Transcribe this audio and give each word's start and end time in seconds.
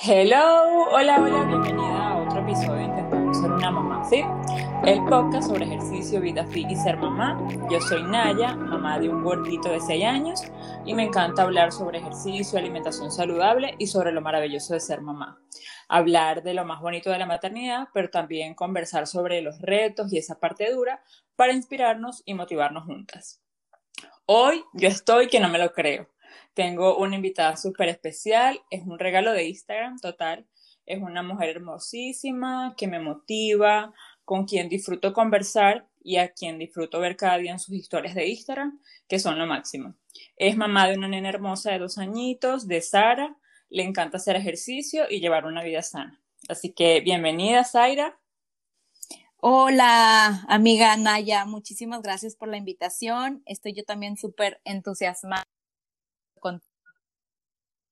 Hello, 0.00 0.86
hola, 0.92 1.20
hola, 1.20 1.44
bienvenida 1.44 2.10
a 2.10 2.18
otro 2.18 2.40
episodio 2.42 2.76
de 2.76 2.84
Intentando 2.84 3.34
ser 3.34 3.50
una 3.50 3.72
mamá 3.72 4.08
fit, 4.08 4.24
el 4.84 5.04
podcast 5.06 5.48
sobre 5.48 5.64
ejercicio, 5.64 6.20
vida 6.20 6.46
fit 6.46 6.70
y 6.70 6.76
ser 6.76 6.98
mamá. 6.98 7.36
Yo 7.68 7.80
soy 7.80 8.04
Naya, 8.04 8.54
mamá 8.54 9.00
de 9.00 9.08
un 9.08 9.24
gordito 9.24 9.68
de 9.68 9.80
6 9.80 10.04
años 10.04 10.42
y 10.86 10.94
me 10.94 11.02
encanta 11.02 11.42
hablar 11.42 11.72
sobre 11.72 11.98
ejercicio, 11.98 12.60
alimentación 12.60 13.10
saludable 13.10 13.74
y 13.80 13.88
sobre 13.88 14.12
lo 14.12 14.20
maravilloso 14.20 14.74
de 14.74 14.78
ser 14.78 15.00
mamá. 15.00 15.40
Hablar 15.88 16.44
de 16.44 16.54
lo 16.54 16.64
más 16.64 16.80
bonito 16.80 17.10
de 17.10 17.18
la 17.18 17.26
maternidad, 17.26 17.88
pero 17.92 18.08
también 18.08 18.54
conversar 18.54 19.08
sobre 19.08 19.42
los 19.42 19.60
retos 19.60 20.12
y 20.12 20.18
esa 20.18 20.38
parte 20.38 20.70
dura 20.70 21.02
para 21.34 21.54
inspirarnos 21.54 22.22
y 22.24 22.34
motivarnos 22.34 22.84
juntas. 22.84 23.42
Hoy 24.26 24.62
yo 24.74 24.86
estoy 24.86 25.26
que 25.26 25.40
no 25.40 25.48
me 25.48 25.58
lo 25.58 25.72
creo. 25.72 26.06
Tengo 26.54 26.98
una 26.98 27.16
invitada 27.16 27.56
súper 27.56 27.88
especial, 27.88 28.60
es 28.70 28.82
un 28.86 28.98
regalo 28.98 29.32
de 29.32 29.48
Instagram 29.48 29.98
total. 29.98 30.46
Es 30.86 31.02
una 31.02 31.22
mujer 31.22 31.50
hermosísima 31.50 32.74
que 32.76 32.86
me 32.88 32.98
motiva, 32.98 33.92
con 34.24 34.46
quien 34.46 34.68
disfruto 34.68 35.12
conversar 35.12 35.86
y 36.02 36.16
a 36.16 36.32
quien 36.32 36.58
disfruto 36.58 37.00
ver 37.00 37.16
cada 37.16 37.38
día 37.38 37.52
en 37.52 37.58
sus 37.58 37.74
historias 37.74 38.14
de 38.14 38.26
Instagram, 38.26 38.80
que 39.08 39.18
son 39.18 39.38
lo 39.38 39.46
máximo. 39.46 39.94
Es 40.36 40.56
mamá 40.56 40.88
de 40.88 40.96
una 40.96 41.08
nena 41.08 41.28
hermosa 41.28 41.72
de 41.72 41.78
dos 41.78 41.98
añitos, 41.98 42.68
de 42.68 42.80
Sara. 42.80 43.36
Le 43.70 43.82
encanta 43.82 44.16
hacer 44.16 44.36
ejercicio 44.36 45.04
y 45.10 45.20
llevar 45.20 45.46
una 45.46 45.62
vida 45.62 45.82
sana. 45.82 46.20
Así 46.48 46.72
que 46.72 47.00
bienvenida, 47.00 47.64
Zaira. 47.64 48.18
Hola, 49.38 50.44
amiga 50.48 50.96
Naya, 50.96 51.44
muchísimas 51.44 52.02
gracias 52.02 52.34
por 52.34 52.48
la 52.48 52.56
invitación. 52.56 53.42
Estoy 53.46 53.72
yo 53.72 53.84
también 53.84 54.16
súper 54.16 54.60
entusiasmada 54.64 55.44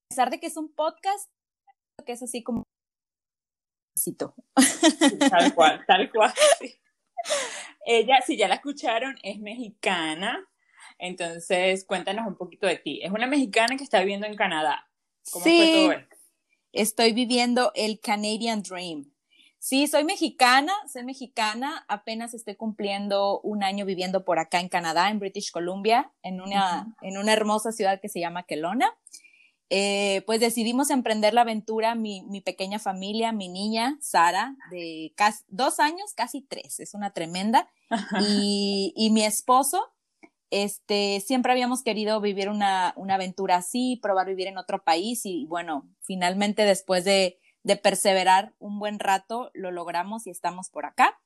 pesar 0.08 0.30
de 0.30 0.40
que 0.40 0.46
es 0.46 0.56
un 0.56 0.72
podcast, 0.72 1.30
que 2.04 2.12
es 2.12 2.22
así 2.22 2.42
como... 2.42 2.62
Tal 5.30 5.54
cual, 5.54 5.84
tal 5.86 6.10
cual. 6.12 6.32
Ella, 7.86 8.20
si 8.24 8.36
ya 8.36 8.48
la 8.48 8.56
escucharon, 8.56 9.16
es 9.22 9.38
mexicana. 9.38 10.46
Entonces, 10.98 11.84
cuéntanos 11.86 12.26
un 12.26 12.36
poquito 12.36 12.66
de 12.66 12.76
ti. 12.76 13.00
Es 13.02 13.10
una 13.10 13.26
mexicana 13.26 13.76
que 13.76 13.84
está 13.84 14.00
viviendo 14.00 14.26
en 14.26 14.36
Canadá. 14.36 14.88
¿Cómo 15.30 15.44
sí, 15.44 15.86
fue 15.86 15.96
todo 15.96 16.06
Estoy 16.72 17.12
viviendo 17.12 17.72
el 17.74 18.00
Canadian 18.00 18.62
Dream. 18.62 19.12
Sí, 19.58 19.86
soy 19.86 20.04
mexicana, 20.04 20.72
soy 20.92 21.04
mexicana, 21.04 21.84
apenas 21.88 22.34
estoy 22.34 22.54
cumpliendo 22.54 23.40
un 23.40 23.64
año 23.64 23.84
viviendo 23.84 24.24
por 24.24 24.38
acá 24.38 24.60
en 24.60 24.68
Canadá, 24.68 25.08
en 25.08 25.18
British 25.18 25.50
Columbia, 25.50 26.12
en 26.22 26.40
una, 26.40 26.94
en 27.00 27.18
una 27.18 27.32
hermosa 27.32 27.72
ciudad 27.72 28.00
que 28.00 28.08
se 28.08 28.20
llama 28.20 28.44
Kelowna. 28.44 28.94
Eh, 29.68 30.22
pues 30.26 30.40
decidimos 30.40 30.90
emprender 30.90 31.34
la 31.34 31.40
aventura, 31.40 31.94
mi, 31.94 32.22
mi 32.22 32.40
pequeña 32.40 32.78
familia, 32.78 33.32
mi 33.32 33.48
niña, 33.48 33.98
Sara, 34.00 34.54
de 34.70 35.12
casi, 35.16 35.42
dos 35.48 35.80
años, 35.80 36.12
casi 36.14 36.42
tres, 36.42 36.78
es 36.78 36.94
una 36.94 37.12
tremenda, 37.12 37.68
y, 38.20 38.92
y, 38.96 39.10
mi 39.10 39.24
esposo, 39.24 39.82
este, 40.50 41.20
siempre 41.20 41.50
habíamos 41.50 41.82
querido 41.82 42.20
vivir 42.20 42.48
una, 42.48 42.94
una 42.96 43.14
aventura 43.14 43.56
así, 43.56 43.98
probar 44.00 44.28
vivir 44.28 44.46
en 44.46 44.58
otro 44.58 44.84
país, 44.84 45.26
y 45.26 45.46
bueno, 45.46 45.88
finalmente 46.00 46.64
después 46.64 47.04
de 47.04 47.40
de 47.66 47.76
perseverar 47.76 48.54
un 48.60 48.78
buen 48.78 49.00
rato, 49.00 49.50
lo 49.52 49.72
logramos 49.72 50.28
y 50.28 50.30
estamos 50.30 50.70
por 50.70 50.86
acá. 50.86 51.20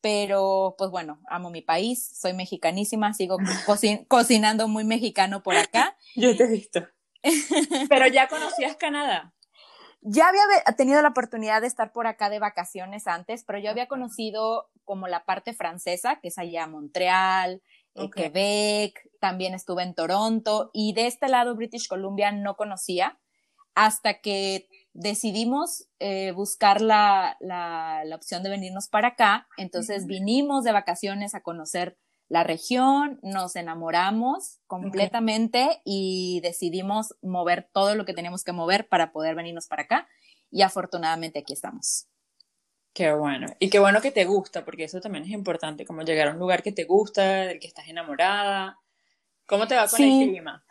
Pero, 0.00 0.76
pues 0.78 0.90
bueno, 0.90 1.20
amo 1.28 1.50
mi 1.50 1.60
país, 1.60 2.10
soy 2.18 2.32
mexicanísima, 2.32 3.12
sigo 3.12 3.36
cocinando 4.08 4.66
muy 4.66 4.84
mexicano 4.84 5.42
por 5.42 5.56
acá. 5.56 5.94
Yo 6.16 6.34
te 6.34 6.44
he 6.44 6.48
visto. 6.48 6.88
Pero 7.88 8.06
ya 8.06 8.28
conocías 8.28 8.76
Canadá. 8.76 9.32
Ya 10.06 10.28
había 10.28 10.76
tenido 10.76 11.00
la 11.00 11.08
oportunidad 11.08 11.62
de 11.62 11.66
estar 11.66 11.90
por 11.92 12.06
acá 12.06 12.28
de 12.28 12.38
vacaciones 12.38 13.06
antes, 13.06 13.42
pero 13.44 13.58
yo 13.58 13.70
había 13.70 13.88
conocido 13.88 14.68
como 14.84 15.08
la 15.08 15.24
parte 15.24 15.54
francesa, 15.54 16.20
que 16.20 16.28
es 16.28 16.36
allá 16.36 16.66
Montreal, 16.66 17.62
eh, 17.94 18.10
Quebec, 18.10 19.08
también 19.18 19.54
estuve 19.54 19.82
en 19.82 19.94
Toronto 19.94 20.70
y 20.74 20.92
de 20.92 21.06
este 21.06 21.28
lado 21.28 21.54
British 21.54 21.88
Columbia 21.88 22.32
no 22.32 22.56
conocía 22.56 23.18
hasta 23.74 24.20
que 24.20 24.68
decidimos 24.92 25.88
eh, 26.00 26.32
buscar 26.32 26.80
la, 26.80 27.36
la, 27.40 28.02
la, 28.04 28.16
opción 28.16 28.42
de 28.42 28.50
venirnos 28.50 28.88
para 28.88 29.08
acá. 29.08 29.48
Entonces 29.56 30.06
vinimos 30.06 30.64
de 30.64 30.72
vacaciones 30.72 31.34
a 31.34 31.40
conocer 31.40 31.96
la 32.28 32.42
región, 32.42 33.18
nos 33.22 33.56
enamoramos 33.56 34.60
completamente 34.66 35.80
y 35.84 36.40
decidimos 36.42 37.14
mover 37.22 37.68
todo 37.72 37.94
lo 37.94 38.04
que 38.04 38.14
teníamos 38.14 38.44
que 38.44 38.52
mover 38.52 38.88
para 38.88 39.12
poder 39.12 39.34
venirnos 39.34 39.66
para 39.66 39.82
acá. 39.82 40.08
Y 40.50 40.62
afortunadamente 40.62 41.40
aquí 41.40 41.52
estamos. 41.52 42.06
Qué 42.92 43.12
bueno. 43.12 43.48
Y 43.58 43.70
qué 43.70 43.78
bueno 43.78 44.00
que 44.00 44.10
te 44.10 44.24
gusta, 44.24 44.64
porque 44.64 44.84
eso 44.84 45.00
también 45.00 45.24
es 45.24 45.30
importante, 45.30 45.84
como 45.84 46.02
llegar 46.02 46.28
a 46.28 46.32
un 46.32 46.38
lugar 46.38 46.62
que 46.62 46.72
te 46.72 46.84
gusta, 46.84 47.22
del 47.22 47.58
que 47.58 47.66
estás 47.66 47.88
enamorada. 47.88 48.78
¿Cómo 49.46 49.66
te 49.66 49.74
va 49.74 49.88
con 49.88 50.00
el 50.00 50.28
clima? 50.30 50.64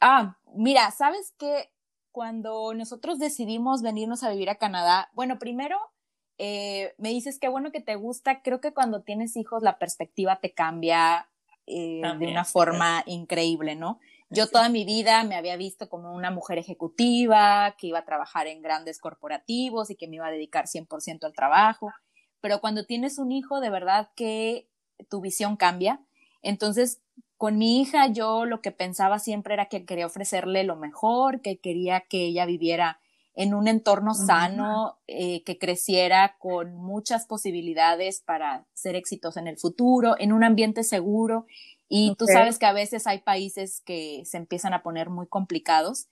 Ah, 0.00 0.36
mira, 0.54 0.90
¿sabes 0.90 1.32
qué? 1.38 1.70
cuando 2.18 2.74
nosotros 2.74 3.20
decidimos 3.20 3.80
venirnos 3.80 4.24
a 4.24 4.30
vivir 4.30 4.50
a 4.50 4.56
Canadá, 4.56 5.08
bueno, 5.12 5.38
primero 5.38 5.78
eh, 6.38 6.94
me 6.98 7.10
dices 7.10 7.38
qué 7.38 7.48
bueno 7.48 7.72
que 7.72 7.80
te 7.80 7.96
gusta, 7.96 8.42
creo 8.42 8.60
que 8.60 8.72
cuando 8.72 9.02
tienes 9.02 9.36
hijos 9.36 9.62
la 9.62 9.78
perspectiva 9.78 10.40
te 10.40 10.52
cambia 10.52 11.28
eh, 11.66 12.00
de 12.18 12.26
una 12.26 12.44
forma 12.44 13.02
increíble, 13.06 13.74
¿no? 13.74 13.98
Yo 14.30 14.46
toda 14.46 14.68
mi 14.68 14.84
vida 14.84 15.24
me 15.24 15.36
había 15.36 15.56
visto 15.56 15.88
como 15.88 16.14
una 16.14 16.30
mujer 16.30 16.58
ejecutiva, 16.58 17.74
que 17.78 17.88
iba 17.88 18.00
a 18.00 18.04
trabajar 18.04 18.46
en 18.46 18.62
grandes 18.62 18.98
corporativos 18.98 19.90
y 19.90 19.96
que 19.96 20.06
me 20.06 20.16
iba 20.16 20.26
a 20.26 20.30
dedicar 20.30 20.66
100% 20.66 21.24
al 21.24 21.32
trabajo, 21.32 21.90
pero 22.40 22.60
cuando 22.60 22.86
tienes 22.86 23.18
un 23.18 23.32
hijo, 23.32 23.60
de 23.60 23.70
verdad 23.70 24.10
que 24.14 24.68
tu 25.08 25.20
visión 25.20 25.56
cambia. 25.56 26.00
Entonces, 26.42 27.00
con 27.36 27.56
mi 27.58 27.80
hija 27.80 28.08
yo 28.08 28.44
lo 28.44 28.60
que 28.60 28.70
pensaba 28.70 29.18
siempre 29.18 29.54
era 29.54 29.66
que 29.66 29.84
quería 29.84 30.06
ofrecerle 30.06 30.64
lo 30.64 30.76
mejor, 30.76 31.40
que 31.40 31.58
quería 31.58 32.00
que 32.00 32.26
ella 32.26 32.46
viviera 32.46 33.00
en 33.38 33.54
un 33.54 33.68
entorno 33.68 34.14
sano, 34.14 34.98
eh, 35.06 35.44
que 35.44 35.60
creciera 35.60 36.34
con 36.40 36.74
muchas 36.74 37.24
posibilidades 37.24 38.20
para 38.20 38.66
ser 38.74 38.96
exitosa 38.96 39.38
en 39.38 39.46
el 39.46 39.56
futuro, 39.56 40.16
en 40.18 40.32
un 40.32 40.42
ambiente 40.42 40.82
seguro. 40.82 41.46
Y 41.88 42.16
tú 42.16 42.26
sabes 42.26 42.58
que 42.58 42.66
a 42.66 42.72
veces 42.72 43.06
hay 43.06 43.20
países 43.20 43.80
que 43.80 44.24
se 44.24 44.38
empiezan 44.38 44.74
a 44.74 44.82
poner 44.82 45.08
muy 45.08 45.28
complicados. 45.28 46.08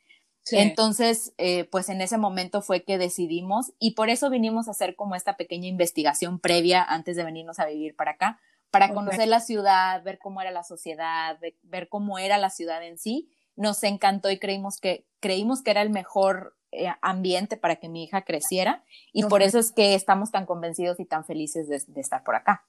Entonces, 0.53 1.35
eh, 1.37 1.65
pues 1.65 1.89
en 1.89 2.01
ese 2.01 2.17
momento 2.17 2.63
fue 2.63 2.85
que 2.85 2.97
decidimos 2.97 3.73
y 3.81 3.95
por 3.95 4.09
eso 4.09 4.31
vinimos 4.31 4.69
a 4.69 4.71
hacer 4.71 4.95
como 4.95 5.17
esta 5.17 5.37
pequeña 5.37 5.67
investigación 5.67 6.39
previa 6.39 6.85
antes 6.85 7.17
de 7.17 7.25
venirnos 7.25 7.59
a 7.59 7.67
vivir 7.67 7.97
para 7.97 8.13
acá, 8.13 8.39
para 8.71 8.95
conocer 8.95 9.27
la 9.27 9.41
ciudad, 9.41 10.01
ver 10.05 10.21
cómo 10.21 10.41
era 10.41 10.53
la 10.53 10.63
sociedad, 10.63 11.37
ver 11.65 11.89
cómo 11.89 12.21
era 12.21 12.39
la 12.39 12.51
ciudad 12.51 12.85
en 12.85 12.99
sí. 12.99 13.29
Nos 13.57 13.83
encantó 13.83 14.31
y 14.31 14.39
creímos 14.39 14.79
que, 14.79 15.09
creímos 15.19 15.63
que 15.63 15.73
era 15.73 15.83
el 15.83 15.91
mejor 15.91 16.57
ambiente 17.01 17.57
para 17.57 17.77
que 17.77 17.89
mi 17.89 18.05
hija 18.05 18.23
creciera 18.23 18.85
y 19.13 19.25
por 19.25 19.43
eso 19.43 19.59
es 19.59 19.73
que 19.73 19.95
estamos 19.95 20.31
tan 20.31 20.47
convencidos 20.47 21.01
y 21.01 21.05
tan 21.05 21.25
felices 21.25 21.69
de, 21.69 22.01
estar 22.01 22.23
por 22.25 22.35
acá. 22.35 22.67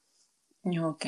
Ok. 0.83 1.05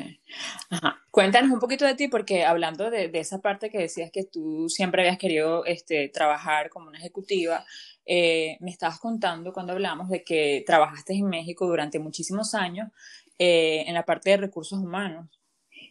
Ajá. 0.70 1.00
Cuéntanos 1.12 1.52
un 1.52 1.60
poquito 1.60 1.86
de 1.86 1.96
ti, 1.96 2.08
porque 2.08 2.46
hablando 2.46 2.90
de, 2.90 3.12
esa 3.14 3.42
parte 3.42 3.70
que 3.70 3.80
decías 3.80 4.10
que 4.12 4.24
tú 4.24 4.70
siempre 4.70 5.02
habías 5.02 5.18
querido 5.18 5.66
este, 5.66 6.08
trabajar 6.10 6.70
como 6.70 6.88
una 6.88 7.00
ejecutiva, 7.00 7.66
eh, 8.06 8.58
me 8.62 8.72
estabas 8.72 9.00
contando 9.00 9.52
cuando 9.52 9.74
hablamos 9.74 10.10
de 10.10 10.24
que 10.24 10.64
trabajaste 10.66 11.14
en 11.14 11.28
México 11.28 11.68
durante 11.68 12.00
muchísimos 12.00 12.54
años 12.54 12.90
eh, 13.38 13.86
en 13.88 13.94
la 13.94 14.04
parte 14.04 14.30
de 14.30 14.38
recursos 14.38 14.80
humanos. 14.80 15.28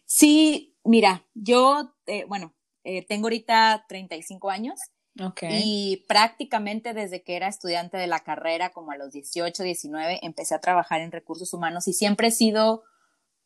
Sí, 0.05 0.75
mira, 0.83 1.25
yo, 1.33 1.95
eh, 2.05 2.25
bueno, 2.27 2.55
eh, 2.83 3.05
tengo 3.07 3.25
ahorita 3.27 3.85
35 3.87 4.49
años. 4.49 4.79
Okay. 5.19 5.61
Y 5.63 6.05
prácticamente 6.07 6.93
desde 6.93 7.23
que 7.23 7.35
era 7.35 7.47
estudiante 7.47 7.97
de 7.97 8.07
la 8.07 8.19
carrera, 8.19 8.71
como 8.71 8.91
a 8.91 8.97
los 8.97 9.11
18, 9.11 9.63
19, 9.63 10.19
empecé 10.21 10.55
a 10.55 10.61
trabajar 10.61 11.01
en 11.01 11.11
recursos 11.11 11.53
humanos 11.53 11.87
y 11.87 11.93
siempre 11.93 12.27
he 12.27 12.31
sido 12.31 12.83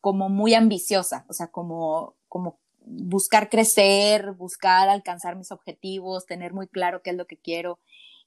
como 0.00 0.28
muy 0.28 0.54
ambiciosa, 0.54 1.24
o 1.28 1.32
sea, 1.32 1.48
como, 1.48 2.14
como 2.28 2.60
buscar 2.84 3.48
crecer, 3.48 4.32
buscar 4.32 4.88
alcanzar 4.88 5.36
mis 5.36 5.50
objetivos, 5.50 6.26
tener 6.26 6.52
muy 6.52 6.68
claro 6.68 7.02
qué 7.02 7.10
es 7.10 7.16
lo 7.16 7.26
que 7.26 7.38
quiero. 7.38 7.80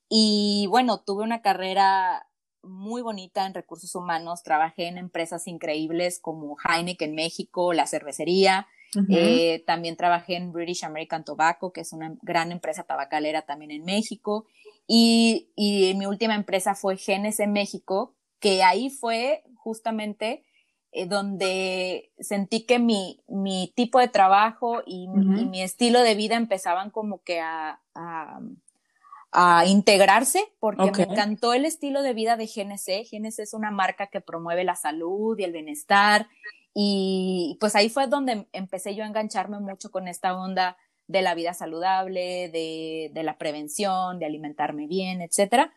Y 0.09 0.67
bueno, 0.69 1.01
tuve 1.01 1.23
una 1.23 1.41
carrera 1.41 2.27
muy 2.63 3.01
bonita 3.01 3.45
en 3.45 3.53
recursos 3.53 3.93
humanos. 3.95 4.43
Trabajé 4.43 4.87
en 4.87 4.97
empresas 4.97 5.47
increíbles 5.47 6.19
como 6.19 6.57
Heineken 6.63 7.09
en 7.09 7.15
México, 7.15 7.73
la 7.73 7.87
cervecería. 7.87 8.67
Eh, 9.09 9.63
también 9.65 9.97
trabajé 9.97 10.35
en 10.35 10.51
British 10.51 10.83
American 10.83 11.23
Tobacco, 11.23 11.71
que 11.71 11.81
es 11.81 11.93
una 11.93 12.15
gran 12.21 12.51
empresa 12.51 12.83
tabacalera 12.83 13.43
también 13.43 13.71
en 13.71 13.83
México. 13.83 14.45
Y, 14.87 15.49
y 15.55 15.93
mi 15.95 16.05
última 16.05 16.35
empresa 16.35 16.73
fue 16.73 16.97
en 17.07 17.51
México, 17.51 18.15
que 18.39 18.63
ahí 18.63 18.89
fue 18.89 19.43
justamente 19.55 20.43
eh, 20.91 21.05
donde 21.05 22.13
sentí 22.19 22.65
que 22.65 22.79
mi, 22.79 23.21
mi, 23.27 23.73
tipo 23.75 23.99
de 23.99 24.07
trabajo 24.07 24.81
y, 24.85 25.07
mi 25.07 25.61
estilo 25.61 26.01
de 26.01 26.15
vida 26.15 26.35
empezaban 26.35 26.89
como 26.89 27.21
que 27.23 27.41
a, 27.41 27.81
a 29.31 29.65
integrarse 29.65 30.41
porque 30.59 30.89
me 30.91 31.03
encantó 31.03 31.53
el 31.53 31.65
estilo 31.65 32.01
de 32.01 32.13
vida 32.13 32.37
de 32.37 32.45
GNC. 32.45 33.05
GNC 33.11 33.39
es 33.39 33.53
una 33.53 33.71
marca 33.71 34.07
que 34.07 34.21
promueve 34.21 34.63
la 34.63 34.75
salud 34.75 35.37
y 35.37 35.43
el 35.43 35.51
bienestar 35.51 36.27
y 36.79 37.57
pues 37.59 37.75
ahí 37.75 37.89
fue 37.89 38.05
donde 38.05 38.47
empecé 38.53 38.93
yo 38.93 39.03
a 39.03 39.07
engancharme 39.07 39.59
mucho 39.59 39.89
con 39.89 40.07
esta 40.07 40.37
onda 40.37 40.77
de 41.07 41.23
la 41.23 41.33
vida 41.33 41.55
saludable, 41.55 42.49
de, 42.49 43.09
de 43.15 43.23
la 43.23 43.39
prevención, 43.39 44.19
de 44.19 44.27
alimentarme 44.27 44.85
bien, 44.85 45.23
etcétera. 45.23 45.73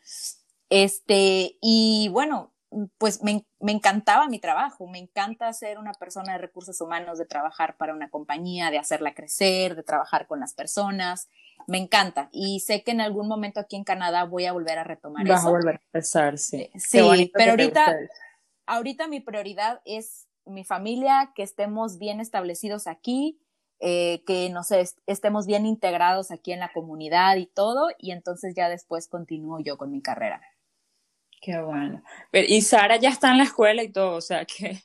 Este, 0.68 1.56
y 1.62 2.10
bueno, 2.12 2.52
pues 2.98 3.22
me, 3.22 3.46
me, 3.60 3.72
encantaba 3.72 4.28
mi 4.28 4.40
trabajo, 4.40 4.86
me 4.88 4.98
encanta 4.98 5.50
ser 5.54 5.78
una 5.78 5.94
persona 5.94 6.34
de 6.34 6.38
recursos 6.38 6.78
humanos, 6.82 7.16
de 7.16 7.24
trabajar 7.24 7.78
para 7.78 7.94
una 7.94 8.10
compañía, 8.10 8.70
de 8.70 8.76
hacerla 8.76 9.14
crecer, 9.14 9.76
de 9.76 9.82
trabajar 9.82 10.26
con 10.26 10.38
las 10.38 10.52
personas, 10.52 11.30
me 11.66 11.78
encanta 11.78 12.28
y 12.30 12.60
sé 12.60 12.82
que 12.82 12.90
en 12.90 13.00
algún 13.00 13.26
momento 13.26 13.58
aquí 13.58 13.76
en 13.76 13.84
Canadá 13.84 14.24
voy 14.24 14.44
a 14.44 14.52
volver 14.52 14.78
a 14.78 14.84
retomar 14.84 15.24
eso. 15.24 15.32
Vas 15.32 15.46
a 15.46 15.50
volver 15.50 15.76
a 15.76 15.82
empezar, 15.82 16.36
sí. 16.36 16.58
Eh, 16.58 16.70
sí, 16.78 17.30
pero 17.32 17.52
ahorita, 17.52 17.96
ahorita 18.66 19.08
mi 19.08 19.20
prioridad 19.20 19.80
es 19.86 20.26
mi 20.44 20.64
familia, 20.64 21.32
que 21.34 21.42
estemos 21.42 21.98
bien 21.98 22.20
establecidos 22.20 22.86
aquí, 22.86 23.40
eh, 23.78 24.22
que 24.26 24.50
no 24.50 24.62
sé, 24.62 24.84
estemos 25.06 25.46
bien 25.46 25.64
integrados 25.64 26.30
aquí 26.30 26.52
en 26.52 26.60
la 26.60 26.72
comunidad 26.72 27.36
y 27.36 27.46
todo, 27.46 27.88
y 27.98 28.10
entonces 28.10 28.54
ya 28.54 28.68
después 28.68 29.08
continúo 29.08 29.60
yo 29.60 29.78
con 29.78 29.90
mi 29.90 30.02
carrera. 30.02 30.42
Qué 31.40 31.60
bueno. 31.60 32.02
Pero, 32.30 32.46
y 32.48 32.60
Sara 32.60 32.96
ya 32.96 33.08
está 33.08 33.30
en 33.30 33.38
la 33.38 33.44
escuela 33.44 33.82
y 33.82 33.90
todo, 33.90 34.16
o 34.16 34.20
sea 34.20 34.44
que... 34.44 34.82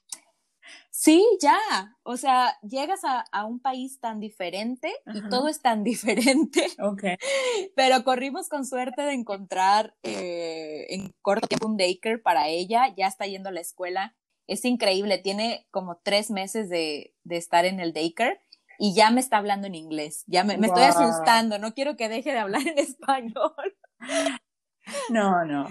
Sí, 0.89 1.25
ya. 1.41 1.59
O 2.03 2.15
sea, 2.15 2.57
llegas 2.61 3.01
a, 3.03 3.45
un 3.45 3.59
país 3.59 3.99
tan 3.99 4.21
diferente 4.21 4.93
y 5.13 5.27
todo 5.27 5.49
es 5.49 5.61
tan 5.61 5.83
diferente. 5.83 6.67
Ok. 6.79 7.03
Pero 7.75 8.03
corrimos 8.05 8.47
con 8.47 8.65
suerte 8.65 9.01
de 9.01 9.11
encontrar 9.11 9.93
eh, 10.03 10.85
en 10.89 11.13
corto 11.21 11.47
tiempo 11.47 11.67
un 11.67 11.75
daycare 11.75 12.17
para 12.17 12.47
ella. 12.47 12.93
Ya 12.95 13.07
está 13.07 13.25
yendo 13.27 13.49
a 13.49 13.51
la 13.51 13.59
escuela. 13.59 14.15
Es 14.47 14.65
increíble. 14.65 15.17
Tiene 15.17 15.67
como 15.71 15.97
tres 16.03 16.31
meses 16.31 16.69
de, 16.69 17.13
estar 17.29 17.65
en 17.65 17.79
el 17.79 17.93
daycare 17.93 18.41
y 18.77 18.93
ya 18.93 19.11
me 19.11 19.21
está 19.21 19.37
hablando 19.37 19.67
en 19.67 19.75
inglés. 19.75 20.23
Ya 20.27 20.43
me, 20.43 20.57
me 20.57 20.67
estoy 20.67 20.83
asustando. 20.83 21.59
No 21.59 21.73
quiero 21.73 21.97
que 21.97 22.09
deje 22.09 22.31
de 22.31 22.39
hablar 22.39 22.67
en 22.67 22.77
español. 22.77 23.53
No, 25.09 25.45
no. 25.45 25.67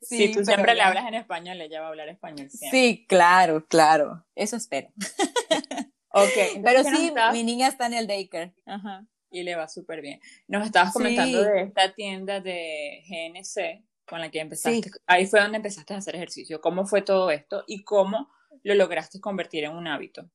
Sí, 0.00 0.32
tú 0.32 0.44
siempre 0.44 0.74
le 0.74 0.82
hablas 0.82 1.06
en 1.08 1.14
español, 1.14 1.60
ella 1.60 1.80
va 1.80 1.86
a 1.86 1.90
hablar 1.90 2.08
español 2.08 2.48
Sí, 2.50 3.06
claro, 3.08 3.66
claro. 3.66 4.26
Eso 4.34 4.56
espero. 4.56 4.88
ok. 6.10 6.62
Pero 6.62 6.84
sí, 6.84 7.12
mi 7.32 7.42
niña 7.42 7.68
está 7.68 7.86
en 7.86 7.94
el 7.94 8.06
daycare. 8.06 8.54
Ajá. 8.66 9.06
Y 9.30 9.42
le 9.42 9.56
va 9.56 9.66
súper 9.66 10.00
bien. 10.02 10.20
Nos 10.46 10.66
estabas 10.66 10.92
comentando 10.92 11.42
de 11.42 11.62
esta 11.62 11.92
tienda 11.94 12.40
de 12.40 13.02
GNC 13.08 13.82
con 14.06 14.20
la 14.20 14.30
que 14.30 14.40
empezaste. 14.40 14.90
Ahí 15.06 15.26
fue 15.26 15.40
donde 15.40 15.56
empezaste 15.56 15.94
a 15.94 15.98
hacer 15.98 16.16
ejercicio. 16.16 16.60
¿Cómo 16.60 16.86
fue 16.86 17.02
todo 17.02 17.30
esto 17.30 17.64
y 17.66 17.84
cómo 17.84 18.30
lo 18.62 18.74
lograste 18.74 19.20
convertir 19.20 19.64
en 19.64 19.72
un 19.72 19.86
hábito? 19.86 20.28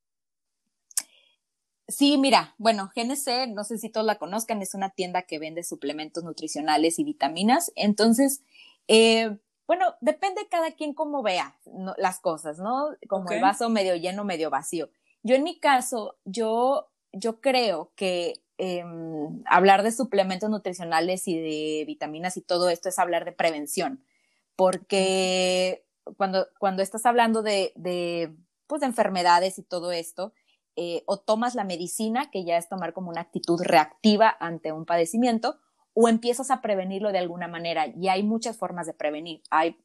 Sí, 1.88 2.20
mira, 2.20 2.54
bueno, 2.60 2.92
GNC, 2.96 3.48
no 3.48 3.64
sé 3.64 3.80
si 3.80 3.90
todos 3.90 4.06
la 4.06 4.20
conozcan, 4.20 4.62
es 4.62 4.76
una 4.76 4.92
tienda 4.92 5.24
que 5.24 5.40
vende 5.40 5.64
suplementos 5.64 6.24
nutricionales 6.24 7.00
y 7.00 7.04
vitaminas. 7.04 7.72
Entonces, 7.76 8.44
eh, 8.88 9.38
bueno, 9.66 9.96
depende 10.00 10.48
cada 10.50 10.72
quien 10.72 10.94
cómo 10.94 11.24
vea 11.24 11.60
las 11.98 12.20
cosas, 12.20 12.60
¿no? 12.60 12.96
Como 13.08 13.32
el 13.32 13.42
vaso 13.42 13.70
medio 13.70 13.96
lleno, 13.96 14.24
medio 14.24 14.52
vacío. 14.52 14.92
Yo 15.24 15.36
en 15.36 15.44
mi 15.44 15.60
caso, 15.60 16.18
yo, 16.26 16.92
yo 17.12 17.42
creo 17.42 17.92
que 17.96 18.42
em, 18.60 19.42
hablar 19.46 19.82
de 19.84 19.92
suplementos 19.92 20.50
nutricionales 20.50 21.28
y 21.28 21.40
de 21.40 21.86
vitaminas 21.88 22.38
y 22.38 22.42
todo 22.42 22.70
esto 22.70 22.90
es 22.90 23.00
hablar 23.00 23.26
de 23.26 23.32
prevención, 23.32 24.04
porque 24.56 25.86
cuando, 26.18 26.48
cuando 26.60 26.84
estás 26.84 27.06
hablando 27.06 27.42
de, 27.42 27.74
pues, 28.68 28.82
de 28.82 28.88
enfermedades 28.88 29.58
y 29.58 29.64
todo 29.64 29.92
esto, 29.92 30.34
eh, 30.76 31.04
o 31.06 31.18
tomas 31.18 31.56
la 31.56 31.64
medicina, 31.64 32.30
que 32.32 32.46
ya 32.46 32.58
es 32.58 32.70
tomar 32.70 32.94
como 32.94 33.10
una 33.10 33.22
actitud 33.22 33.60
reactiva 33.64 34.36
ante 34.40 34.72
un 34.72 34.86
padecimiento, 34.86 35.58
o 35.94 36.08
empiezas 36.08 36.52
a 36.52 36.62
prevenirlo 36.62 37.12
de 37.12 37.18
alguna 37.18 37.48
manera. 37.48 37.88
Y 37.88 38.08
hay 38.08 38.24
muchas 38.24 38.58
formas 38.58 38.88
de 38.88 38.94
prevenir. 38.94 39.42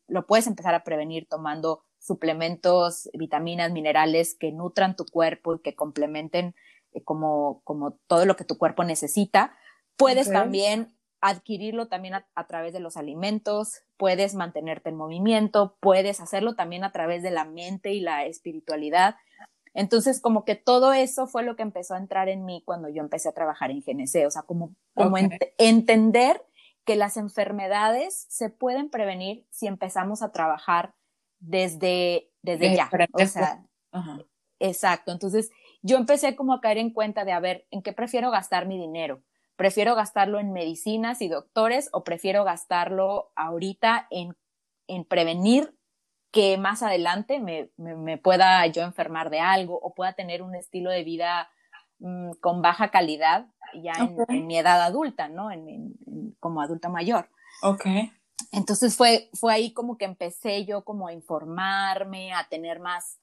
Lo 0.06 0.26
puedes 0.26 0.46
empezar 0.46 0.74
a 0.74 0.84
prevenir 0.84 1.26
tomando 1.28 1.82
suplementos, 1.98 3.08
vitaminas, 3.14 3.72
minerales 3.72 4.36
que 4.38 4.52
nutran 4.52 4.94
tu 4.94 5.06
cuerpo 5.06 5.54
y 5.54 5.60
que 5.60 5.74
complementen 5.74 6.54
como, 7.02 7.60
como 7.64 7.92
todo 8.06 8.26
lo 8.26 8.36
que 8.36 8.44
tu 8.44 8.58
cuerpo 8.58 8.84
necesita. 8.84 9.56
Puedes 9.96 10.30
también 10.30 10.94
adquirirlo 11.20 11.88
también 11.88 12.14
a, 12.14 12.46
través 12.46 12.74
de 12.74 12.80
los 12.80 12.98
alimentos, 12.98 13.80
puedes 13.96 14.34
mantenerte 14.34 14.90
en 14.90 14.96
movimiento, 14.96 15.78
puedes 15.80 16.20
hacerlo 16.20 16.54
también 16.54 16.84
a 16.84 16.92
través 16.92 17.22
de 17.22 17.30
la 17.30 17.46
mente 17.46 17.94
y 17.94 18.00
la 18.00 18.26
espiritualidad. 18.26 19.16
Entonces, 19.72 20.20
como 20.20 20.44
que 20.44 20.54
todo 20.54 20.92
eso 20.92 21.26
fue 21.26 21.42
lo 21.42 21.56
que 21.56 21.62
empezó 21.62 21.94
a 21.94 21.98
entrar 21.98 22.28
en 22.28 22.44
mí 22.44 22.62
cuando 22.66 22.90
yo 22.90 23.00
empecé 23.00 23.30
a 23.30 23.32
trabajar 23.32 23.70
en 23.70 23.80
GNC, 23.80 24.26
o 24.26 24.30
sea, 24.30 24.42
como, 24.42 24.76
como 24.94 25.16
entender 25.56 26.42
que 26.84 26.94
las 26.94 27.16
enfermedades 27.16 28.26
se 28.28 28.50
pueden 28.50 28.90
prevenir 28.90 29.46
si 29.50 29.66
empezamos 29.66 30.20
a 30.20 30.30
trabajar 30.30 30.94
desde, 31.38 32.30
desde 32.42 32.76
ya. 32.76 32.90
O 33.12 33.24
sea, 33.26 33.64
exacto. 34.58 35.10
Entonces, 35.10 35.50
yo 35.84 35.98
empecé 35.98 36.34
como 36.34 36.54
a 36.54 36.62
caer 36.62 36.78
en 36.78 36.90
cuenta 36.90 37.26
de, 37.26 37.32
a 37.32 37.40
ver, 37.40 37.66
¿en 37.70 37.82
qué 37.82 37.92
prefiero 37.92 38.30
gastar 38.30 38.66
mi 38.66 38.78
dinero? 38.78 39.22
¿Prefiero 39.54 39.94
gastarlo 39.94 40.40
en 40.40 40.50
medicinas 40.50 41.20
y 41.20 41.28
doctores 41.28 41.90
o 41.92 42.04
prefiero 42.04 42.42
gastarlo 42.42 43.30
ahorita 43.36 44.08
en, 44.10 44.34
en 44.88 45.04
prevenir 45.04 45.76
que 46.32 46.56
más 46.56 46.82
adelante 46.82 47.38
me, 47.38 47.70
me, 47.76 48.16
pueda 48.16 48.66
yo 48.66 48.82
enfermar 48.82 49.28
de 49.28 49.40
algo 49.40 49.78
o 49.78 49.94
pueda 49.94 50.14
tener 50.14 50.42
un 50.42 50.54
estilo 50.54 50.90
de 50.90 51.04
vida 51.04 51.50
mm, 51.98 52.32
con 52.40 52.62
baja 52.62 52.90
calidad 52.90 53.46
ya 53.82 53.92
en, 54.28 54.46
mi 54.46 54.56
edad 54.56 54.80
adulta, 54.82 55.28
¿no? 55.28 55.50
En, 55.50 55.94
como 56.40 56.62
adulta 56.62 56.88
mayor. 56.88 57.28
Ok. 57.62 57.86
Entonces 58.52 58.96
fue, 58.96 59.28
fue 59.34 59.52
ahí 59.52 59.74
como 59.74 59.98
que 59.98 60.06
empecé 60.06 60.64
yo 60.64 60.82
como 60.82 61.08
a 61.08 61.12
informarme, 61.12 62.32
a 62.32 62.48
tener 62.48 62.80
más, 62.80 63.20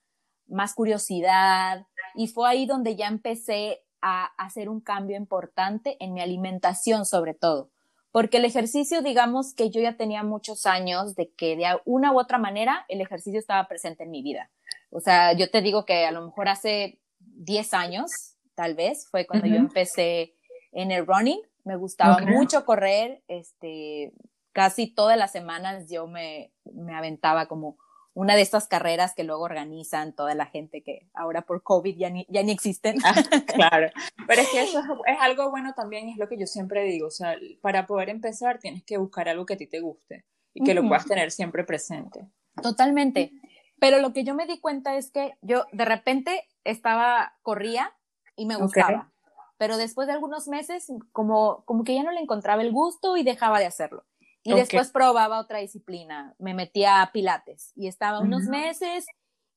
más 0.52 0.74
curiosidad 0.74 1.88
y 2.16 2.28
fue 2.28 2.50
ahí 2.50 2.66
donde 2.66 2.96
ya 2.96 3.08
empecé 3.08 3.82
a 4.02 4.26
hacer 4.38 4.70
un 4.70 4.82
cambio 4.82 5.18
importante 5.18 5.98
en 6.00 6.14
mi 6.14 6.22
alimentación 6.22 7.06
sobre 7.06 7.34
todo 7.34 7.72
porque 8.12 8.38
el 8.38 8.46
ejercicio, 8.46 9.02
digamos 9.02 9.54
que 9.54 9.70
yo 9.70 9.82
ya 9.82 9.96
tenía 9.96 10.24
muchos 10.24 10.66
años 10.66 11.16
de 11.16 11.32
que 11.32 11.56
de 11.56 11.66
una 11.86 12.12
u 12.12 12.20
otra 12.20 12.38
manera 12.38 12.86
el 12.90 13.02
ejercicio 13.02 13.40
estaba 13.40 13.68
presente 13.68 14.04
en 14.04 14.12
mi 14.12 14.22
vida. 14.22 14.52
O 14.90 15.00
sea, 15.00 15.34
yo 15.34 15.50
te 15.50 15.62
digo 15.62 15.86
que 15.86 16.06
a 16.06 16.12
lo 16.12 16.26
mejor 16.26 16.50
hace 16.50 17.00
10 17.20 17.74
años, 17.74 18.36
tal 18.54 18.76
vez, 18.76 19.08
fue 19.10 19.26
cuando 19.26 19.48
yo 19.48 19.56
empecé 19.56 20.36
en 20.74 20.92
el 20.92 21.08
running. 21.08 21.40
Me 21.64 21.78
gustaba 21.78 22.20
mucho 22.20 22.66
correr, 22.66 23.24
este, 23.28 24.12
casi 24.52 24.94
todas 24.94 25.18
las 25.18 25.32
semanas 25.32 25.90
yo 25.90 26.08
me, 26.08 26.52
me 26.74 26.94
aventaba 26.94 27.46
como 27.46 27.78
una 28.14 28.36
de 28.36 28.42
estas 28.42 28.68
carreras 28.68 29.14
que 29.16 29.24
luego 29.24 29.44
organizan 29.44 30.14
toda 30.14 30.36
la 30.36 30.46
gente 30.46 30.84
que 30.84 31.08
ahora 31.14 31.44
por 31.44 31.64
COVID 31.64 31.98
ya 31.98 32.10
ni, 32.10 32.26
ya 32.30 32.44
ni 32.44 32.52
existen. 32.52 32.98
Ah, 33.04 33.16
claro, 33.48 33.88
pero 34.28 34.42
es 34.42 34.50
que 34.50 34.64
eso 34.64 34.82
es, 35.06 35.18
algo 35.20 35.50
bueno 35.50 35.74
también, 35.74 36.10
es 36.10 36.18
lo 36.18 36.28
que 36.28 36.38
yo 36.38 36.48
siempre 36.48 36.84
digo, 36.84 37.08
o 37.08 37.12
sea, 37.12 37.36
para 37.62 37.88
poder 37.88 38.10
empezar 38.10 38.60
tienes 38.60 38.84
que 38.84 38.98
buscar 38.98 39.30
algo 39.30 39.46
que 39.46 39.54
a 39.54 39.58
ti 39.58 39.68
te 39.68 39.80
guste 39.80 40.26
y 40.54 40.64
que 40.64 40.74
lo 40.74 40.86
puedas 40.86 41.06
tener 41.06 41.32
siempre 41.32 41.64
presente. 41.64 42.28
Totalmente, 42.62 43.32
pero 43.80 44.00
lo 44.00 44.12
que 44.12 44.24
yo 44.24 44.36
me 44.36 44.46
di 44.46 44.60
cuenta 44.60 44.96
es 44.96 45.12
que 45.12 45.38
yo 45.42 45.66
de 45.72 45.86
repente 45.86 46.44
estaba, 46.66 47.38
corría 47.42 47.94
y 48.36 48.46
me 48.46 48.58
gustaba, 48.58 49.12
pero 49.58 49.78
después 49.78 50.08
de 50.08 50.14
algunos 50.14 50.48
meses 50.50 50.92
como, 51.14 51.64
como 51.66 51.84
que 51.86 51.96
ya 51.96 52.04
no 52.04 52.12
le 52.12 52.20
encontraba 52.20 52.62
el 52.62 52.72
gusto 52.72 53.16
y 53.16 53.24
dejaba 53.24 53.60
de 53.60 53.68
hacerlo. 53.68 54.04
Y 54.44 54.54
después 54.54 54.90
probaba 54.92 55.40
otra 55.40 55.60
disciplina, 55.60 56.36
me 56.40 56.54
metía 56.54 57.02
a 57.02 57.12
pilates 57.12 57.74
y 57.76 57.88
estaba 57.88 58.20
unos 58.20 58.44
meses, 58.44 59.06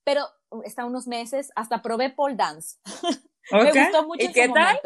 pero 0.04 0.26
estaba 0.64 0.88
unos 0.88 1.06
meses, 1.06 1.50
hasta 1.56 1.80
probé 1.80 2.10
pole 2.10 2.36
dance. 2.36 2.78
me 3.50 3.72
gustó 3.72 4.06
mucho 4.06 4.26
¿Y 4.26 4.32
qué 4.32 4.48
tal? 4.48 4.78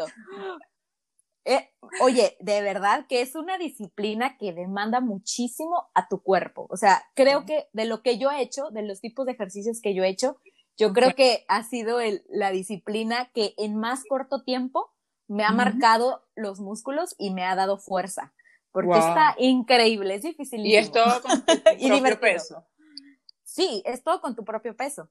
Eh, 1.45 1.69
oye, 2.01 2.37
de 2.39 2.61
verdad 2.61 3.07
que 3.07 3.21
es 3.21 3.35
una 3.35 3.57
disciplina 3.57 4.37
que 4.37 4.53
demanda 4.53 5.01
muchísimo 5.01 5.89
a 5.93 6.07
tu 6.07 6.21
cuerpo. 6.21 6.67
O 6.69 6.77
sea, 6.77 7.03
creo 7.15 7.45
que 7.45 7.67
de 7.73 7.85
lo 7.85 8.01
que 8.01 8.17
yo 8.17 8.29
he 8.31 8.41
hecho, 8.41 8.69
de 8.71 8.83
los 8.83 9.01
tipos 9.01 9.25
de 9.25 9.33
ejercicios 9.33 9.81
que 9.81 9.93
yo 9.93 10.03
he 10.03 10.09
hecho, 10.09 10.37
yo 10.77 10.93
creo 10.93 11.13
que 11.13 11.45
ha 11.49 11.63
sido 11.63 11.99
el, 11.99 12.23
la 12.29 12.51
disciplina 12.51 13.31
que 13.33 13.53
en 13.57 13.75
más 13.75 14.03
corto 14.07 14.43
tiempo 14.43 14.93
me 15.27 15.43
ha 15.43 15.51
marcado 15.51 16.25
los 16.35 16.59
músculos 16.59 17.15
y 17.17 17.31
me 17.31 17.43
ha 17.43 17.55
dado 17.55 17.77
fuerza 17.77 18.33
porque 18.71 18.97
está 18.97 19.35
increíble, 19.37 20.15
es 20.15 20.23
difícil. 20.23 20.65
Y 20.65 20.75
es 20.75 20.91
todo 20.91 21.21
con 21.21 21.45
tu 21.45 21.53
propio 21.63 22.19
peso. 22.19 22.65
Sí, 23.43 23.81
es 23.83 24.03
todo 24.03 24.21
con 24.21 24.35
tu 24.35 24.45
propio 24.45 24.75
peso. 24.75 25.09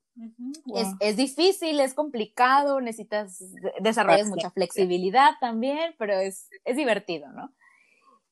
es, 0.75 0.89
es, 1.01 1.17
difícil, 1.17 1.81
es 1.81 1.93
complicado, 1.93 2.81
necesitas, 2.81 3.43
desarrollar 3.81 4.27
mucha 4.27 4.51
flexibilidad 4.51 5.33
también, 5.41 5.95
pero 5.99 6.15
es, 6.15 6.49
es 6.65 6.77
divertido, 6.77 7.29
¿no? 7.33 7.53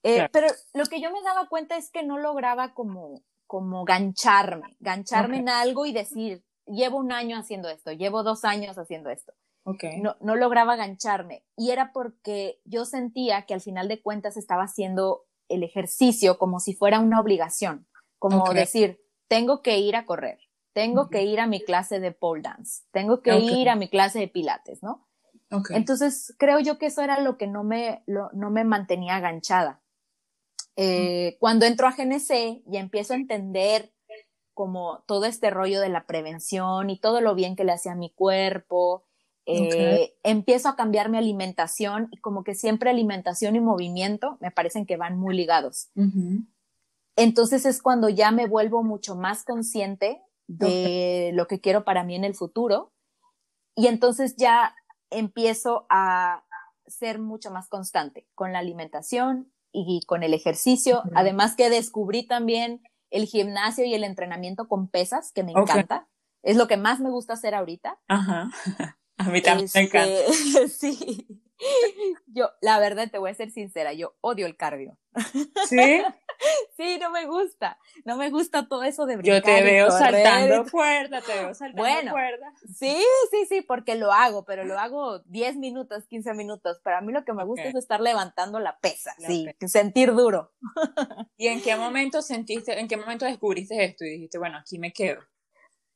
Eh, 0.04 0.28
pero 0.32 0.46
lo 0.72 0.86
que 0.86 1.00
yo 1.00 1.10
me 1.10 1.20
daba 1.22 1.48
cuenta 1.48 1.76
es 1.76 1.90
que 1.90 2.04
no 2.04 2.18
lograba 2.18 2.72
como, 2.72 3.22
como 3.48 3.84
gancharme, 3.84 4.76
gancharme 4.78 5.38
en 5.38 5.48
algo 5.48 5.84
y 5.84 5.92
decir, 5.92 6.44
llevo 6.66 6.98
un 6.98 7.10
año 7.10 7.36
haciendo 7.36 7.68
esto, 7.68 7.90
llevo 7.90 8.22
dos 8.22 8.44
años 8.44 8.78
haciendo 8.78 9.10
esto. 9.10 9.32
Okay. 9.68 10.00
No, 10.00 10.16
no 10.20 10.36
lograba 10.36 10.76
gancharme. 10.76 11.44
Y 11.56 11.72
era 11.72 11.92
porque 11.92 12.60
yo 12.64 12.84
sentía 12.84 13.42
que 13.42 13.54
al 13.54 13.60
final 13.60 13.88
de 13.88 14.00
cuentas 14.00 14.36
estaba 14.36 14.62
haciendo 14.62 15.26
el 15.48 15.64
ejercicio 15.64 16.38
como 16.38 16.60
si 16.60 16.72
fuera 16.72 17.00
una 17.00 17.20
obligación, 17.20 17.88
como 18.18 18.52
decir, 18.52 19.00
tengo 19.28 19.62
que 19.62 19.78
ir 19.78 19.96
a 19.96 20.06
correr, 20.06 20.38
tengo 20.72 21.10
que 21.10 21.24
ir 21.24 21.40
a 21.40 21.48
mi 21.48 21.60
clase 21.60 21.98
de 21.98 22.12
pole 22.12 22.42
dance, 22.42 22.84
tengo 22.92 23.22
que 23.22 23.36
ir 23.38 23.68
a 23.68 23.76
mi 23.76 23.88
clase 23.88 24.20
de 24.20 24.28
pilates, 24.28 24.82
¿no? 24.84 25.08
Entonces, 25.70 26.34
creo 26.38 26.60
yo 26.60 26.78
que 26.78 26.86
eso 26.86 27.02
era 27.02 27.20
lo 27.20 27.36
que 27.36 27.46
no 27.46 27.64
me, 27.64 28.02
no 28.06 28.50
me 28.50 28.64
mantenía 28.64 29.16
aganchada. 29.16 29.82
Eh, 30.76 31.36
cuando 31.40 31.66
entro 31.66 31.88
a 31.88 31.92
GNC 31.92 32.62
y 32.66 32.76
empiezo 32.76 33.14
a 33.14 33.16
entender 33.16 33.92
como 34.54 35.04
todo 35.06 35.24
este 35.24 35.50
rollo 35.50 35.80
de 35.80 35.88
la 35.88 36.06
prevención 36.06 36.90
y 36.90 36.98
todo 36.98 37.20
lo 37.20 37.34
bien 37.34 37.56
que 37.56 37.64
le 37.64 37.72
hacía 37.72 37.92
a 37.92 37.96
mi 37.96 38.10
cuerpo, 38.10 39.04
eh, 39.46 40.16
empiezo 40.24 40.68
a 40.68 40.76
cambiar 40.76 41.08
mi 41.08 41.18
alimentación 41.18 42.08
y 42.10 42.18
como 42.18 42.42
que 42.42 42.54
siempre 42.54 42.90
alimentación 42.90 43.54
y 43.54 43.60
movimiento 43.60 44.38
me 44.40 44.50
parecen 44.50 44.86
que 44.86 44.96
van 44.96 45.18
muy 45.18 45.36
ligados. 45.36 45.90
Entonces 47.16 47.64
es 47.64 47.80
cuando 47.80 48.08
ya 48.08 48.32
me 48.32 48.46
vuelvo 48.46 48.82
mucho 48.82 49.14
más 49.14 49.44
consciente 49.44 50.20
de 50.48 51.30
lo 51.34 51.46
que 51.46 51.60
quiero 51.60 51.84
para 51.84 52.04
mí 52.04 52.14
en 52.14 52.24
el 52.24 52.34
futuro 52.34 52.92
y 53.74 53.86
entonces 53.86 54.36
ya 54.36 54.74
empiezo 55.10 55.86
a 55.90 56.44
ser 56.86 57.18
mucho 57.18 57.50
más 57.50 57.68
constante 57.68 58.26
con 58.34 58.52
la 58.52 58.58
alimentación 58.58 59.52
y 59.72 60.00
con 60.06 60.22
el 60.22 60.34
ejercicio. 60.34 61.02
Además 61.14 61.54
que 61.54 61.70
descubrí 61.70 62.26
también 62.26 62.82
el 63.10 63.26
gimnasio 63.26 63.84
y 63.84 63.94
el 63.94 64.04
entrenamiento 64.04 64.66
con 64.66 64.88
pesas, 64.88 65.32
que 65.32 65.42
me 65.42 65.52
encanta. 65.52 66.08
Es 66.42 66.56
lo 66.56 66.66
que 66.66 66.76
más 66.76 67.00
me 67.00 67.10
gusta 67.10 67.34
hacer 67.34 67.54
ahorita. 67.54 67.98
Ajá. 68.08 68.50
A 69.18 69.24
mí 69.30 69.42
también 69.42 69.68
me 69.74 69.80
encanta. 69.80 70.10
Este, 70.10 70.68
sí. 70.68 71.26
Yo, 72.26 72.50
la 72.60 72.78
verdad, 72.78 73.10
te 73.10 73.18
voy 73.18 73.30
a 73.30 73.34
ser 73.34 73.50
sincera, 73.50 73.92
yo 73.92 74.14
odio 74.20 74.46
el 74.46 74.56
cardio. 74.56 74.98
¿Sí? 75.68 76.02
sí, 76.76 76.98
no 77.00 77.10
me 77.10 77.26
gusta. 77.26 77.78
No 78.04 78.16
me 78.16 78.30
gusta 78.30 78.68
todo 78.68 78.82
eso 78.82 79.06
de 79.06 79.16
brincar. 79.16 79.36
Yo 79.36 79.42
te 79.42 79.62
veo 79.62 79.90
saltando 79.90 80.70
cuerda, 80.70 81.22
te 81.22 81.32
veo 81.32 81.54
saltando 81.54 81.82
bueno, 81.82 82.12
cuerda. 82.12 82.52
Sí, 82.74 82.96
sí, 83.30 83.46
sí, 83.48 83.62
porque 83.62 83.94
lo 83.94 84.12
hago, 84.12 84.44
pero 84.44 84.64
lo 84.64 84.78
hago 84.78 85.20
10 85.20 85.56
minutos, 85.56 86.06
15 86.06 86.34
minutos. 86.34 86.80
Pero 86.84 86.98
a 86.98 87.00
mí 87.00 87.12
lo 87.12 87.24
que 87.24 87.32
me 87.32 87.44
gusta 87.44 87.64
es 87.64 87.74
estar 87.74 88.00
levantando 88.00 88.60
la 88.60 88.78
pesa, 88.78 89.14
sí, 89.18 89.48
sentir 89.66 90.12
duro. 90.12 90.52
¿Y 91.38 91.48
en 91.48 91.62
qué 91.62 91.76
momento 91.76 92.20
sentiste, 92.20 92.78
en 92.78 92.88
qué 92.88 92.96
momento 92.96 93.24
descubriste 93.24 93.82
esto 93.82 94.04
y 94.04 94.10
dijiste, 94.10 94.38
bueno, 94.38 94.58
aquí 94.58 94.78
me 94.78 94.92
quedo? 94.92 95.22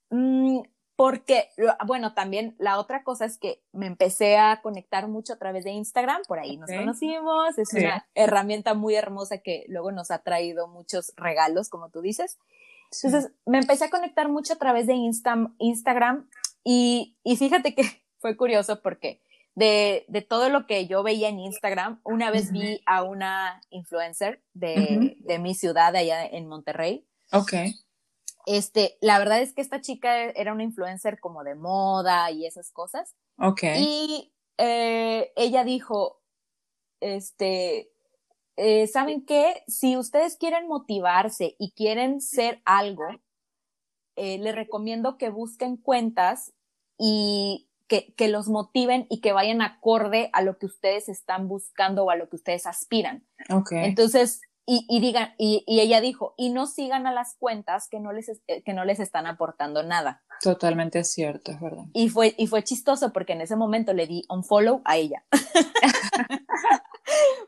Mm, 0.09 0.61
porque, 1.01 1.49
bueno, 1.87 2.13
también 2.13 2.55
la 2.59 2.79
otra 2.79 3.05
cosa 3.05 3.25
es 3.25 3.39
que 3.39 3.63
me 3.73 3.87
empecé 3.87 4.37
a 4.37 4.61
conectar 4.61 5.09
mucho 5.09 5.33
a 5.33 5.39
través 5.39 5.65
de 5.65 5.71
Instagram, 5.71 6.21
por 6.29 6.39
ahí 6.39 6.59
nos 6.59 6.69
conocimos, 6.71 7.57
es 7.57 7.73
una 7.73 8.07
herramienta 8.15 8.75
muy 8.75 8.97
hermosa 8.97 9.39
que 9.39 9.65
luego 9.69 9.93
nos 9.93 10.11
ha 10.11 10.19
traído 10.19 10.69
muchos 10.69 11.15
regalos, 11.17 11.71
como 11.71 11.89
tú 11.89 12.03
dices. 12.03 12.37
Entonces, 12.93 13.33
me 13.47 13.57
empecé 13.57 13.87
a 13.87 13.89
conectar 13.89 14.29
mucho 14.29 14.53
a 14.53 14.57
través 14.57 14.87
de 14.87 14.93
Instagram 14.93 16.29
y, 16.65 17.17
y 17.25 17.37
fíjate 17.39 17.75
que 17.75 17.85
fue 18.19 18.37
curioso 18.37 18.83
porque 18.83 19.23
de, 19.55 20.05
de, 20.09 20.21
todo 20.21 20.51
lo 20.51 20.67
que 20.67 20.87
yo 20.87 21.03
veía 21.03 21.31
en 21.31 21.41
Instagram, 21.41 22.03
una 22.05 22.31
vez 22.31 22.53
vi 22.53 22.83
a 22.85 23.05
una 23.05 23.63
influencer 23.71 24.43
de, 24.53 25.17
de 25.19 25.39
mi 25.39 25.55
ciudad 25.55 25.97
allá 25.97 26.27
en 26.27 26.47
Monterrey. 26.47 27.07
Ok 27.33 27.55
este, 28.47 28.97
la 29.01 29.19
verdad 29.19 29.41
es 29.41 29.53
que 29.53 29.61
esta 29.61 29.81
chica 29.81 30.25
era 30.25 30.53
una 30.53 30.63
influencer 30.63 31.21
como 31.21 31.45
de 31.45 31.55
moda 31.55 32.31
y 32.31 32.47
esas 32.47 32.71
cosas. 32.73 33.15
Ok. 33.39 33.63
Y 33.77 34.33
eh, 34.59 35.33
ella 35.37 35.65
dijo, 35.65 36.21
este, 37.01 37.93
eh, 38.57 38.87
¿saben 38.87 39.25
qué? 39.25 39.63
Si 39.67 39.97
ustedes 39.97 40.37
quieren 40.37 40.69
motivarse 40.69 41.57
y 41.59 41.73
quieren 41.73 42.21
ser 42.21 42.61
algo, 42.65 43.07
eh, 44.17 44.39
les 44.39 44.55
recomiendo 44.55 45.17
que 45.17 45.31
busquen 45.31 45.77
cuentas 45.77 46.53
y 46.99 47.69
que, 47.89 48.13
que, 48.15 48.29
los 48.29 48.49
motiven 48.49 49.07
y 49.09 49.21
que 49.21 49.33
vayan 49.33 49.63
acorde 49.63 50.31
a 50.33 50.43
lo 50.43 50.59
que 50.59 50.67
ustedes 50.67 51.09
están 51.09 51.49
buscando 51.49 52.05
o 52.05 52.11
a 52.11 52.17
lo 52.17 52.29
que 52.29 52.37
ustedes 52.37 52.67
aspiran. 52.67 53.27
Okay. 53.49 53.85
Entonces, 53.85 54.43
y, 54.67 55.01
digan, 55.01 55.35
y, 55.37 55.65
ella 55.67 56.01
dijo, 56.01 56.35
y 56.37 56.51
no 56.51 56.67
sigan 56.67 57.07
a 57.07 57.13
las 57.13 57.35
cuentas 57.37 57.89
que 57.89 57.99
no 57.99 58.13
les, 58.13 58.29
eh, 58.47 58.63
que 58.65 58.73
no 58.73 58.85
les 58.85 59.01
están 59.01 59.27
aportando 59.27 59.83
nada. 59.83 60.23
Totalmente 60.41 61.03
cierto, 61.03 61.51
es 61.51 61.61
verdad. 61.61 61.85
Y 61.93 62.09
fue, 62.09 62.35
y 62.39 62.47
fue 62.47 62.63
chistoso 62.63 63.13
porque 63.13 63.33
en 63.33 63.41
ese 63.41 63.57
momento 63.57 63.93
le 63.93 64.07
di 64.07 64.23
un 64.29 64.45
follow 64.45 64.81
a 64.85 64.97
ella. 64.97 65.25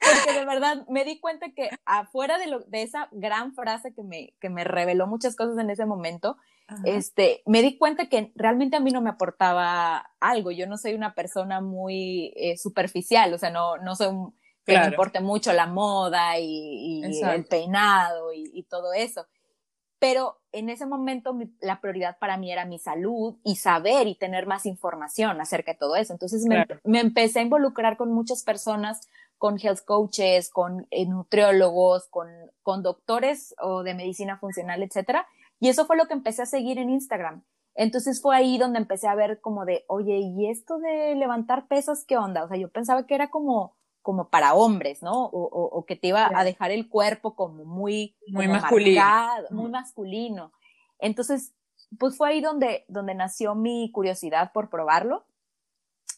porque 0.00 0.38
de 0.38 0.44
verdad 0.44 0.84
me 0.88 1.04
di 1.04 1.20
cuenta 1.20 1.50
que 1.54 1.70
afuera 1.84 2.38
de, 2.38 2.48
lo, 2.48 2.60
de 2.60 2.82
esa 2.82 3.08
gran 3.12 3.54
frase 3.54 3.94
que 3.94 4.02
me, 4.02 4.34
que 4.40 4.50
me 4.50 4.64
reveló 4.64 5.06
muchas 5.06 5.36
cosas 5.36 5.58
en 5.58 5.70
ese 5.70 5.86
momento, 5.86 6.36
este, 6.84 7.42
me 7.46 7.62
di 7.62 7.76
cuenta 7.76 8.08
que 8.08 8.32
realmente 8.34 8.76
a 8.76 8.80
mí 8.80 8.90
no 8.90 9.02
me 9.02 9.10
aportaba 9.10 10.10
algo. 10.20 10.50
Yo 10.50 10.66
no 10.66 10.78
soy 10.78 10.94
una 10.94 11.14
persona 11.14 11.60
muy 11.60 12.32
eh, 12.36 12.56
superficial, 12.56 13.32
o 13.34 13.38
sea, 13.38 13.50
no, 13.50 13.76
no 13.78 13.94
soy 13.94 14.08
un, 14.08 14.34
que 14.64 14.78
me 14.78 14.86
importe 14.86 15.20
mucho 15.20 15.52
la 15.52 15.66
moda 15.66 16.38
y, 16.38 17.02
el 17.02 17.44
peinado 17.46 18.32
y, 18.32 18.62
todo 18.64 18.92
eso. 18.92 19.26
Pero 19.98 20.40
en 20.50 20.68
ese 20.68 20.86
momento 20.86 21.36
la 21.60 21.80
prioridad 21.80 22.18
para 22.18 22.36
mí 22.36 22.50
era 22.50 22.64
mi 22.64 22.78
salud 22.78 23.36
y 23.44 23.56
saber 23.56 24.08
y 24.08 24.16
tener 24.16 24.46
más 24.46 24.66
información 24.66 25.40
acerca 25.40 25.72
de 25.72 25.78
todo 25.78 25.96
eso. 25.96 26.12
Entonces 26.12 26.44
me, 26.44 27.00
empecé 27.00 27.38
a 27.38 27.42
involucrar 27.42 27.96
con 27.96 28.12
muchas 28.12 28.42
personas, 28.42 29.00
con 29.38 29.58
health 29.60 29.84
coaches, 29.84 30.50
con 30.50 30.86
eh, 30.90 31.06
nutriólogos, 31.06 32.08
con, 32.08 32.28
con 32.62 32.82
doctores 32.82 33.54
o 33.60 33.82
de 33.82 33.94
medicina 33.94 34.38
funcional, 34.38 34.82
etcétera. 34.82 35.26
Y 35.60 35.68
eso 35.68 35.86
fue 35.86 35.96
lo 35.96 36.06
que 36.06 36.14
empecé 36.14 36.42
a 36.42 36.46
seguir 36.46 36.78
en 36.78 36.90
Instagram. 36.90 37.44
Entonces 37.74 38.20
fue 38.20 38.36
ahí 38.36 38.58
donde 38.58 38.78
empecé 38.78 39.08
a 39.08 39.14
ver 39.14 39.40
como 39.40 39.64
de, 39.64 39.84
oye, 39.86 40.18
¿y 40.18 40.50
esto 40.50 40.78
de 40.78 41.14
levantar 41.14 41.68
pesas 41.68 42.04
qué 42.04 42.16
onda? 42.16 42.44
O 42.44 42.48
sea, 42.48 42.56
yo 42.56 42.68
pensaba 42.68 43.06
que 43.06 43.14
era 43.14 43.30
como 43.30 43.76
como 44.02 44.28
para 44.28 44.54
hombres, 44.54 45.02
¿no? 45.02 45.26
O, 45.26 45.42
o, 45.42 45.86
que 45.86 45.96
te 45.96 46.08
iba 46.08 46.30
a 46.34 46.44
dejar 46.44 46.70
el 46.72 46.88
cuerpo 46.88 47.34
como 47.34 47.64
muy, 47.64 48.16
muy 48.28 48.48
masculino. 48.48 49.02
muy 49.50 49.70
masculino. 49.70 50.52
Entonces, 50.98 51.54
pues 51.98 52.16
fue 52.16 52.30
ahí 52.30 52.40
donde, 52.40 52.84
donde 52.88 53.14
nació 53.14 53.54
mi 53.54 53.90
curiosidad 53.92 54.52
por 54.52 54.68
probarlo. 54.68 55.24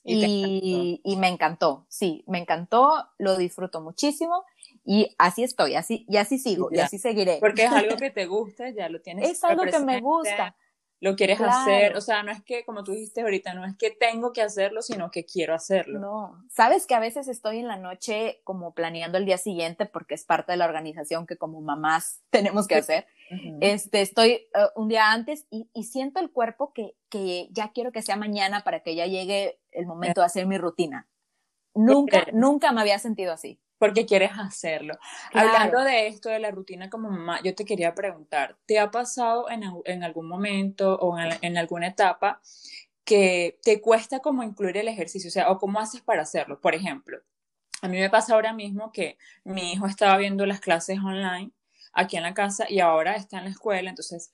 Y, 0.07 1.01
y, 1.03 1.17
me 1.17 1.29
encantó, 1.29 1.87
sí, 1.89 2.25
me 2.27 2.39
encantó, 2.39 3.09
lo 3.17 3.39
disfruto 3.39 3.81
muchísimo 3.81 4.45
y 4.85 5.15
así 5.17 5.43
estoy, 5.43 5.77
así, 5.77 6.05
y 6.07 6.19
así 6.19 6.37
sigo, 6.37 6.69
y 6.71 6.79
así 6.79 6.99
seguiré. 6.99 7.39
Porque 7.41 7.65
es 7.65 7.73
algo 7.73 7.97
que 7.97 8.11
te 8.11 8.27
gusta, 8.27 8.69
ya 8.69 8.91
lo 8.91 9.01
tienes. 9.01 9.31
Es 9.31 9.43
algo 9.45 9.63
que 9.63 9.79
me 9.79 10.03
gusta 10.03 10.55
lo 11.01 11.17
quieres 11.17 11.41
hacer, 11.41 11.97
o 11.97 12.01
sea, 12.01 12.23
no 12.23 12.33
es 12.33 12.43
que, 12.43 12.65
como 12.65 12.83
tú 12.83 12.93
dijiste 12.93 13.21
ahorita, 13.21 13.53
no 13.55 13.65
es 13.65 13.77
que 13.77 13.91
tengo 13.91 14.33
que 14.33 14.43
hacerlo, 14.43 14.81
sino 14.81 15.11
que 15.11 15.27
quiero 15.27 15.55
hacerlo. 15.55 15.99
No, 15.99 16.45
sabes 16.51 16.87
que 16.87 16.95
a 16.95 17.01
veces 17.01 17.29
estoy 17.29 17.59
en 17.59 17.69
la 17.69 17.77
noche 17.77 18.41
como 18.45 18.75
planeando 18.75 19.19
el 19.19 19.27
día 19.27 19.39
siguiente 19.39 19.87
porque 19.87 20.15
es 20.15 20.25
parte 20.25 20.53
de 20.53 20.59
la 20.59 20.65
organización 20.65 21.27
que 21.27 21.37
como 21.37 21.61
mamás 21.61 22.23
tenemos 22.31 22.67
que 22.67 22.77
hacer. 22.77 23.07
Este, 23.61 24.01
estoy 24.01 24.31
eh, 24.31 24.49
un 24.77 24.89
día 24.89 25.11
antes 25.11 25.47
y, 25.51 25.69
siento 25.83 26.21
el 26.21 26.31
cuerpo 26.31 26.73
que, 26.73 26.95
que 27.09 27.49
ya 27.51 27.73
quiero 27.73 27.93
que 27.93 28.03
sea 28.03 28.17
mañana 28.17 28.65
para 28.65 28.81
que 28.81 28.95
ya 28.95 29.07
llegue 29.07 29.59
el 29.73 29.87
momento 29.87 30.21
de 30.21 30.27
hacer 30.27 30.47
mi 30.47 30.59
rutina. 30.59 31.09
Nunca, 31.75 32.27
nunca 32.33 32.71
me 32.73 32.81
había 32.81 32.99
sentido 32.99 33.33
así 33.33 33.61
porque 33.85 34.07
quieres 34.07 34.31
hacerlo. 34.39 34.95
Hablando 35.35 35.85
de 35.85 36.07
esto, 36.07 36.31
de 36.31 36.39
la 36.39 36.51
rutina 36.51 36.89
como 36.89 37.11
mamá, 37.11 37.43
yo 37.45 37.55
te 37.55 37.67
quería 37.67 37.95
preguntar, 37.95 38.57
¿te 38.65 38.79
ha 38.79 38.91
pasado 38.91 39.51
en, 39.51 39.63
en 39.85 40.03
algún 40.03 40.27
momento 40.27 40.97
o 40.97 41.19
en, 41.19 41.37
en, 41.43 41.59
alguna 41.59 41.89
etapa 41.89 42.41
que 43.05 43.59
te 43.63 43.83
cuesta 43.83 44.21
como 44.21 44.43
incluir 44.43 44.79
el 44.79 44.89
ejercicio? 44.89 45.29
O 45.29 45.31
sea, 45.31 45.51
o 45.51 45.59
cómo 45.59 45.81
haces 45.81 46.01
para 46.01 46.23
hacerlo. 46.23 46.63
Por 46.63 46.75
ejemplo, 46.75 47.19
a 47.83 47.89
mí 47.89 47.99
me 47.99 48.09
pasa 48.09 48.33
ahora 48.33 48.55
mismo 48.55 48.91
que 48.91 49.19
mi 49.45 49.75
hijo 49.75 49.87
estaba 49.87 50.17
viendo 50.17 50.47
las 50.47 50.61
clases 50.61 50.99
online 51.01 51.53
aquí 51.93 52.17
en 52.17 52.23
la 52.23 52.33
casa 52.33 52.65
y 52.67 52.81
ahora 52.81 53.17
está 53.17 53.37
en 53.37 53.45
la 53.45 53.51
escuela, 53.51 53.91
entonces 53.91 54.33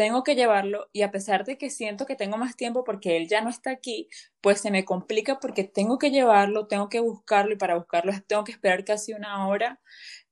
tengo 0.00 0.24
que 0.24 0.34
llevarlo 0.34 0.88
y 0.94 1.02
a 1.02 1.10
pesar 1.10 1.44
de 1.44 1.58
que 1.58 1.68
siento 1.68 2.06
que 2.06 2.16
tengo 2.16 2.38
más 2.38 2.56
tiempo 2.56 2.84
porque 2.84 3.18
él 3.18 3.28
ya 3.28 3.42
no 3.42 3.50
está 3.50 3.70
aquí, 3.70 4.08
pues 4.40 4.58
se 4.58 4.70
me 4.70 4.86
complica 4.86 5.38
porque 5.40 5.62
tengo 5.62 5.98
que 5.98 6.10
llevarlo, 6.10 6.66
tengo 6.66 6.88
que 6.88 7.00
buscarlo 7.00 7.52
y 7.52 7.58
para 7.58 7.74
buscarlo 7.74 8.10
tengo 8.26 8.42
que 8.42 8.52
esperar 8.52 8.82
casi 8.86 9.12
una 9.12 9.46
hora. 9.46 9.78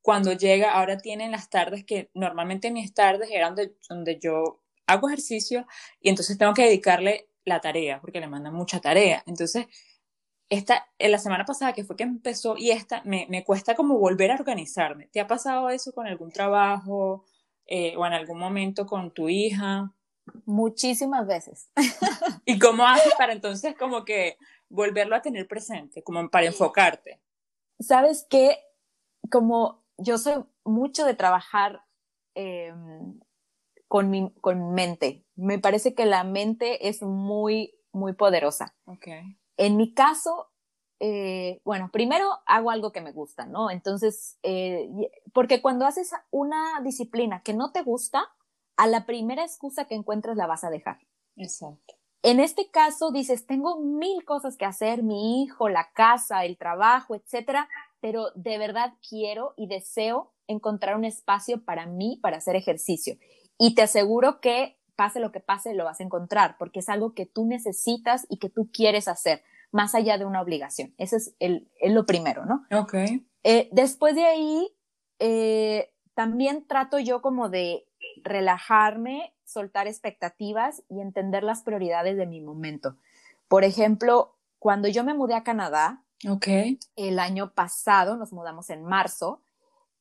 Cuando 0.01 0.33
llega, 0.33 0.73
ahora 0.73 0.97
tienen 0.97 1.33
las 1.33 1.51
tardes 1.51 1.85
que 1.85 2.11
normalmente 2.15 2.71
mis 2.71 2.95
tardes 2.95 3.29
eran 3.31 3.57
donde, 3.57 3.77
donde 3.91 4.19
yo 4.19 4.63
hago 4.87 5.09
ejercicio 5.11 5.67
y 6.01 6.09
entonces 6.09 6.39
tengo 6.39 6.55
que 6.55 6.65
dedicarle 6.65 7.29
la 7.45 7.61
tarea 7.61 8.01
porque 8.01 8.21
le 8.21 8.27
mandan 8.27 8.55
mucha 8.55 8.81
tarea. 8.81 9.23
Entonces, 9.27 9.67
esta, 10.49 10.87
en 10.99 11.13
la 11.13 11.19
semana 11.19 11.45
pasada 11.45 11.75
que 11.75 11.85
fue 11.85 11.95
que 11.95 12.05
empezó 12.05 12.57
y 12.57 12.71
esta, 12.71 13.03
me, 13.05 13.27
me 13.29 13.45
cuesta 13.45 13.75
como 13.75 13.99
volver 13.99 14.31
a 14.31 14.37
organizarme. 14.37 15.09
¿Te 15.09 15.21
ha 15.21 15.27
pasado 15.27 15.69
eso 15.69 15.93
con 15.93 16.07
algún 16.07 16.33
trabajo 16.33 17.27
eh, 17.69 17.95
o 17.97 18.07
en 18.07 18.15
algún 18.15 18.39
momento 18.39 18.87
con 18.87 19.11
tu 19.11 19.29
hija? 19.29 19.93
Muchísimas 20.47 21.27
veces. 21.27 21.71
¿Y 22.47 22.59
cómo 22.59 22.87
haces 22.87 23.15
para 23.17 23.33
entonces 23.33 23.77
como 23.77 24.05
que 24.05 24.39
volverlo 24.69 25.15
a 25.15 25.23
tener 25.23 25.47
presente, 25.47 26.03
como 26.03 26.29
para 26.31 26.47
enfocarte? 26.47 27.21
Sabes 27.79 28.27
que 28.29 28.59
como 29.31 29.85
yo 29.99 30.17
soy 30.17 30.45
mucho 30.65 31.05
de 31.05 31.15
trabajar 31.15 31.85
eh, 32.35 32.73
con, 33.87 34.11
mi, 34.11 34.33
con 34.41 34.73
mente, 34.73 35.25
me 35.37 35.59
parece 35.59 35.95
que 35.95 36.07
la 36.07 36.25
mente 36.25 36.89
es 36.89 37.03
muy, 37.03 37.75
muy 37.93 38.15
poderosa. 38.15 38.75
Okay. 38.87 39.39
En 39.59 39.77
mi 39.77 39.93
caso, 39.93 40.51
eh, 41.01 41.61
bueno, 41.65 41.91
primero 41.93 42.39
hago 42.47 42.71
algo 42.71 42.93
que 42.93 43.01
me 43.01 43.13
gusta, 43.13 43.47
¿no? 43.47 43.71
Entonces, 43.71 44.39
eh, 44.43 44.89
porque 45.33 45.63
cuando 45.63 45.87
haces 45.87 46.13
una 46.31 46.81
disciplina 46.83 47.43
que 47.43 47.55
no 47.55 47.73
te 47.73 47.83
gusta, 47.83 48.25
a 48.77 48.87
la 48.87 49.07
primera 49.07 49.43
excusa 49.43 49.87
que 49.87 49.95
encuentres 49.95 50.37
la 50.37 50.47
vas 50.47 50.65
a 50.65 50.71
dejar. 50.71 50.99
Exacto. 51.37 51.95
En 52.23 52.41
este 52.41 52.71
caso 52.71 53.11
dices, 53.13 53.47
tengo 53.47 53.81
mil 53.81 54.25
cosas 54.25 54.57
que 54.57 54.65
hacer, 54.65 55.03
mi 55.03 55.43
hijo, 55.43 55.69
la 55.69 55.91
casa, 55.93 56.45
el 56.45 56.57
trabajo, 56.57 57.15
etcétera, 57.15 57.69
pero 58.01 58.31
de 58.35 58.59
verdad 58.59 58.95
quiero 59.09 59.55
y 59.57 59.67
deseo 59.67 60.33
encontrar 60.47 60.97
un 60.97 61.05
espacio 61.05 61.65
para 61.65 61.87
mí 61.87 62.19
para 62.23 62.39
hacer 62.39 62.57
ejercicio. 62.57 63.17
Y 63.57 63.75
te 63.75 63.83
aseguro 63.83 64.41
que 64.41 64.79
pase 64.97 65.21
lo 65.21 65.31
que 65.31 65.41
pase, 65.41 65.75
lo 65.75 65.85
vas 65.85 66.01
a 66.01 66.05
encontrar, 66.05 66.57
porque 66.59 66.81
es 66.81 66.89
algo 66.89 67.15
que 67.15 67.25
tú 67.25 67.47
necesitas 67.47 68.27
y 68.29 68.39
que 68.39 68.49
tú 68.49 68.69
quieres 68.73 69.07
hacer, 69.07 69.43
más 69.71 69.95
allá 69.95 70.19
de 70.19 70.25
una 70.25 70.41
obligación. 70.41 70.95
Ese 70.99 71.17
es, 71.17 71.35
el, 71.39 71.69
lo 71.83 72.07
primero, 72.07 72.45
¿no? 72.47 72.67
Ok. 72.71 72.95
Eh, 73.45 73.69
después 73.73 74.15
de 74.15 74.25
ahí, 74.25 74.75
eh, 75.19 75.93
también 76.15 76.67
trato 76.67 76.99
yo 76.99 77.23
como 77.23 77.49
de 77.49 77.87
relajarme, 78.25 79.35
soltar 79.45 79.87
expectativas 79.87 80.83
y 80.89 81.01
entender 81.01 81.43
las 81.43 81.63
prioridades 81.63 82.17
de 82.17 82.27
mi 82.27 82.41
momento. 82.41 82.97
Por 83.49 83.65
ejemplo, 83.65 84.37
cuando 84.59 84.89
yo 84.89 85.05
me 85.05 85.15
mudé 85.15 85.35
a 85.35 85.45
Canadá, 85.45 86.03
okay. 86.29 86.79
el 86.97 87.19
año 87.19 87.53
pasado, 87.53 88.17
nos 88.17 88.33
mudamos 88.33 88.71
en 88.71 88.85
marzo, 88.85 89.43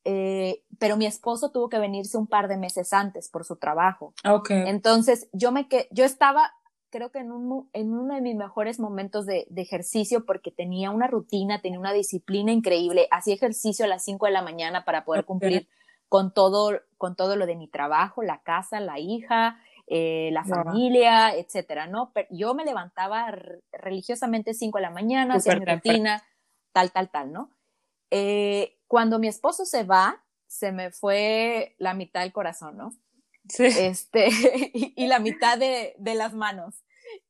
eh, 0.04 0.64
pero 0.80 0.98
mi 0.98 1.06
esposo 1.06 1.52
tuvo 1.52 1.70
que 1.70 1.80
venirse 1.80 2.18
un 2.18 2.28
par 2.28 2.48
de 2.48 2.58
meses 2.58 2.94
antes 2.94 3.30
por 3.30 3.44
su 3.44 3.58
trabajo. 3.58 4.14
Okay. 4.26 4.64
Entonces, 4.68 5.30
yo 5.34 5.52
me 5.52 5.68
que 5.68 5.88
yo 5.92 6.06
estaba, 6.06 6.54
creo 6.98 7.12
que 7.12 7.20
en, 7.20 7.32
un, 7.32 7.70
en 7.74 7.94
uno 7.94 8.16
de 8.16 8.22
mis 8.22 8.36
mejores 8.36 8.80
momentos 8.80 9.28
de, 9.28 9.46
de, 9.52 9.62
ejercicio 9.62 10.26
porque 10.26 10.50
tenía 10.50 10.90
una 10.90 11.06
rutina, 11.06 11.62
tenía 11.62 11.80
una 11.80 11.94
disciplina 11.94 12.52
increíble, 12.52 13.08
hacía 13.12 13.36
ejercicio 13.36 13.86
a 13.86 13.88
las 13.88 14.04
5 14.04 14.26
de 14.26 14.32
la 14.32 14.42
mañana 14.42 14.84
para 14.84 15.06
poder 15.06 15.20
okay. 15.20 15.28
cumplir 15.28 15.70
con 16.10 16.34
todo, 16.34 16.82
con 16.98 17.16
todo 17.16 17.36
lo 17.36 17.46
de 17.46 17.56
mi 17.56 17.68
trabajo, 17.68 18.24
la 18.24 18.42
casa, 18.42 18.80
la 18.80 18.98
hija, 18.98 19.62
eh, 19.86 20.32
la 20.34 20.44
familia, 20.44 21.36
etcétera, 21.36 21.86
¿no? 21.86 22.12
Pero 22.16 22.30
yo 22.32 22.56
me 22.56 22.66
levantaba 22.66 23.32
religiosamente 23.72 24.56
5 24.56 24.80
de 24.80 24.82
la 24.82 24.90
mañana, 24.90 25.36
hacía 25.36 25.56
mi 25.56 25.66
rutina, 25.66 26.24
tal, 26.72 26.92
tal, 26.92 27.12
tal, 27.12 27.32
¿no? 27.32 27.52
Eh, 28.10 28.80
cuando 28.88 29.20
mi 29.20 29.28
esposo 29.28 29.66
se 29.66 29.84
va, 29.84 30.24
se 30.48 30.72
me 30.72 30.90
fue 30.90 31.76
la 31.78 31.94
mitad 31.94 32.22
del 32.22 32.34
corazón, 32.34 32.76
¿no? 32.76 32.96
Sí. 33.50 33.66
Este, 33.66 34.30
y, 34.74 34.94
y 34.96 35.06
la 35.06 35.20
mitad 35.20 35.60
de, 35.60 35.94
de, 36.00 36.16
las 36.16 36.34
manos. 36.34 36.84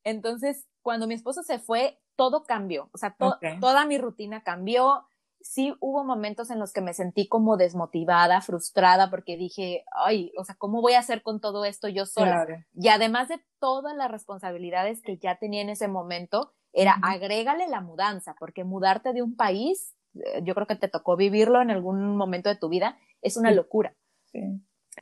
Entonces, 0.04 0.66
cuando 0.82 1.06
mi 1.06 1.14
esposo 1.14 1.42
se 1.42 1.58
fue, 1.58 2.00
todo 2.16 2.44
cambió. 2.44 2.90
O 2.92 2.98
sea, 2.98 3.14
to 3.18 3.28
okay. 3.28 3.60
toda 3.60 3.86
mi 3.86 3.98
rutina 3.98 4.42
cambió. 4.42 5.06
Sí 5.40 5.74
hubo 5.80 6.04
momentos 6.04 6.50
en 6.50 6.58
los 6.58 6.72
que 6.72 6.80
me 6.80 6.94
sentí 6.94 7.28
como 7.28 7.56
desmotivada, 7.56 8.40
frustrada, 8.40 9.08
porque 9.08 9.36
dije, 9.36 9.84
ay, 9.92 10.32
o 10.36 10.44
sea, 10.44 10.56
¿cómo 10.56 10.80
voy 10.82 10.94
a 10.94 10.98
hacer 10.98 11.22
con 11.22 11.40
todo 11.40 11.64
esto 11.64 11.88
yo 11.88 12.06
sola? 12.06 12.44
Claro. 12.44 12.64
Y 12.74 12.88
además 12.88 13.28
de 13.28 13.40
todas 13.60 13.94
las 13.96 14.10
responsabilidades 14.10 15.00
que 15.00 15.16
ya 15.16 15.38
tenía 15.38 15.62
en 15.62 15.68
ese 15.68 15.86
momento, 15.86 16.52
era 16.72 16.96
uh 16.96 17.00
-huh. 17.00 17.14
agrégale 17.14 17.68
la 17.68 17.80
mudanza, 17.80 18.34
porque 18.38 18.64
mudarte 18.64 19.12
de 19.12 19.22
un 19.22 19.36
país 19.36 19.94
yo 20.42 20.54
creo 20.54 20.66
que 20.66 20.76
te 20.76 20.88
tocó 20.88 21.16
vivirlo 21.16 21.60
en 21.60 21.70
algún 21.70 22.16
momento 22.16 22.48
de 22.48 22.56
tu 22.56 22.68
vida, 22.68 22.98
es 23.22 23.36
una 23.36 23.50
sí. 23.50 23.54
locura. 23.54 23.94
Sí. 24.26 24.40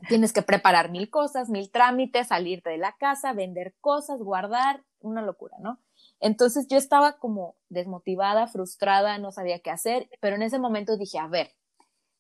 Tienes 0.09 0.33
que 0.33 0.43
preparar 0.43 0.91
mil 0.91 1.11
cosas, 1.11 1.49
mil 1.49 1.71
trámites, 1.71 2.29
salirte 2.29 2.71
de 2.71 2.79
la 2.79 2.97
casa, 2.99 3.33
vender 3.33 3.75
cosas, 3.81 4.21
guardar, 4.21 4.85
una 5.01 5.23
locura, 5.23 5.57
¿no? 5.61 5.79
Entonces 6.21 6.67
yo 6.69 6.79
estaba 6.79 7.19
como 7.19 7.57
desmotivada, 7.69 8.47
frustrada, 8.47 9.19
no 9.19 9.33
sabía 9.33 9.61
qué 9.61 9.71
hacer, 9.71 10.09
pero 10.21 10.37
en 10.37 10.43
ese 10.43 10.59
momento 10.59 10.97
dije, 10.97 11.19
a 11.19 11.29
ver, 11.29 11.55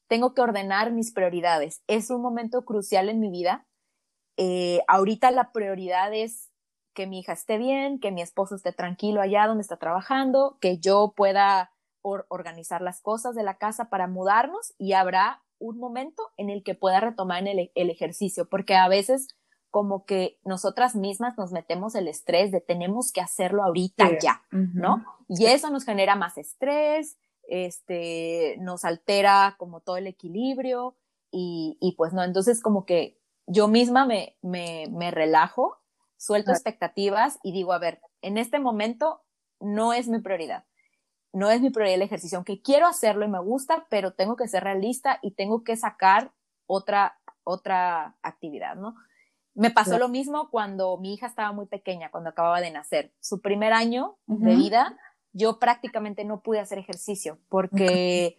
tengo 0.09 0.35
que 0.35 0.43
ordenar 0.43 0.93
mis 0.93 1.13
prioridades. 1.13 1.83
Es 1.87 2.11
un 2.11 2.23
momento 2.23 2.65
crucial 2.65 3.09
en 3.09 3.21
mi 3.21 3.31
vida. 3.31 3.67
Eh, 4.37 4.81
ahorita 4.87 5.31
la 5.31 5.53
prioridad 5.53 6.13
es 6.15 6.51
que 6.95 7.07
mi 7.07 7.21
hija 7.21 7.33
esté 7.33 7.59
bien, 7.59 7.99
que 7.99 8.13
mi 8.13 8.23
esposo 8.23 8.55
esté 8.55 8.73
tranquilo 8.73 9.21
allá 9.21 9.47
donde 9.47 9.63
está 9.63 9.77
trabajando, 9.77 10.59
que 10.61 10.79
yo 10.79 11.13
pueda 11.17 11.71
or 12.03 12.27
organizar 12.29 12.83
las 12.83 13.01
cosas 13.01 13.35
de 13.35 13.43
la 13.43 13.59
casa 13.59 13.91
para 13.91 14.07
mudarnos 14.07 14.75
y 14.79 14.93
habrá 14.93 15.43
un 15.59 15.79
momento 15.79 16.23
en 16.37 16.51
el 16.51 16.63
que 16.63 16.75
pueda 16.75 17.01
retomar 17.01 17.47
el, 17.47 17.71
el, 17.75 17.91
ejercicio, 17.91 18.49
porque 18.49 18.75
a 18.75 18.89
veces 18.89 19.29
como 19.71 20.05
que 20.05 20.39
nosotras 20.45 20.95
mismas 20.95 21.37
nos 21.37 21.53
metemos 21.53 21.95
el 21.95 22.09
estrés 22.09 22.51
de 22.51 22.61
tenemos 22.61 23.13
que 23.13 23.21
hacerlo 23.21 23.63
ahorita 23.63 24.09
sí. 24.09 24.17
ya, 24.23 24.43
uh 24.53 24.57
-huh. 24.57 24.73
¿no? 24.75 25.05
Y 25.29 25.47
eso 25.47 25.71
nos 25.71 25.85
genera 25.85 26.17
más 26.17 26.39
estrés, 26.39 27.19
este, 27.49 28.57
nos 28.61 28.85
altera 28.85 29.57
como 29.59 29.81
todo 29.81 29.97
el 29.97 30.07
equilibrio 30.07 30.97
y, 31.31 31.77
y 31.81 31.95
pues 31.97 32.13
no, 32.13 32.23
entonces 32.23 32.63
como 32.63 32.85
que 32.85 33.19
yo 33.47 33.69
misma 33.69 34.07
me, 34.07 34.37
me, 34.43 34.87
me 34.91 35.11
relajo, 35.11 35.77
suelto 36.17 36.51
expectativas 36.51 37.39
y 37.43 37.53
digo, 37.53 37.73
a 37.73 37.79
ver, 37.79 38.01
en 38.23 38.39
este 38.39 38.59
momento 38.59 39.23
no 39.61 39.93
es 39.93 40.09
mi 40.09 40.21
prioridad 40.21 40.65
no 41.37 41.51
es 41.51 41.61
mi 41.61 41.69
prioridad 41.69 41.97
el 41.97 42.03
ejercicio, 42.03 42.39
aunque 42.39 42.63
quiero 42.63 42.87
hacerlo 42.87 43.27
y 43.27 43.29
me 43.29 43.41
gusta, 43.41 43.87
pero 43.91 44.15
tengo 44.15 44.37
que 44.37 44.49
ser 44.49 44.65
realista 44.65 45.19
y 45.21 45.33
tengo 45.33 45.65
que 45.65 45.77
sacar 45.77 46.33
otra, 46.65 47.19
otra 47.45 48.17
actividad, 48.23 48.75
¿no? 48.75 48.95
Me 49.55 49.71
pasó 49.71 49.93
sí. 49.93 49.99
lo 49.99 50.09
mismo 50.09 50.49
cuando 50.51 50.97
mi 50.97 51.13
hija 51.13 51.27
estaba 51.27 51.53
muy 51.53 51.67
pequeña, 51.67 52.11
cuando 52.11 52.31
acababa 52.31 52.63
de 52.63 52.71
nacer. 52.71 53.13
Su 53.21 53.43
primer 53.43 53.75
año 53.75 54.17
uh 54.27 54.35
-huh. 54.35 54.45
de 54.45 54.57
vida, 54.57 54.99
yo 55.33 55.59
prácticamente 55.59 56.25
no 56.25 56.41
pude 56.41 56.59
hacer 56.59 56.79
ejercicio 56.79 57.39
porque 57.51 58.39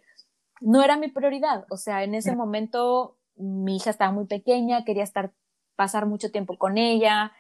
no 0.60 0.82
era 0.82 0.98
mi 0.98 1.10
prioridad. 1.10 1.68
O 1.70 1.78
sea, 1.78 2.04
en 2.04 2.16
ese 2.16 2.36
momento 2.36 3.20
mi 3.36 3.76
hija 3.76 3.92
estaba 3.92 4.12
muy 4.12 4.26
pequeña, 4.26 4.86
quería 4.86 5.04
estar, 5.04 5.34
pasar 5.76 6.08
mucho 6.08 6.32
tiempo 6.32 6.58
con 6.58 6.80
ella, 6.80 7.32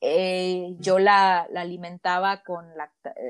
eh, 0.00 0.74
yo 0.78 0.98
la, 0.98 1.46
la, 1.50 1.62
alimentaba 1.62 2.42
con, 2.42 2.66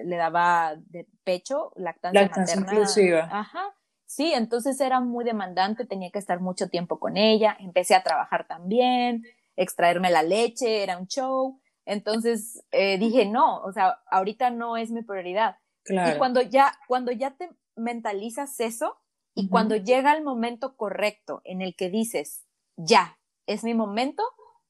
le 0.05 0.17
daba 0.17 0.77
de 0.77 1.07
pecho, 1.25 1.73
lactancia, 1.77 2.23
lactancia 2.23 2.57
materna. 2.57 2.81
inclusiva. 2.81 3.29
Ajá. 3.31 3.75
Sí, 4.07 4.33
entonces 4.33 4.81
era 4.81 5.01
muy 5.01 5.25
demandante, 5.25 5.85
tenía 5.85 6.11
que 6.11 6.19
estar 6.19 6.41
mucho 6.41 6.69
tiempo 6.69 6.99
con 6.99 7.17
ella, 7.17 7.57
empecé 7.59 7.95
a 7.95 8.03
trabajar 8.03 8.47
también, 8.47 9.25
extraerme 9.57 10.11
la 10.11 10.23
leche, 10.23 10.83
era 10.83 10.97
un 10.97 11.07
show. 11.07 11.61
Entonces 11.85 12.65
eh, 12.71 12.99
dije, 12.99 13.27
no, 13.27 13.61
o 13.63 13.73
sea, 13.73 14.01
ahorita 14.11 14.51
no 14.51 14.77
es 14.77 14.91
mi 14.91 15.03
prioridad. 15.03 15.57
Claro. 15.83 16.15
Y 16.15 16.19
cuando 16.19 16.41
ya, 16.41 16.73
cuando 16.89 17.13
ya 17.13 17.33
te 17.33 17.51
mentalizas 17.75 18.59
eso 18.61 18.99
y 19.35 19.43
uh 19.43 19.45
-huh. 19.45 19.51
cuando 19.51 19.77
llega 19.77 20.15
el 20.15 20.23
momento 20.23 20.77
correcto 20.77 21.43
en 21.45 21.63
el 21.63 21.77
que 21.77 21.91
dices, 21.91 22.45
ya, 22.77 23.19
es 23.47 23.65
mi 23.65 23.75
momento, 23.75 24.23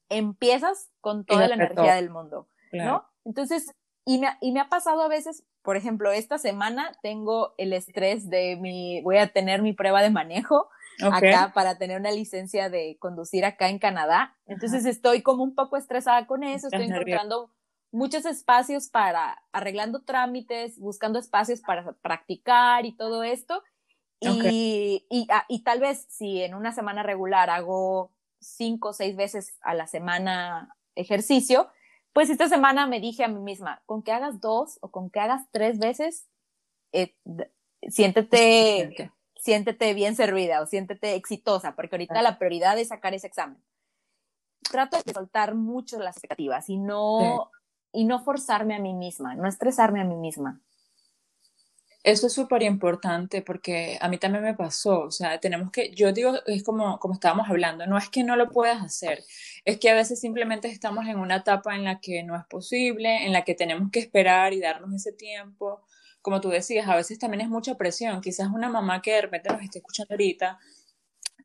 empiezas 0.09 0.89
con 1.01 1.25
toda 1.25 1.47
la 1.47 1.55
energía 1.55 1.95
del 1.95 2.09
mundo, 2.09 2.47
claro. 2.71 2.91
¿no? 2.91 3.05
Entonces, 3.25 3.73
y 4.05 4.19
me, 4.19 4.29
y 4.39 4.53
me 4.53 4.61
ha 4.61 4.69
pasado 4.69 5.01
a 5.01 5.09
veces, 5.09 5.45
por 5.61 5.75
ejemplo, 5.75 6.11
esta 6.13 6.37
semana 6.37 6.93
tengo 7.01 7.53
el 7.57 7.73
estrés 7.73 8.29
de 8.29 8.55
mi, 8.55 9.01
voy 9.01 9.17
a 9.17 9.27
tener 9.33 9.61
mi 9.61 9.73
prueba 9.73 10.01
de 10.01 10.09
manejo 10.09 10.69
okay. 11.05 11.33
acá 11.33 11.51
para 11.53 11.77
tener 11.77 11.99
una 11.99 12.11
licencia 12.11 12.69
de 12.69 12.97
conducir 12.99 13.43
acá 13.43 13.67
en 13.67 13.79
Canadá. 13.79 14.37
Entonces 14.45 14.81
Ajá. 14.81 14.89
estoy 14.91 15.21
como 15.23 15.43
un 15.43 15.55
poco 15.55 15.75
estresada 15.75 16.25
con 16.25 16.43
eso, 16.43 16.67
estoy 16.67 16.85
encontrando 16.85 17.51
muchos 17.91 18.25
espacios 18.25 18.89
para, 18.89 19.43
arreglando 19.51 20.03
trámites, 20.03 20.79
buscando 20.79 21.19
espacios 21.19 21.61
para 21.61 21.91
practicar 22.01 22.85
y 22.85 22.95
todo 22.95 23.23
esto. 23.23 23.61
Y, 24.19 24.29
okay. 24.29 25.05
y, 25.09 25.27
ah, 25.31 25.45
y 25.47 25.63
tal 25.63 25.79
vez 25.79 26.05
si 26.09 26.41
en 26.41 26.55
una 26.55 26.71
semana 26.71 27.03
regular 27.03 27.49
hago 27.49 28.13
cinco 28.39 28.89
o 28.89 28.93
seis 28.93 29.15
veces 29.15 29.57
a 29.61 29.73
la 29.73 29.87
semana 29.87 30.75
ejercicio, 30.95 31.69
pues 32.13 32.29
esta 32.29 32.49
semana 32.49 32.87
me 32.87 32.99
dije 32.99 33.23
a 33.23 33.27
mí 33.27 33.39
misma, 33.39 33.81
con 33.85 34.01
que 34.01 34.11
hagas 34.11 34.41
dos 34.41 34.79
o 34.81 34.89
con 34.89 35.09
que 35.09 35.19
hagas 35.19 35.43
tres 35.51 35.77
veces, 35.77 36.27
eh, 36.91 37.15
siéntete, 37.89 39.11
siéntete 39.35 39.93
bien 39.93 40.15
servida 40.15 40.61
o 40.61 40.65
siéntete 40.65 41.15
exitosa, 41.15 41.75
porque 41.75 41.95
ahorita 41.95 42.21
la 42.21 42.39
prioridad 42.39 42.77
es 42.79 42.87
sacar 42.87 43.13
ese 43.13 43.27
examen. 43.27 43.63
Trato 44.71 44.97
de 45.05 45.13
soltar 45.13 45.53
mucho 45.53 45.99
las 45.99 46.17
expectativas 46.17 46.69
y 46.69 46.77
no, 46.77 47.51
y 47.91 48.05
no 48.05 48.23
forzarme 48.23 48.75
a 48.75 48.79
mí 48.79 48.93
misma, 48.93 49.35
no 49.35 49.47
estresarme 49.47 50.01
a 50.01 50.05
mí 50.05 50.15
misma. 50.15 50.59
Eso 52.07 52.27
es 52.27 52.33
súper 52.33 52.63
importante 52.63 53.41
porque 53.41 53.97
a 53.99 54.07
mí 54.07 54.17
también 54.17 54.41
me 54.41 54.53
pasó, 54.53 55.01
o 55.01 55.11
sea, 55.11 55.41
tenemos 55.41 55.71
que, 55.71 55.93
yo 55.93 56.13
digo, 56.13 56.35
es 56.45 56.63
como, 56.63 56.99
como 56.99 57.15
estábamos 57.15 57.49
hablando, 57.49 57.85
no 57.85 57.97
es 57.97 58.07
que 58.09 58.23
no 58.23 58.37
lo 58.37 58.49
puedas 58.49 58.81
hacer, 58.81 59.25
es 59.65 59.77
que 59.77 59.89
a 59.89 59.93
veces 59.93 60.21
simplemente 60.21 60.69
estamos 60.69 61.05
en 61.07 61.19
una 61.19 61.35
etapa 61.37 61.75
en 61.75 61.83
la 61.83 61.99
que 61.99 62.23
no 62.23 62.37
es 62.37 62.45
posible, 62.45 63.25
en 63.25 63.33
la 63.33 63.43
que 63.43 63.55
tenemos 63.55 63.91
que 63.91 63.99
esperar 63.99 64.53
y 64.53 64.61
darnos 64.61 64.93
ese 64.93 65.11
tiempo. 65.11 65.81
Como 66.21 66.39
tú 66.39 66.47
decías, 66.47 66.87
a 66.87 66.95
veces 66.95 67.19
también 67.19 67.41
es 67.41 67.49
mucha 67.49 67.75
presión, 67.75 68.21
quizás 68.21 68.47
una 68.53 68.69
mamá 68.69 69.01
que 69.01 69.11
de 69.11 69.23
repente 69.23 69.49
nos 69.49 69.61
esté 69.61 69.79
escuchando 69.79 70.13
ahorita, 70.13 70.59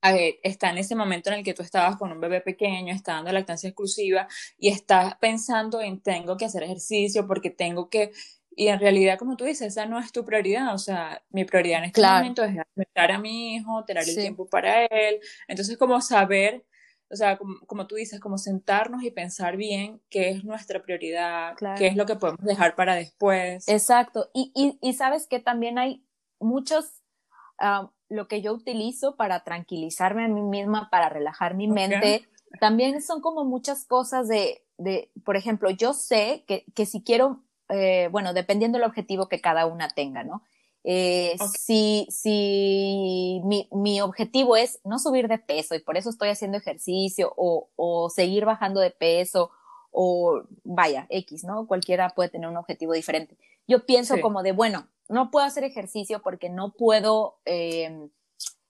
eh, 0.05 0.39
está 0.45 0.71
en 0.71 0.79
ese 0.79 0.95
momento 0.95 1.31
en 1.31 1.39
el 1.39 1.45
que 1.45 1.55
tú 1.55 1.63
estabas 1.63 1.97
con 1.97 2.13
un 2.13 2.21
bebé 2.21 2.41
pequeño, 2.41 2.95
está 2.95 3.15
dando 3.15 3.33
lactancia 3.33 3.69
exclusiva 3.69 4.29
y 4.59 4.69
estás 4.69 5.17
pensando 5.17 5.81
en 5.81 6.01
tengo 6.01 6.37
que 6.37 6.45
hacer 6.45 6.63
ejercicio 6.63 7.27
porque 7.27 7.51
tengo 7.51 7.91
que 7.91 8.13
y 8.57 8.69
en 8.69 8.81
realidad, 8.81 9.19
como 9.19 9.37
tú 9.37 9.45
dices, 9.45 9.69
esa 9.69 9.87
no 9.87 9.99
es 9.99 10.13
tu 10.13 10.25
prioridad. 10.25 10.75
O 10.75 10.79
sea, 10.79 11.23
mi 11.31 11.45
prioridad 11.45 11.79
en 11.81 11.85
este 11.87 12.03
momento 12.03 12.43
es 12.43 12.51
alimentar 12.51 13.13
a 13.13 13.19
mi 13.19 13.57
hijo, 13.57 13.85
tener 13.85 14.09
el 14.09 14.15
tiempo 14.15 14.47
para 14.47 14.85
él. 14.87 15.21
Entonces, 15.49 15.79
como 15.79 16.01
saber, 16.01 16.65
o 17.11 17.17
sea, 17.17 17.39
como, 17.67 17.87
tú 17.87 17.95
dices, 17.95 18.21
como 18.21 18.39
sentarnos 18.39 19.03
y 19.03 19.11
pensar 19.11 19.57
bien 19.57 20.01
qué 20.09 20.31
es 20.31 20.45
nuestra 20.45 20.83
prioridad, 20.83 21.55
qué 21.77 21.87
es 21.87 21.97
lo 21.97 22.07
que 22.07 22.17
podemos 22.17 22.45
dejar 22.45 22.75
para 22.75 22.95
después. 22.95 23.69
Exacto. 23.69 24.31
Y, 24.35 24.53
y, 24.55 24.79
y 24.81 24.93
sabes 24.95 25.27
que 25.27 25.39
también 25.39 25.79
hay 25.79 26.05
muchos, 26.39 27.03
ah, 27.59 27.91
lo 28.09 28.29
que 28.29 28.43
yo 28.43 28.53
utilizo 28.53 29.17
para 29.17 29.45
tranquilizarme 29.45 30.25
a 30.25 30.29
mí 30.29 30.43
misma, 30.43 30.91
para 30.91 31.09
relajar 31.09 31.55
mi 31.55 31.69
mente, 31.69 32.29
también 32.61 33.01
son 33.01 33.23
como 33.23 33.45
muchas 33.45 33.87
cosas 33.87 34.29
de, 34.29 34.63
de 34.77 35.11
por 35.25 35.37
ejemplo, 35.37 35.71
yo 35.71 35.95
sé 35.95 36.45
que, 36.47 36.67
que 36.75 36.85
si 36.85 37.03
quiero 37.03 37.43
eh, 37.73 38.09
bueno, 38.13 38.35
dependiendo 38.35 38.79
del 38.79 38.87
objetivo 38.87 39.29
que 39.29 39.41
cada 39.41 39.67
una 39.67 39.89
tenga, 39.89 40.25
¿no? 40.25 40.43
Eh, 40.85 41.37
si, 41.59 42.07
si 42.11 43.41
mi, 43.45 43.69
mi, 43.71 44.01
objetivo 44.01 44.57
es 44.57 44.81
no 44.85 44.99
subir 44.99 45.29
de 45.29 45.39
peso 45.39 45.77
y 45.77 45.79
por 45.79 45.97
eso 45.97 46.11
estoy 46.11 46.29
haciendo 46.29 46.59
ejercicio 46.59 47.33
o, 47.37 47.71
o 47.77 48.11
seguir 48.11 48.45
bajando 48.45 48.81
de 48.81 48.91
peso 48.91 49.53
o 49.93 50.43
vaya, 50.65 51.07
X, 51.09 51.45
¿no? 51.45 51.67
Cualquiera 51.69 52.11
puede 52.11 52.31
tener 52.31 52.49
un 52.49 52.57
objetivo 52.57 52.95
diferente. 52.95 53.37
Yo 53.69 53.87
pienso 53.87 54.21
como 54.21 54.43
de, 54.43 54.53
bueno, 54.53 54.89
no 55.09 55.31
puedo 55.31 55.47
hacer 55.47 55.65
ejercicio 55.65 56.21
porque 56.23 56.49
no 56.49 56.73
puedo 56.73 57.39
eh, 57.45 58.09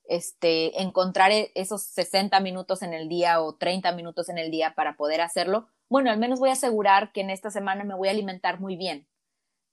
este, 0.04 0.82
encontrar 0.82 1.30
e, 1.30 1.50
esos 1.54 1.82
60 1.82 2.38
minutos 2.40 2.82
en 2.82 2.92
el 2.92 3.08
día 3.08 3.40
o 3.40 3.54
30 3.54 3.92
minutos 3.92 4.28
en 4.28 4.38
el 4.38 4.50
día 4.50 4.74
para 4.74 4.96
poder 4.96 5.20
hacerlo 5.20 5.68
bueno, 5.92 6.10
al 6.10 6.18
menos 6.18 6.40
voy 6.40 6.48
a 6.48 6.54
asegurar 6.54 7.12
que 7.12 7.20
en 7.20 7.28
esta 7.28 7.50
semana 7.50 7.84
me 7.84 7.94
voy 7.94 8.08
a 8.08 8.12
alimentar 8.12 8.58
muy 8.58 8.76
bien, 8.76 9.06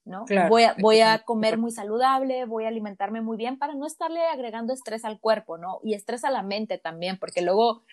¿no? 0.04 0.26
voy, 0.50 0.64
a, 0.64 0.76
voy 0.78 1.00
a 1.00 1.20
comer 1.20 1.58
muy 1.58 1.72
saludable, 1.72 2.44
voy 2.44 2.66
a 2.66 2.68
alimentarme 2.68 3.22
muy 3.22 3.38
bien 3.38 3.58
para 3.58 3.74
no 3.74 3.88
estarle 3.88 4.20
agregando 4.28 4.74
estrés 4.74 5.06
al 5.06 5.22
cuerpo, 5.22 5.58
¿no? 5.58 5.80
Y 5.82 5.94
estrés 5.94 6.26
a 6.26 6.30
la 6.30 6.44
mente 6.44 6.78
también, 6.78 7.18
porque 7.18 7.42
luego 7.42 7.84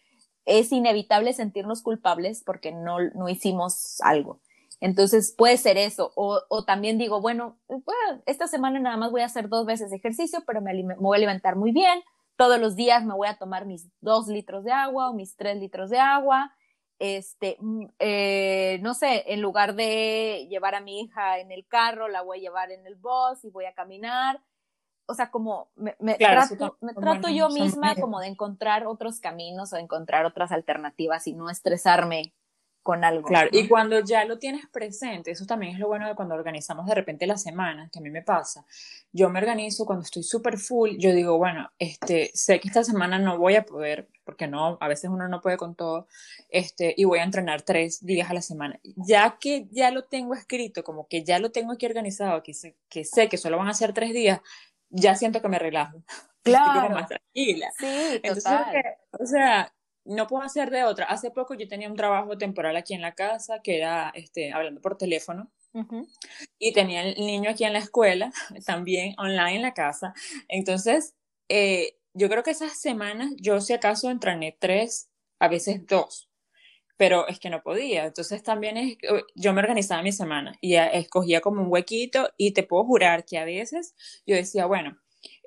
es 0.44 0.72
inevitable 0.72 1.32
sentirnos 1.34 1.82
culpables 1.82 2.42
porque 2.44 2.72
no, 2.72 2.98
no 3.14 3.28
hicimos 3.28 4.00
algo. 4.00 4.40
Entonces 4.80 5.32
puede 5.38 5.56
ser 5.56 5.76
eso. 5.76 6.10
O, 6.16 6.40
o 6.48 6.64
también 6.64 6.98
digo, 6.98 7.20
bueno, 7.20 7.60
esta 8.26 8.48
semana 8.48 8.80
nada 8.80 8.96
más 8.96 9.12
voy 9.12 9.20
a 9.20 9.26
hacer 9.26 9.48
dos 9.48 9.66
veces 9.66 9.92
ejercicio, 9.92 10.40
pero 10.44 10.60
me, 10.60 10.74
me, 10.82 10.96
voy 10.96 11.16
a 11.16 11.18
alimentar 11.18 11.54
muy 11.54 11.70
bien. 11.70 12.02
Todos 12.36 12.58
los 12.58 12.74
días 12.74 13.04
me 13.04 13.14
voy 13.14 13.28
a 13.28 13.38
tomar 13.38 13.66
mis 13.66 13.88
dos 14.00 14.26
litros 14.26 14.64
de 14.64 14.72
agua 14.72 15.10
o 15.10 15.14
mis 15.14 15.36
tres 15.36 15.58
litros 15.58 15.90
de 15.90 16.00
agua 16.00 16.52
este, 16.98 17.56
mm, 17.60 17.86
eh, 17.98 18.78
no 18.82 18.94
sé, 18.94 19.24
en 19.32 19.40
lugar 19.40 19.74
de 19.74 20.46
llevar 20.48 20.74
a 20.74 20.80
mi 20.80 21.00
hija 21.00 21.38
en 21.38 21.52
el 21.52 21.66
carro, 21.66 22.08
la 22.08 22.22
voy 22.22 22.38
a 22.38 22.40
llevar 22.42 22.70
en 22.70 22.86
el 22.86 22.94
bus 22.94 23.44
y 23.44 23.50
voy 23.50 23.66
a 23.66 23.74
caminar. 23.74 24.42
O 25.08 25.14
sea, 25.14 25.30
como 25.30 25.70
me, 25.76 25.94
trato, 26.14 26.78
me 26.80 26.92
trato 26.94 27.28
yo 27.28 27.48
misma 27.48 27.94
como 27.94 28.18
de 28.18 28.26
encontrar 28.26 28.86
otros 28.86 29.20
caminos 29.20 29.72
o 29.72 29.76
encontrar 29.76 30.24
otras 30.24 30.50
alternativas 30.50 31.28
y 31.28 31.32
no 31.32 31.48
estresarme 31.48 32.34
con 32.86 33.02
algo. 33.02 33.26
Claro, 33.26 33.48
y 33.50 33.66
cuando 33.66 33.98
ya 33.98 34.24
lo 34.24 34.38
tienes 34.38 34.64
presente, 34.68 35.32
eso 35.32 35.44
también 35.44 35.74
es 35.74 35.80
lo 35.80 35.88
bueno 35.88 36.06
de 36.06 36.14
cuando 36.14 36.36
organizamos 36.36 36.86
de 36.86 36.94
repente 36.94 37.26
la 37.26 37.36
semana, 37.36 37.90
que 37.92 37.98
a 37.98 38.02
mí 38.02 38.10
me 38.10 38.22
pasa. 38.22 38.64
Yo 39.10 39.28
me 39.28 39.40
organizo 39.40 39.84
cuando 39.84 40.04
estoy 40.04 40.22
súper 40.22 40.56
full, 40.56 40.92
yo 40.96 41.12
digo, 41.12 41.36
bueno, 41.36 41.68
este, 41.80 42.30
sé 42.32 42.60
que 42.60 42.68
esta 42.68 42.84
semana 42.84 43.18
no 43.18 43.38
voy 43.38 43.56
a 43.56 43.64
poder, 43.64 44.08
porque 44.22 44.46
no, 44.46 44.78
a 44.80 44.86
veces 44.86 45.10
uno 45.10 45.26
no 45.26 45.40
puede 45.40 45.56
con 45.56 45.74
todo, 45.74 46.06
este, 46.48 46.94
y 46.96 47.02
voy 47.02 47.18
a 47.18 47.24
entrenar 47.24 47.62
tres 47.62 48.06
días 48.06 48.30
a 48.30 48.34
la 48.34 48.42
semana. 48.42 48.78
Ya 48.84 49.36
que 49.40 49.66
ya 49.72 49.90
lo 49.90 50.04
tengo 50.04 50.34
escrito, 50.34 50.84
como 50.84 51.08
que 51.08 51.24
ya 51.24 51.40
lo 51.40 51.50
tengo 51.50 51.72
aquí 51.72 51.86
organizado, 51.86 52.44
que 52.44 52.54
sé 52.54 52.76
que, 52.88 53.04
sé 53.04 53.28
que 53.28 53.36
solo 53.36 53.58
van 53.58 53.66
a 53.66 53.74
ser 53.74 53.94
tres 53.94 54.12
días, 54.12 54.40
ya 54.90 55.16
siento 55.16 55.42
que 55.42 55.48
me 55.48 55.58
relajo. 55.58 56.04
Claro. 56.46 56.94
más 56.94 57.08
tranquila. 57.08 57.72
Sí, 57.76 58.20
total. 58.22 58.66
o 59.18 59.26
sea, 59.26 59.74
no 60.06 60.26
puedo 60.26 60.42
hacer 60.42 60.70
de 60.70 60.84
otra. 60.84 61.06
Hace 61.06 61.30
poco 61.30 61.54
yo 61.54 61.68
tenía 61.68 61.88
un 61.88 61.96
trabajo 61.96 62.38
temporal 62.38 62.76
aquí 62.76 62.94
en 62.94 63.02
la 63.02 63.14
casa, 63.14 63.60
que 63.62 63.76
era 63.76 64.10
este, 64.14 64.52
hablando 64.52 64.80
por 64.80 64.96
teléfono, 64.96 65.50
y 66.58 66.72
tenía 66.72 67.02
el 67.02 67.14
niño 67.18 67.50
aquí 67.50 67.64
en 67.64 67.74
la 67.74 67.80
escuela, 67.80 68.32
también 68.66 69.14
online 69.18 69.56
en 69.56 69.62
la 69.62 69.74
casa. 69.74 70.14
Entonces, 70.48 71.14
eh, 71.48 71.98
yo 72.14 72.30
creo 72.30 72.42
que 72.42 72.52
esas 72.52 72.80
semanas, 72.80 73.32
yo 73.36 73.60
si 73.60 73.74
acaso 73.74 74.10
entrené 74.10 74.56
tres, 74.58 75.10
a 75.38 75.48
veces 75.48 75.86
dos, 75.86 76.30
pero 76.96 77.28
es 77.28 77.38
que 77.38 77.50
no 77.50 77.62
podía. 77.62 78.06
Entonces 78.06 78.42
también 78.42 78.76
es, 78.78 78.96
yo 79.34 79.52
me 79.52 79.60
organizaba 79.60 80.02
mi 80.02 80.12
semana 80.12 80.56
y 80.60 80.76
escogía 80.76 81.40
como 81.40 81.62
un 81.62 81.70
huequito 81.70 82.30
y 82.36 82.52
te 82.52 82.62
puedo 82.62 82.84
jurar 82.84 83.24
que 83.26 83.38
a 83.38 83.44
veces 83.44 83.94
yo 84.26 84.34
decía, 84.34 84.66
bueno, 84.66 84.98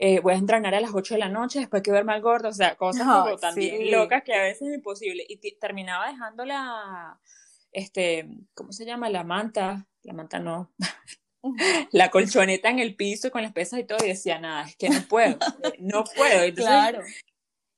eh, 0.01 0.21
voy 0.21 0.33
a 0.33 0.37
entrenar 0.37 0.73
a 0.73 0.79
las 0.79 0.91
8 0.93 1.15
de 1.15 1.19
la 1.19 1.27
noche, 1.27 1.59
después 1.59 1.83
que 1.83 1.91
ver 1.91 2.05
mal 2.05 2.21
gordo, 2.21 2.47
o 2.47 2.53
sea, 2.53 2.75
cosas 2.77 3.05
como 3.05 3.35
también 3.35 3.91
locas 3.91 4.23
que 4.23 4.33
a 4.33 4.43
veces 4.43 4.69
es 4.69 4.75
imposible. 4.75 5.25
Y 5.27 5.37
terminaba 5.59 6.09
dejando 6.09 6.45
la, 6.45 7.19
este, 7.73 8.29
¿cómo 8.53 8.71
se 8.71 8.85
llama? 8.85 9.09
La 9.09 9.25
manta, 9.25 9.87
la 10.03 10.13
manta 10.13 10.39
no, 10.39 10.73
la 11.91 12.09
colchoneta 12.09 12.69
en 12.69 12.79
el 12.79 12.95
piso 12.95 13.29
con 13.29 13.43
las 13.43 13.51
pesas 13.51 13.81
y 13.81 13.83
todo, 13.83 13.97
y 14.05 14.07
decía, 14.07 14.39
nada, 14.39 14.69
es 14.69 14.77
que 14.77 14.89
no 14.89 15.01
puedo, 15.09 15.37
no 15.79 16.05
puedo. 16.15 16.43
Entonces, 16.43 16.65
claro. 16.65 17.01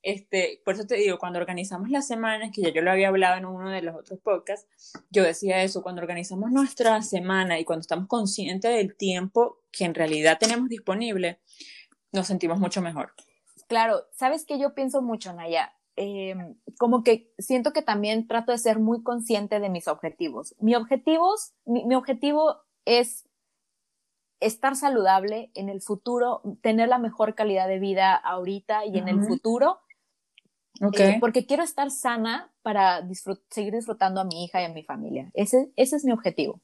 Este, 0.04 0.60
por 0.64 0.74
eso 0.74 0.86
te 0.86 0.96
digo, 0.96 1.18
cuando 1.18 1.40
organizamos 1.40 1.88
las 1.90 2.06
semanas, 2.06 2.50
que 2.52 2.62
ya 2.62 2.70
yo 2.70 2.82
lo 2.82 2.92
había 2.92 3.08
hablado 3.08 3.38
en 3.38 3.46
uno 3.46 3.70
de 3.70 3.82
los 3.82 3.96
otros 3.96 4.20
podcasts, 4.20 4.92
yo 5.10 5.24
decía 5.24 5.62
eso, 5.62 5.82
cuando 5.82 6.02
organizamos 6.02 6.52
nuestra 6.52 7.02
semana 7.02 7.58
y 7.58 7.64
cuando 7.64 7.80
estamos 7.80 8.06
conscientes 8.06 8.72
del 8.72 8.96
tiempo 8.96 9.60
que 9.72 9.84
en 9.84 9.94
realidad 9.94 10.38
tenemos 10.38 10.68
disponible, 10.68 11.40
nos 12.12 12.26
sentimos 12.26 12.58
mucho 12.58 12.82
mejor. 12.82 13.12
Claro, 13.68 14.02
sabes 14.12 14.44
que 14.44 14.58
yo 14.58 14.74
pienso 14.74 15.02
mucho, 15.02 15.32
Naya, 15.32 15.72
em, 15.96 16.56
como 16.78 17.02
que 17.02 17.32
siento 17.38 17.72
que 17.72 17.82
también 17.82 18.26
trato 18.26 18.52
de 18.52 18.58
ser 18.58 18.78
muy 18.78 19.02
consciente 19.02 19.60
de 19.60 19.68
mis 19.68 19.88
objetivos. 19.88 20.54
Mi, 20.58 20.74
objetivos, 20.74 21.54
mi, 21.64 21.94
objetivo 21.94 22.56
es 22.84 23.28
estar 24.40 24.76
saludable 24.76 25.50
en 25.54 25.68
el 25.68 25.80
futuro, 25.80 26.42
tener 26.60 26.88
la 26.88 26.98
mejor 26.98 27.34
calidad 27.34 27.68
de 27.68 27.78
vida 27.78 28.14
ahorita 28.14 28.84
y 28.84 28.98
en 28.98 29.08
el 29.08 29.24
futuro, 29.24 29.78
okay. 30.80 31.12
Eh, 31.12 31.16
porque 31.20 31.46
quiero 31.46 31.62
estar 31.62 31.90
sana 31.90 32.52
para 32.62 33.06
seguir 33.50 33.72
disfrutando 33.72 34.20
a 34.20 34.24
mi 34.24 34.44
hija 34.44 34.60
y 34.60 34.64
a 34.64 34.68
mi 34.68 34.82
familia. 34.82 35.30
Ese, 35.34 35.70
ese 35.76 35.96
es 35.96 36.04
mi 36.04 36.12
objetivo. 36.12 36.60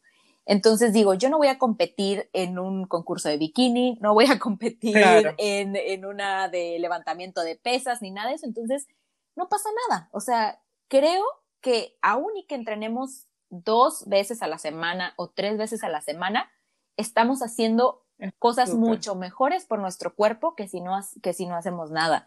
Entonces 0.50 0.94
digo, 0.94 1.12
yo 1.12 1.28
no 1.28 1.37
voy 1.37 1.48
a 1.48 1.58
competir 1.58 2.30
en 2.32 2.58
un 2.58 2.87
concurso 2.87 3.28
de 3.28 3.37
bikini, 3.37 3.98
no 4.00 4.14
voy 4.14 4.24
a 4.30 4.38
competir 4.38 4.96
en, 5.37 5.76
en 5.76 6.06
una 6.06 6.48
de 6.48 6.78
levantamiento 6.78 7.42
de 7.42 7.54
pesas 7.54 8.00
ni 8.00 8.11
nada 8.11 8.30
de 8.30 8.37
eso. 8.37 8.46
Entonces, 8.46 8.88
no 9.37 9.50
pasa 9.50 9.68
nada. 9.88 10.08
O 10.11 10.20
sea, 10.20 10.62
creo 10.88 11.22
que 11.61 11.98
aún 12.00 12.34
y 12.34 12.46
que 12.46 12.54
entrenemos 12.54 13.26
dos 13.50 14.08
veces 14.08 14.40
a 14.40 14.46
la 14.46 14.56
semana 14.56 15.12
o 15.16 15.28
tres 15.28 15.58
veces 15.58 15.84
a 15.84 15.90
la 15.90 16.00
semana, 16.00 16.50
estamos 16.96 17.42
haciendo 17.42 18.06
cosas 18.38 18.72
mucho 18.72 19.14
mejores 19.16 19.66
por 19.66 19.80
nuestro 19.80 20.14
cuerpo 20.14 20.54
que 20.54 20.66
si 20.66 20.80
no, 20.80 20.98
que 21.22 21.34
si 21.34 21.44
no 21.44 21.56
hacemos 21.56 21.90
nada. 21.90 22.26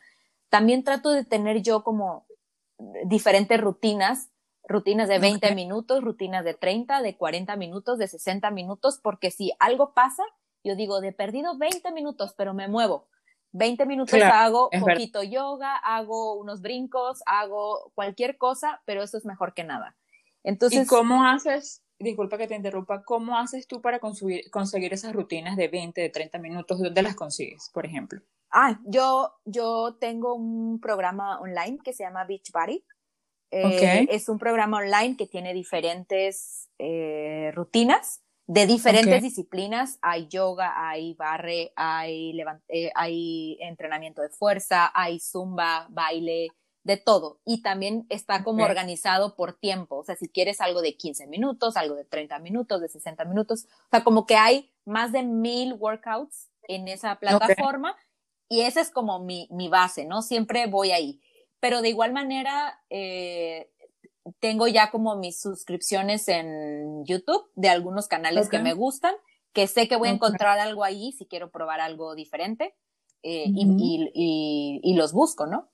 También 0.50 0.84
trato 0.84 1.10
de 1.10 1.26
tener 1.26 1.64
yo 1.64 1.84
como 1.84 2.28
diferentes 3.06 3.60
rutinas 3.60 4.30
rutinas 4.68 5.10
de 5.10 5.20
20 5.20 5.56
minutos, 5.56 6.04
rutinas 6.04 6.44
de 6.46 6.54
30, 6.54 7.02
de 7.02 7.18
40 7.18 7.56
minutos, 7.56 7.98
de 7.98 8.08
60 8.08 8.52
minutos, 8.52 9.00
porque 9.02 9.32
si 9.32 9.52
algo 9.60 9.94
pasa, 9.94 10.24
yo 10.64 10.76
digo, 10.76 11.02
de 11.02 11.12
perdido 11.12 11.58
20 11.58 11.92
minutos, 11.92 12.34
pero 12.38 12.54
me 12.54 12.68
muevo. 12.68 13.08
20 13.54 13.86
minutos 13.86 14.22
hago 14.22 14.70
poquito 14.80 15.24
yoga, 15.24 15.76
hago 15.76 16.36
unos 16.36 16.62
brincos, 16.62 17.22
hago 17.26 17.92
cualquier 17.96 18.38
cosa, 18.38 18.82
pero 18.86 19.04
eso 19.04 19.18
es 19.18 19.26
mejor 19.26 19.54
que 19.54 19.64
nada. 19.64 19.98
Entonces, 20.44 20.86
¿Y 20.86 20.88
cómo 20.88 21.26
haces, 21.26 21.84
disculpa 22.00 22.38
que 22.38 22.48
te 22.48 22.56
interrumpa, 22.56 23.04
cómo 23.04 23.38
haces 23.38 23.68
tú 23.68 23.82
para 23.82 24.00
conseguir, 24.00 24.50
conseguir 24.50 24.94
esas 24.94 25.14
rutinas 25.14 25.58
de 25.58 25.68
20, 25.68 26.00
de 26.00 26.10
30 26.10 26.38
minutos? 26.40 26.80
¿Dónde 26.80 27.02
las 27.02 27.16
consigues, 27.16 27.70
por 27.74 27.86
ejemplo? 27.86 28.22
Ah, 28.52 28.80
yo, 28.86 29.34
yo 29.46 29.98
tengo 30.00 30.34
un 30.34 30.80
programa 30.80 31.40
online 31.40 31.80
que 31.84 31.94
se 31.94 32.04
llama 32.04 32.26
Beachbody. 32.26 32.84
Eh, 33.52 34.08
es 34.10 34.30
un 34.30 34.40
programa 34.40 34.78
online 34.78 35.18
que 35.18 35.28
tiene 35.28 35.54
diferentes 35.54 36.70
eh, 36.80 37.52
rutinas 37.54 38.22
de 38.48 38.66
diferentes 38.66 39.22
disciplinas. 39.22 39.98
Hay 40.02 40.28
yoga, 40.28 40.90
hay 40.90 41.14
barre, 41.14 41.72
hay, 41.76 42.38
eh, 42.70 42.92
hay 42.96 43.58
entrenamiento 43.62 44.22
de 44.22 44.30
fuerza, 44.30 44.92
hay 44.94 45.20
zumba, 45.20 45.88
baile, 45.90 46.50
de 46.84 46.98
todo. 46.98 47.40
Y 47.46 47.62
también 47.62 48.06
está 48.10 48.44
como 48.44 48.64
organizado 48.64 49.36
por 49.36 49.54
tiempo. 49.54 49.98
O 49.98 50.04
sea, 50.04 50.16
si 50.16 50.28
quieres 50.28 50.62
algo 50.62 50.82
de 50.82 50.98
15 50.98 51.28
minutos, 51.28 51.78
algo 51.78 51.96
de 51.96 52.06
30 52.06 52.40
minutos, 52.40 52.82
de 52.82 52.90
60 52.90 53.24
minutos. 53.26 53.66
O 53.86 53.90
sea, 53.92 54.04
como 54.04 54.26
que 54.26 54.36
hay 54.36 54.72
más 54.86 55.12
de 55.12 55.24
mil 55.24 55.74
workouts 55.74 56.50
en 56.68 56.88
esa 56.88 57.20
plataforma. 57.20 57.96
Y 58.50 58.62
esa 58.62 58.82
es 58.82 58.90
como 58.90 59.20
mi, 59.20 59.48
mi, 59.52 59.70
base, 59.70 60.06
¿no? 60.06 60.22
Siempre 60.22 60.68
voy 60.68 60.92
ahí. 60.92 61.22
Pero 61.62 61.82
de 61.82 61.90
igual 61.90 62.12
manera, 62.12 62.82
eh, 62.90 63.72
tengo 64.40 64.68
ya 64.68 64.92
como 64.92 65.16
mis 65.16 65.40
suscripciones 65.40 66.28
en 66.28 67.06
YouTube 67.06 67.50
de 67.56 67.70
algunos 67.70 68.08
canales 68.08 68.50
que 68.50 68.60
me 68.60 68.74
gustan, 68.74 69.14
que 69.54 69.68
sé 69.68 69.88
que 69.88 69.96
voy 69.96 70.10
a 70.10 70.14
encontrar 70.14 70.60
algo 70.60 70.84
ahí 70.84 71.12
si 71.14 71.26
quiero 71.28 71.52
probar 71.52 71.80
algo 71.80 72.16
diferente 72.16 72.76
eh, 73.24 73.46
y, 73.48 74.82
y, 74.84 74.94
los 74.96 75.14
busco, 75.14 75.46
¿no? 75.46 75.70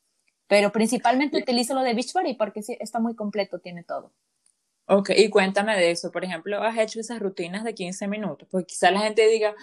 Pero 0.47 0.71
principalmente 0.71 1.37
utilizo 1.37 1.73
lo 1.73 1.81
de 1.81 1.93
Beachbody 1.93 2.35
porque 2.35 2.61
sí, 2.61 2.77
está 2.79 2.99
muy 2.99 3.15
completo, 3.15 3.59
tiene 3.59 3.83
todo. 3.83 4.11
Ok, 4.89 5.09
y 5.15 5.29
cuéntame 5.29 5.75
de 5.77 5.91
eso. 5.91 6.11
Por 6.11 6.23
ejemplo, 6.23 6.63
has 6.63 6.77
hecho 6.77 6.99
esas 6.99 7.19
rutinas 7.19 7.63
de 7.65 7.75
15 7.75 8.07
minutos. 8.07 8.47
Pues 8.49 8.65
quizá 8.65 8.89
la 8.89 9.01
gente 9.01 9.27
diga, 9.27 9.53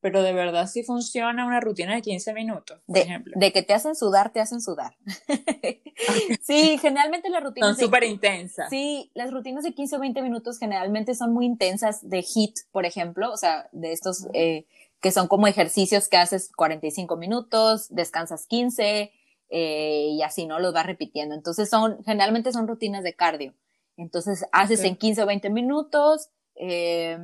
pero 0.00 0.22
de 0.22 0.32
verdad 0.32 0.66
sí 0.66 0.82
funciona 0.82 1.46
una 1.46 1.60
rutina 1.60 1.94
de 1.94 2.00
15 2.00 2.32
minutos, 2.32 2.80
por 2.86 2.94
de, 2.94 3.02
ejemplo. 3.02 3.34
De 3.36 3.52
que 3.52 3.62
te 3.62 3.74
hacen 3.74 3.94
sudar, 3.94 4.32
te 4.32 4.40
hacen 4.40 4.62
sudar. 4.62 4.96
sí, 6.40 6.78
generalmente 6.78 7.28
las 7.28 7.42
rutinas. 7.42 7.76
Son 7.76 7.86
súper 7.86 8.04
intensas. 8.04 8.70
Sí, 8.70 9.10
las 9.14 9.30
rutinas 9.30 9.64
de 9.64 9.74
15 9.74 9.96
o 9.96 10.00
20 10.00 10.22
minutos 10.22 10.58
generalmente 10.58 11.14
son 11.14 11.34
muy 11.34 11.44
intensas 11.44 12.08
de 12.08 12.24
HIT, 12.26 12.60
por 12.72 12.86
ejemplo, 12.86 13.30
o 13.30 13.36
sea, 13.36 13.68
de 13.72 13.92
estos 13.92 14.26
eh, 14.32 14.66
que 15.00 15.12
son 15.12 15.28
como 15.28 15.46
ejercicios 15.46 16.08
que 16.08 16.16
haces 16.16 16.50
45 16.56 17.16
minutos, 17.16 17.88
descansas 17.90 18.46
15 18.46 19.12
eh, 19.50 20.08
y 20.12 20.22
así, 20.22 20.46
¿no? 20.46 20.58
Los 20.58 20.72
vas 20.72 20.86
repitiendo. 20.86 21.34
Entonces 21.34 21.68
son, 21.68 22.02
generalmente 22.04 22.52
son 22.52 22.66
rutinas 22.66 23.02
de 23.02 23.14
cardio. 23.14 23.54
Entonces 24.00 24.46
haces 24.52 24.82
en 24.84 24.96
15 24.96 25.22
o 25.22 25.26
20 25.26 25.50
minutos, 25.50 26.30
eh, 26.54 27.18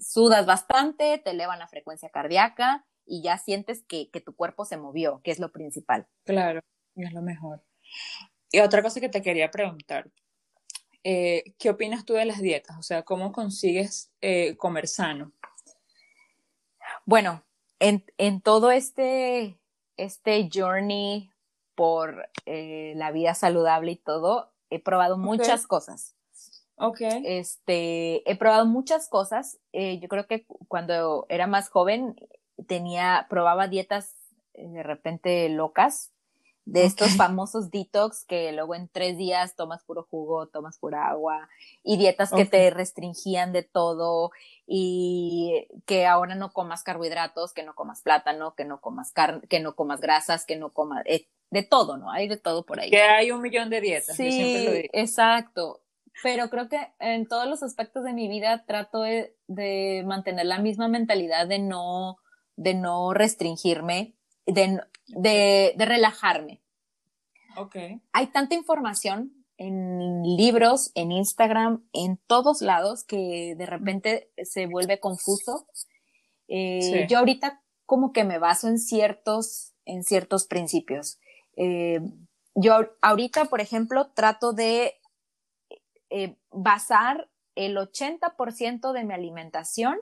sudas 0.00 0.46
bastante, 0.46 1.18
te 1.18 1.30
elevan 1.30 1.58
la 1.58 1.68
frecuencia 1.68 2.08
cardíaca 2.08 2.86
y 3.04 3.22
ya 3.22 3.36
sientes 3.36 3.84
que, 3.86 4.08
tu 4.24 4.34
cuerpo 4.34 4.64
se 4.64 4.78
movió, 4.78 5.20
que 5.22 5.30
es 5.30 5.38
lo 5.38 5.52
principal. 5.52 6.06
Claro, 6.24 6.60
es 6.96 7.12
lo 7.12 7.22
mejor. 7.22 7.62
Y 8.50 8.60
otra 8.60 8.82
cosa 8.82 9.00
que 9.00 9.08
te 9.10 9.22
quería 9.22 9.50
preguntar, 9.50 10.10
eh, 11.04 11.54
¿qué 11.58 11.70
opinas 11.70 12.04
tú 12.04 12.14
de 12.14 12.24
las 12.24 12.40
dietas? 12.40 12.76
O 12.78 12.82
sea, 12.82 13.02
¿cómo 13.02 13.32
consigues 13.32 14.10
eh, 14.20 14.56
comer 14.56 14.88
sano? 14.88 15.32
Bueno, 17.04 17.44
en, 17.80 18.40
todo 18.40 18.70
este, 18.70 19.58
este 19.98 20.48
journey 20.52 21.30
por 21.74 22.28
eh, 22.46 22.94
la 22.96 23.12
vida 23.12 23.34
saludable 23.34 23.92
y 23.92 23.96
todo, 23.96 24.52
he 24.70 24.80
probado 24.80 25.18
muchas 25.18 25.66
cosas. 25.66 26.14
Ok. 26.76 27.00
Este, 27.24 28.30
he 28.30 28.36
probado 28.36 28.66
muchas 28.66 29.08
cosas. 29.08 29.58
Eh, 29.72 29.98
yo 30.00 30.08
creo 30.08 30.26
que 30.26 30.46
cuando 30.68 31.26
era 31.28 31.46
más 31.46 31.68
joven 31.68 32.16
tenía, 32.66 33.26
probaba 33.28 33.68
dietas 33.68 34.14
eh, 34.54 34.68
de 34.68 34.82
repente 34.82 35.48
locas, 35.48 36.12
de 36.68 36.84
estos 36.84 37.16
famosos 37.16 37.70
detox 37.70 38.26
que 38.26 38.52
luego 38.52 38.74
en 38.74 38.88
tres 38.88 39.16
días 39.16 39.56
tomas 39.56 39.82
puro 39.84 40.06
jugo, 40.10 40.48
tomas 40.48 40.78
pura 40.78 41.08
agua, 41.08 41.48
y 41.82 41.96
dietas 41.96 42.30
que 42.30 42.44
te 42.44 42.68
restringían 42.68 43.52
de 43.52 43.62
todo, 43.62 44.32
y 44.66 45.66
que 45.86 46.04
ahora 46.04 46.34
no 46.34 46.52
comas 46.52 46.82
carbohidratos, 46.82 47.54
que 47.54 47.62
no 47.62 47.74
comas 47.74 48.02
plátano, 48.02 48.54
que 48.54 48.66
no 48.66 48.82
comas 48.82 49.12
carne, 49.12 49.40
que 49.48 49.60
no 49.60 49.74
comas 49.74 50.00
grasas, 50.02 50.44
que 50.44 50.56
no 50.56 50.70
comas, 50.74 51.02
eh, 51.06 51.26
de 51.50 51.62
todo, 51.62 51.96
¿no? 51.96 52.10
Hay 52.10 52.28
de 52.28 52.36
todo 52.36 52.64
por 52.64 52.80
ahí. 52.80 52.90
Que 52.90 53.02
hay 53.02 53.30
un 53.30 53.40
millón 53.40 53.70
de 53.70 53.80
dietas. 53.80 54.16
Sí, 54.16 54.88
exacto 54.92 55.82
pero 56.22 56.50
creo 56.50 56.68
que 56.68 56.92
en 56.98 57.26
todos 57.26 57.46
los 57.46 57.62
aspectos 57.62 58.04
de 58.04 58.12
mi 58.12 58.28
vida 58.28 58.64
trato 58.66 59.02
de, 59.02 59.34
mantener 60.06 60.46
la 60.46 60.58
misma 60.58 60.88
mentalidad 60.88 61.46
de 61.46 61.58
no, 61.58 62.18
de 62.56 62.74
no 62.74 63.12
restringirme, 63.14 64.14
de, 64.46 64.80
de, 65.06 65.74
de 65.76 65.84
relajarme. 65.84 66.60
Okay. 67.56 68.00
Hay 68.12 68.28
tanta 68.28 68.54
información 68.54 69.32
en 69.56 70.22
libros, 70.22 70.92
en 70.94 71.10
Instagram, 71.10 71.84
en 71.92 72.18
todos 72.26 72.62
lados 72.62 73.04
que 73.04 73.54
de 73.56 73.66
repente 73.66 74.30
se 74.42 74.66
vuelve 74.66 75.00
confuso. 75.00 75.66
Eh, 76.46 77.06
yo 77.08 77.18
ahorita 77.18 77.62
como 77.84 78.12
que 78.12 78.24
me 78.24 78.38
baso 78.38 78.68
en 78.68 78.78
ciertos, 78.78 79.74
en 79.84 80.04
ciertos 80.04 80.46
principios. 80.46 81.18
Eh, 81.58 82.00
yo 82.54 82.88
ahorita, 83.02 83.46
por 83.46 83.60
ejemplo, 83.60 84.10
trato 84.14 84.52
de 84.52 84.94
eh, 86.08 86.36
basar 86.50 87.28
el 87.56 87.76
80% 87.76 88.92
de 88.92 89.04
mi 89.04 89.12
alimentación 89.12 89.98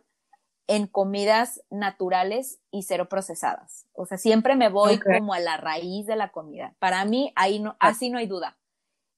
en 0.69 0.87
comidas 0.87 1.62
naturales 1.71 2.61
y 2.71 2.83
cero 2.83 3.09
procesadas. 3.09 3.87
O 3.92 4.05
sea, 4.05 4.19
siempre 4.19 4.55
me 4.55 4.69
voy 4.69 4.99
como 4.99 5.33
a 5.33 5.40
la 5.40 5.57
raíz 5.57 6.07
de 6.07 6.16
la 6.16 6.31
comida. 6.31 6.75
Para 6.79 7.05
mí, 7.05 7.33
ahí 7.37 7.59
no, 7.59 7.71
ah. 7.81 7.88
así 7.88 8.11
no 8.11 8.19
hay 8.19 8.27
duda. 8.27 8.59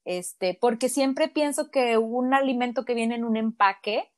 Este, 0.04 0.56
porque 0.60 0.88
siempre 0.88 1.28
pienso 1.28 1.70
que 1.70 1.98
un 1.98 2.34
alimento 2.34 2.84
que 2.84 2.94
viene 2.94 3.16
en 3.16 3.24
un 3.24 3.36
empaque, 3.36 4.12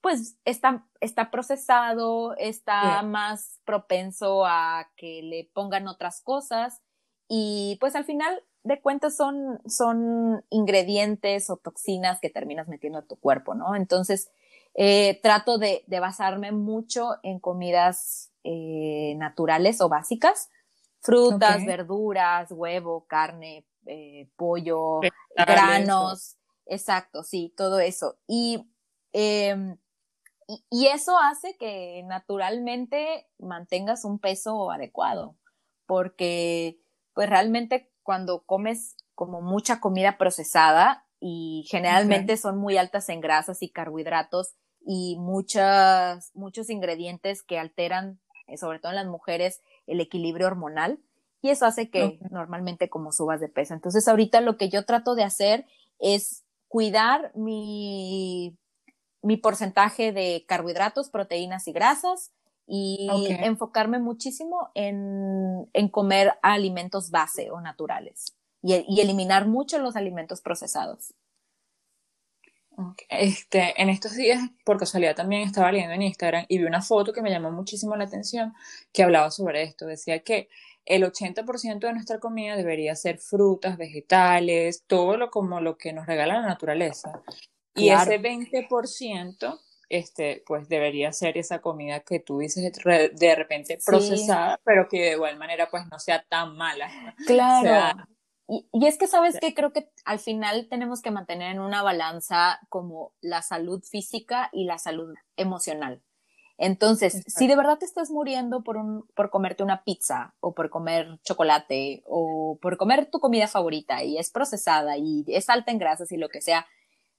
pues 0.00 0.38
está, 0.44 0.86
está 1.00 1.30
procesado, 1.30 2.34
está 2.36 3.02
más 3.02 3.60
propenso 3.64 4.44
a 4.44 4.90
que 4.96 5.22
le 5.22 5.50
pongan 5.52 5.86
otras 5.86 6.22
cosas 6.22 6.82
y 7.32 7.76
pues 7.78 7.94
al 7.94 8.04
final 8.04 8.42
de 8.64 8.80
cuentas 8.80 9.16
son, 9.16 9.60
son 9.64 10.44
ingredientes 10.50 11.48
o 11.48 11.56
toxinas 11.58 12.18
que 12.20 12.28
terminas 12.28 12.66
metiendo 12.66 12.98
a 12.98 13.06
tu 13.06 13.14
cuerpo, 13.20 13.54
¿no? 13.54 13.76
Entonces, 13.76 14.32
eh, 14.74 15.20
trato 15.22 15.56
de, 15.56 15.84
de, 15.86 16.00
basarme 16.00 16.50
mucho 16.50 17.18
en 17.22 17.38
comidas 17.38 18.32
eh, 18.42 19.14
naturales 19.16 19.80
o 19.80 19.88
básicas, 19.88 20.50
frutas, 20.98 21.64
verduras, 21.64 22.50
huevo, 22.50 23.06
carne, 23.06 23.64
eh, 23.86 24.28
pollo, 24.34 24.98
granos, 25.36 26.36
exacto, 26.66 27.22
sí, 27.22 27.54
todo 27.56 27.78
eso. 27.78 28.18
Em, 29.12 29.78
y, 30.48 30.64
y 30.68 30.86
eso 30.88 31.16
hace 31.16 31.56
que 31.58 32.02
naturalmente 32.06 33.28
mantengas 33.38 34.04
un 34.04 34.18
peso 34.18 34.72
adecuado, 34.72 35.36
porque 35.86 36.80
pues 37.14 37.28
realmente 37.28 37.90
cuando 38.02 38.42
comes 38.44 38.96
como 39.14 39.42
mucha 39.42 39.80
comida 39.80 40.18
procesada 40.18 41.06
y 41.20 41.66
generalmente 41.68 42.36
son 42.36 42.58
muy 42.58 42.76
altas 42.76 43.08
en 43.08 43.20
grasas 43.20 43.62
y 43.62 43.70
carbohidratos 43.70 44.54
y 44.84 45.16
muchas, 45.18 46.30
muchos 46.34 46.70
ingredientes 46.70 47.42
que 47.42 47.58
alteran, 47.58 48.20
eh, 48.46 48.56
sobre 48.56 48.78
todo 48.78 48.92
en 48.92 48.96
las 48.96 49.06
mujeres, 49.06 49.60
el 49.86 50.00
equilibrio 50.00 50.46
hormonal 50.46 51.00
y 51.42 51.50
eso 51.50 51.66
hace 51.66 51.90
que 51.90 52.18
normalmente 52.30 52.88
como 52.88 53.12
subas 53.12 53.40
de 53.40 53.48
peso. 53.48 53.74
Entonces 53.74 54.06
ahorita 54.08 54.40
lo 54.40 54.56
que 54.56 54.68
yo 54.68 54.84
trato 54.84 55.14
de 55.14 55.24
hacer 55.24 55.66
es 55.98 56.44
cuidar 56.68 57.32
mi, 57.34 58.58
mi 59.22 59.36
porcentaje 59.36 60.12
de 60.12 60.44
carbohidratos, 60.46 61.10
proteínas 61.10 61.66
y 61.66 61.72
grasas, 61.72 62.32
y 62.66 63.08
enfocarme 63.42 63.98
muchísimo 63.98 64.70
en, 64.74 65.68
en, 65.72 65.88
comer 65.88 66.34
alimentos 66.42 67.10
base 67.10 67.50
o 67.50 67.60
naturales 67.60 68.36
y, 68.62 68.84
y, 68.88 69.00
eliminar 69.00 69.48
mucho 69.48 69.78
los 69.78 69.96
alimentos 69.96 70.40
procesados. 70.40 71.14
Este, 73.08 73.80
en 73.80 73.90
estos 73.90 74.14
días, 74.14 74.40
por 74.64 74.78
casualidad, 74.78 75.14
también 75.14 75.42
estaba 75.42 75.72
leyendo 75.72 75.94
en 75.94 76.02
Instagram 76.02 76.46
y 76.48 76.58
vi 76.58 76.64
una 76.64 76.82
foto 76.82 77.12
que 77.12 77.22
me 77.22 77.30
llamó 77.30 77.50
muchísimo 77.50 77.96
la 77.96 78.04
atención 78.04 78.54
que 78.92 79.02
hablaba 79.02 79.30
sobre 79.30 79.62
esto. 79.62 79.86
Decía 79.86 80.20
que 80.20 80.48
el 80.86 81.04
80% 81.04 81.80
de 81.80 81.92
nuestra 81.92 82.18
comida 82.18 82.56
debería 82.56 82.96
ser 82.96 83.18
frutas, 83.18 83.76
vegetales, 83.76 84.84
todo 84.86 85.16
lo 85.16 85.30
como 85.30 85.60
lo 85.60 85.76
que 85.76 85.92
nos 85.92 86.06
regala 86.06 86.40
la 86.40 86.46
naturaleza. 86.46 87.20
Y 87.74 87.90
ese 87.90 88.20
20% 88.20 89.60
este, 89.90 90.42
pues 90.46 90.68
debería 90.68 91.12
ser 91.12 91.36
esa 91.36 91.60
comida 91.60 92.00
que 92.00 92.20
tú 92.20 92.38
dices 92.38 92.72
de 92.84 93.34
repente 93.34 93.78
procesada, 93.84 94.58
pero 94.64 94.88
que 94.88 95.02
de 95.02 95.12
igual 95.12 95.36
manera 95.36 95.68
pues 95.68 95.82
no 95.90 95.98
sea 95.98 96.24
tan 96.28 96.56
mala. 96.56 96.88
Claro. 97.26 98.06
y, 98.48 98.66
y, 98.72 98.86
es 98.86 98.96
que 98.96 99.08
sabes 99.08 99.38
que 99.40 99.52
creo 99.52 99.72
que 99.72 99.90
al 100.04 100.20
final 100.20 100.68
tenemos 100.70 101.02
que 101.02 101.10
mantener 101.10 101.50
en 101.50 101.60
una 101.60 101.82
balanza 101.82 102.60
como 102.68 103.12
la 103.20 103.42
salud 103.42 103.82
física 103.82 104.48
y 104.52 104.64
la 104.64 104.78
salud 104.78 105.12
emocional. 105.36 106.02
Entonces, 106.56 107.22
si 107.26 107.46
de 107.46 107.56
verdad 107.56 107.78
te 107.78 107.86
estás 107.86 108.10
muriendo 108.10 108.62
por, 108.62 108.76
un, 108.76 109.08
por 109.14 109.30
comerte 109.30 109.62
una 109.62 109.82
pizza 109.82 110.34
o 110.40 110.54
por 110.54 110.68
comer 110.68 111.18
chocolate 111.24 112.02
o 112.06 112.58
por 112.60 112.76
comer 112.76 113.10
tu 113.10 113.18
comida 113.18 113.48
favorita 113.48 114.04
y 114.04 114.18
es 114.18 114.30
procesada 114.30 114.98
y 114.98 115.24
es 115.28 115.48
alta 115.48 115.72
en 115.72 115.78
grasas 115.78 116.12
y 116.12 116.18
lo 116.18 116.28
que 116.28 116.42
sea, 116.42 116.66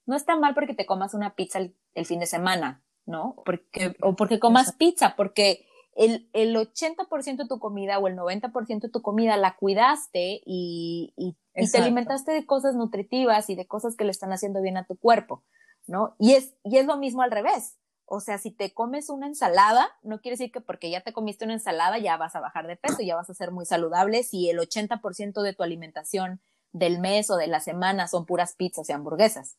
no 0.06 0.16
está 0.16 0.36
mal 0.36 0.54
porque 0.54 0.74
te 0.74 0.86
comas 0.86 1.14
una 1.14 1.34
pizza 1.34 1.58
el, 1.58 2.06
fin 2.06 2.20
de 2.20 2.26
semana, 2.26 2.82
¿no? 3.06 3.36
Porque, 3.44 3.94
o 4.00 4.16
porque 4.16 4.38
comas 4.38 4.72
pizza, 4.72 5.14
porque 5.16 5.66
el, 5.94 6.28
el 6.32 6.56
80% 6.56 7.36
de 7.36 7.46
tu 7.46 7.58
comida 7.58 7.98
o 7.98 8.08
el 8.08 8.16
90% 8.16 8.80
de 8.80 8.88
tu 8.88 9.02
comida 9.02 9.36
la 9.36 9.56
cuidaste 9.56 10.40
y, 10.44 11.12
y, 11.16 11.36
te 11.70 11.78
alimentaste 11.78 12.32
de 12.32 12.46
cosas 12.46 12.74
nutritivas 12.74 13.50
y 13.50 13.54
de 13.54 13.66
cosas 13.66 13.94
que 13.94 14.04
le 14.04 14.10
están 14.10 14.32
haciendo 14.32 14.62
bien 14.62 14.78
a 14.78 14.86
tu 14.86 14.96
cuerpo, 14.96 15.44
¿no? 15.86 16.16
Y 16.18 16.32
es, 16.32 16.54
y 16.64 16.78
es 16.78 16.86
lo 16.86 16.96
mismo 16.96 17.22
al 17.22 17.30
revés. 17.30 17.76
O 18.06 18.20
sea, 18.20 18.38
si 18.38 18.50
te 18.50 18.74
comes 18.74 19.08
una 19.08 19.26
ensalada, 19.26 19.88
no 20.02 20.20
quiere 20.20 20.34
decir 20.34 20.50
que 20.50 20.60
porque 20.60 20.90
ya 20.90 21.02
te 21.02 21.12
comiste 21.12 21.44
una 21.44 21.54
ensalada 21.54 21.98
ya 21.98 22.16
vas 22.16 22.34
a 22.36 22.40
bajar 22.40 22.66
de 22.66 22.76
peso, 22.76 22.98
ya 23.02 23.16
vas 23.16 23.30
a 23.30 23.34
ser 23.34 23.52
muy 23.52 23.64
saludable 23.64 24.22
si 24.22 24.50
el 24.50 24.58
80% 24.58 25.42
de 25.42 25.54
tu 25.54 25.62
alimentación 25.62 26.40
del 26.72 26.98
mes 26.98 27.30
o 27.30 27.36
de 27.36 27.46
la 27.46 27.60
semana 27.60 28.08
son 28.08 28.26
puras 28.26 28.54
pizzas 28.54 28.88
y 28.88 28.92
hamburguesas. 28.92 29.56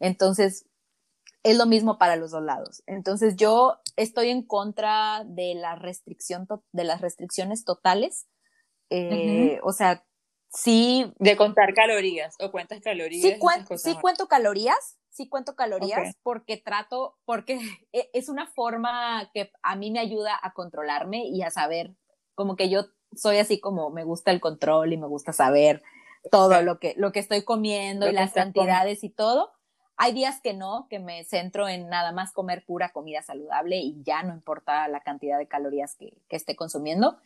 Entonces, 0.00 0.66
es 1.42 1.56
lo 1.56 1.66
mismo 1.66 1.98
para 1.98 2.16
los 2.16 2.30
dos 2.30 2.42
lados. 2.42 2.82
Entonces 2.86 3.36
yo 3.36 3.78
estoy 3.96 4.30
en 4.30 4.42
contra 4.42 5.24
de 5.24 5.54
la 5.54 5.74
restricción 5.74 6.46
de 6.72 6.84
las 6.84 7.00
restricciones 7.00 7.64
totales. 7.64 8.26
Eh, 8.90 9.58
o 9.62 9.72
sea, 9.72 10.04
sí. 10.52 11.12
De 11.18 11.36
contar 11.36 11.72
calorías 11.74 12.36
o 12.40 12.50
cuentas 12.50 12.80
calorías. 12.80 13.22
Sí, 13.22 13.38
sí 13.78 13.96
cuento 14.00 14.26
calorías, 14.28 14.98
sí 15.10 15.28
cuento 15.28 15.54
calorías 15.54 16.14
porque 16.22 16.56
trato, 16.58 17.18
porque 17.24 17.58
e, 17.92 18.10
es 18.12 18.28
una 18.28 18.46
forma 18.46 19.30
que 19.32 19.50
a 19.62 19.76
mí 19.76 19.90
me 19.90 20.00
ayuda 20.00 20.38
a 20.42 20.52
controlarme 20.52 21.26
y 21.26 21.42
a 21.42 21.50
saber, 21.50 21.94
como 22.34 22.56
que 22.56 22.68
yo 22.68 22.86
soy 23.14 23.38
así 23.38 23.60
como 23.60 23.90
me 23.90 24.04
gusta 24.04 24.30
el 24.30 24.40
control 24.40 24.92
y 24.92 24.96
me 24.96 25.06
gusta 25.06 25.32
saber 25.32 25.82
todo 26.30 26.62
lo 26.62 26.78
que, 26.78 26.94
lo 26.96 27.12
que 27.12 27.18
estoy 27.18 27.44
comiendo 27.44 28.08
y 28.08 28.12
las 28.12 28.32
cantidades 28.32 29.04
y 29.04 29.10
todo. 29.10 29.52
Hay 30.02 30.14
días 30.14 30.40
que 30.40 30.54
no, 30.54 30.86
que 30.88 30.98
me 30.98 31.24
centro 31.24 31.68
en 31.68 31.90
nada 31.90 32.10
más 32.10 32.32
comer 32.32 32.64
pura 32.64 32.88
comida 32.88 33.20
saludable 33.20 33.76
y 33.76 34.02
ya 34.02 34.22
no 34.22 34.32
importa 34.32 34.88
la 34.88 35.00
cantidad 35.00 35.36
de 35.36 35.46
calorías 35.46 35.94
que, 35.94 36.16
esté 36.30 36.56
consumiendo. 36.56 37.18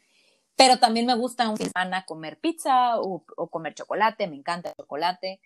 Pero 0.56 0.80
también 0.80 1.06
me 1.06 1.14
gusta 1.14 1.48
una 1.48 1.56
semana 1.56 2.04
comer 2.04 2.40
pizza 2.40 2.98
o, 3.00 3.24
comer 3.48 3.74
chocolate, 3.74 4.26
me 4.26 4.34
encanta 4.34 4.70
el 4.70 4.74
chocolate. 4.74 5.40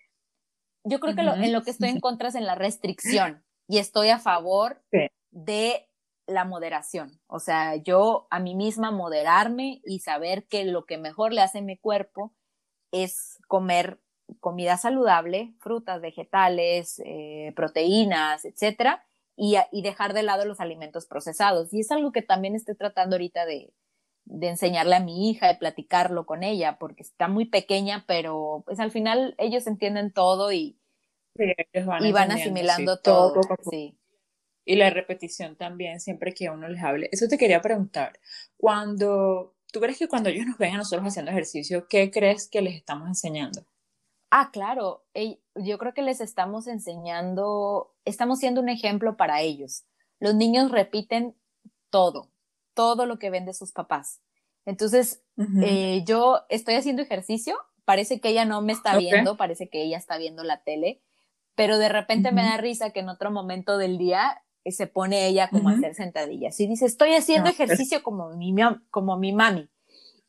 Yo 0.83 0.99
creo 0.99 1.13
que 1.13 1.21
en 1.21 1.53
lo 1.53 1.61
que 1.61 1.69
estoy 1.69 1.89
en 1.89 1.99
contra 1.99 2.29
es 2.29 2.35
en 2.35 2.47
la 2.47 2.55
restricción 2.55 3.43
y 3.67 3.77
estoy 3.77 4.09
a 4.09 4.17
favor 4.17 4.81
de 5.29 5.87
la 6.25 6.45
moderación. 6.45 7.21
O 7.27 7.37
sea, 7.37 7.75
yo 7.75 8.25
a 8.31 8.39
mí 8.39 8.55
misma 8.55 8.89
moderarme 8.89 9.81
y 9.85 9.99
saber 9.99 10.47
que 10.47 10.65
lo 10.65 10.87
que 10.87 10.97
mejor 10.97 11.31
le 11.33 11.41
hace 11.41 11.59
a 11.59 11.61
mi 11.61 11.77
cuerpo 11.77 12.33
es 12.91 13.37
comer 13.47 13.99
comida 14.39 14.77
saludable, 14.77 15.53
frutas, 15.59 16.01
vegetales, 16.01 17.01
eh, 17.05 17.53
proteínas, 17.55 18.45
etcétera, 18.45 19.05
y, 19.35 19.55
dejar 19.81 20.13
de 20.13 20.23
lado 20.23 20.45
los 20.45 20.59
alimentos 20.59 21.05
procesados. 21.05 21.73
Y 21.73 21.79
es 21.79 21.91
algo 21.91 22.11
que 22.11 22.21
también 22.21 22.55
estoy 22.55 22.75
tratando 22.75 23.15
ahorita 23.15 23.45
de, 23.45 23.71
enseñarle 24.41 24.95
a 24.95 24.99
mi 24.99 25.29
hija, 25.29 25.47
de 25.47 25.55
platicarlo 25.55 26.25
con 26.25 26.43
ella, 26.43 26.77
porque 26.77 27.03
está 27.03 27.27
muy 27.27 27.45
pequeña, 27.45 28.03
pero 28.07 28.63
pues 28.65 28.79
al 28.79 28.91
final 28.91 29.33
ellos 29.37 29.65
entienden 29.65 30.11
todo 30.11 30.51
y, 30.51 30.77
van, 31.85 32.05
y 32.05 32.11
van 32.11 32.31
asimilando 32.31 32.99
todo. 32.99 33.41
Y 34.65 34.75
la 34.75 34.91
repetición 34.91 35.55
también, 35.55 35.99
siempre 35.99 36.33
que 36.33 36.49
uno 36.49 36.67
les 36.67 36.83
hable. 36.83 37.09
Eso 37.11 37.27
te 37.27 37.39
quería 37.39 37.59
preguntar. 37.59 38.19
Cuando, 38.55 39.55
¿tú 39.71 39.79
crees 39.79 39.97
que 39.97 40.07
cuando 40.07 40.29
ellos 40.29 40.45
nos 40.45 40.59
ven 40.59 40.75
a 40.75 40.77
nosotros 40.77 41.07
haciendo 41.07 41.31
ejercicio, 41.31 41.87
qué 41.87 42.11
crees 42.11 42.47
que 42.47 42.61
les 42.61 42.75
estamos 42.75 43.07
enseñando? 43.07 43.65
Ah, 44.31 44.51
claro, 44.51 45.03
yo 45.55 45.77
creo 45.77 45.93
que 45.93 46.03
les 46.03 46.21
estamos 46.21 46.67
enseñando, 46.67 47.95
estamos 48.05 48.39
siendo 48.39 48.61
un 48.61 48.69
ejemplo 48.69 49.17
para 49.17 49.41
ellos. 49.41 49.85
Los 50.19 50.35
niños 50.35 50.71
repiten 50.71 51.35
todo, 51.89 52.31
todo 52.73 53.05
lo 53.05 53.17
que 53.17 53.29
ven 53.29 53.45
de 53.45 53.53
sus 53.53 53.71
papás. 53.71 54.21
Entonces, 54.65 55.23
eh, 55.63 56.03
yo 56.05 56.41
estoy 56.49 56.75
haciendo 56.75 57.01
ejercicio, 57.01 57.57
parece 57.85 58.19
que 58.19 58.29
ella 58.29 58.45
no 58.45 58.61
me 58.61 58.73
está 58.73 58.97
viendo, 58.97 59.35
parece 59.35 59.67
que 59.67 59.81
ella 59.81 59.97
está 59.97 60.17
viendo 60.17 60.43
la 60.43 60.61
tele, 60.61 61.01
pero 61.55 61.79
de 61.79 61.89
repente 61.89 62.31
me 62.31 62.43
da 62.43 62.57
risa 62.57 62.91
que 62.91 62.99
en 62.99 63.09
otro 63.09 63.31
momento 63.31 63.79
del 63.79 63.97
día 63.97 64.43
eh, 64.63 64.71
se 64.71 64.85
pone 64.85 65.25
ella 65.27 65.49
como 65.49 65.69
a 65.69 65.73
hacer 65.73 65.95
sentadillas 65.95 66.59
y 66.59 66.67
dice, 66.67 66.85
estoy 66.85 67.15
haciendo 67.15 67.49
ejercicio 67.49 68.03
como 68.03 68.29
mi, 68.35 68.53
como 68.91 69.17
mi 69.17 69.33
mami. 69.33 69.69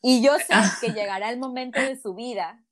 Y 0.01 0.23
yo 0.23 0.33
sé 0.39 0.55
que 0.81 0.93
llegará 0.95 1.31
el 1.31 1.39
momento 1.39 1.79
de 1.79 2.01
su 2.01 2.15
vida 2.15 2.65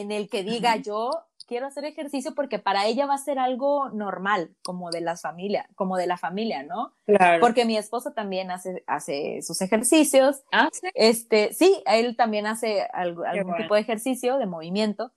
en 0.00 0.12
el 0.12 0.28
que 0.28 0.42
diga 0.42 0.76
yo 0.76 1.10
quiero 1.46 1.66
hacer 1.66 1.84
ejercicio 1.84 2.34
porque 2.34 2.58
para 2.58 2.86
ella 2.86 3.06
va 3.06 3.14
a 3.14 3.18
ser 3.18 3.38
algo 3.38 3.88
normal, 3.90 4.54
como 4.62 4.90
de 4.90 5.00
la 5.00 5.16
familia, 5.16 5.68
como 5.74 5.96
de 5.96 6.06
la 6.06 6.18
familia, 6.18 6.62
¿no? 6.64 6.92
Claro. 7.04 7.40
Porque 7.40 7.64
mi 7.64 7.76
esposo 7.76 8.12
también 8.12 8.50
hace, 8.50 8.82
hace 8.86 9.40
sus 9.42 9.60
ejercicios. 9.62 10.42
¿Ah, 10.52 10.68
sí? 10.72 10.88
Este, 10.94 11.52
sí, 11.52 11.82
él 11.86 12.16
también 12.16 12.46
hace 12.46 12.82
algún 12.92 13.56
tipo 13.56 13.74
de 13.74 13.80
ejercicio, 13.80 14.38
de 14.38 14.46
movimiento. 14.46 15.12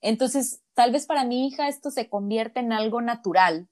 Entonces, 0.00 0.62
tal 0.74 0.92
vez 0.92 1.06
para 1.06 1.24
mi 1.24 1.46
hija 1.46 1.68
esto 1.68 1.90
se 1.90 2.08
convierte 2.08 2.60
en 2.60 2.72
algo 2.72 3.00
natural 3.00 3.68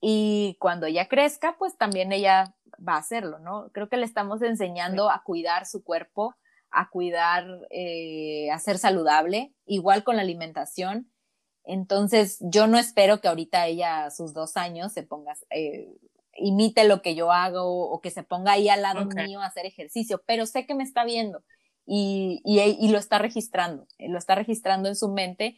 y 0.00 0.56
cuando 0.60 0.86
ella 0.86 1.08
crezca, 1.08 1.56
pues 1.58 1.76
también 1.76 2.12
ella 2.12 2.54
va 2.86 2.94
a 2.94 2.98
hacerlo, 2.98 3.38
¿no? 3.38 3.70
Creo 3.72 3.88
que 3.88 3.96
le 3.96 4.06
estamos 4.06 4.40
enseñando 4.42 5.10
a 5.10 5.22
cuidar 5.22 5.66
su 5.66 5.82
cuerpo, 5.84 6.34
a 6.70 6.88
cuidar, 6.90 7.46
eh, 7.70 8.50
a 8.50 8.58
ser 8.58 8.78
saludable, 8.78 9.52
igual 9.66 10.04
con 10.04 10.16
la 10.16 10.22
alimentación. 10.22 11.10
Entonces, 11.64 12.38
yo 12.40 12.66
no 12.66 12.78
espero 12.78 13.20
que 13.20 13.28
ahorita 13.28 13.66
ella 13.66 14.06
a 14.06 14.10
sus 14.10 14.32
dos 14.32 14.56
años 14.56 14.92
se 14.92 15.02
ponga, 15.02 15.34
eh, 15.50 15.88
imite 16.36 16.84
lo 16.84 17.02
que 17.02 17.14
yo 17.14 17.32
hago 17.32 17.90
o 17.90 18.00
que 18.00 18.10
se 18.10 18.22
ponga 18.22 18.52
ahí 18.52 18.68
al 18.68 18.82
lado 18.82 19.04
mío 19.06 19.40
a 19.40 19.46
hacer 19.46 19.66
ejercicio, 19.66 20.22
pero 20.26 20.46
sé 20.46 20.66
que 20.66 20.74
me 20.74 20.84
está 20.84 21.04
viendo 21.04 21.42
y, 21.86 22.40
y, 22.44 22.88
lo 22.88 22.98
está 22.98 23.18
registrando, 23.18 23.86
lo 23.98 24.18
está 24.18 24.34
registrando 24.34 24.88
en 24.88 24.96
su 24.96 25.10
mente 25.10 25.56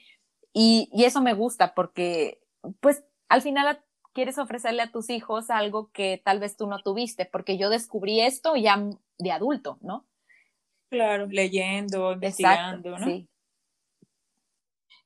y, 0.53 0.89
y 0.93 1.05
eso 1.05 1.21
me 1.21 1.35
gusta 1.35 1.75
porque, 1.75 2.41
pues, 2.81 3.05
al 3.29 3.43
final 3.43 3.83
quieres 4.13 4.39
ofrecerle 4.39 4.83
a 4.83 4.91
tus 4.91 5.11
hijos 5.11 5.51
algo 5.51 5.91
que 5.93 6.21
tal 6.25 6.39
vez 6.39 6.57
tú 6.57 6.67
no 6.67 6.83
tuviste, 6.83 7.27
porque 7.27 7.57
yo 7.57 7.71
descubrí 7.71 8.21
esto 8.21 8.57
ya 8.57 8.83
de 9.19 9.33
adulto, 9.33 9.79
¿no? 9.81 10.07
Claro, 10.93 11.27
leyendo, 11.31 12.13
investigando, 12.13 12.99
¿no? 12.99 13.07
Sí. 13.07 13.27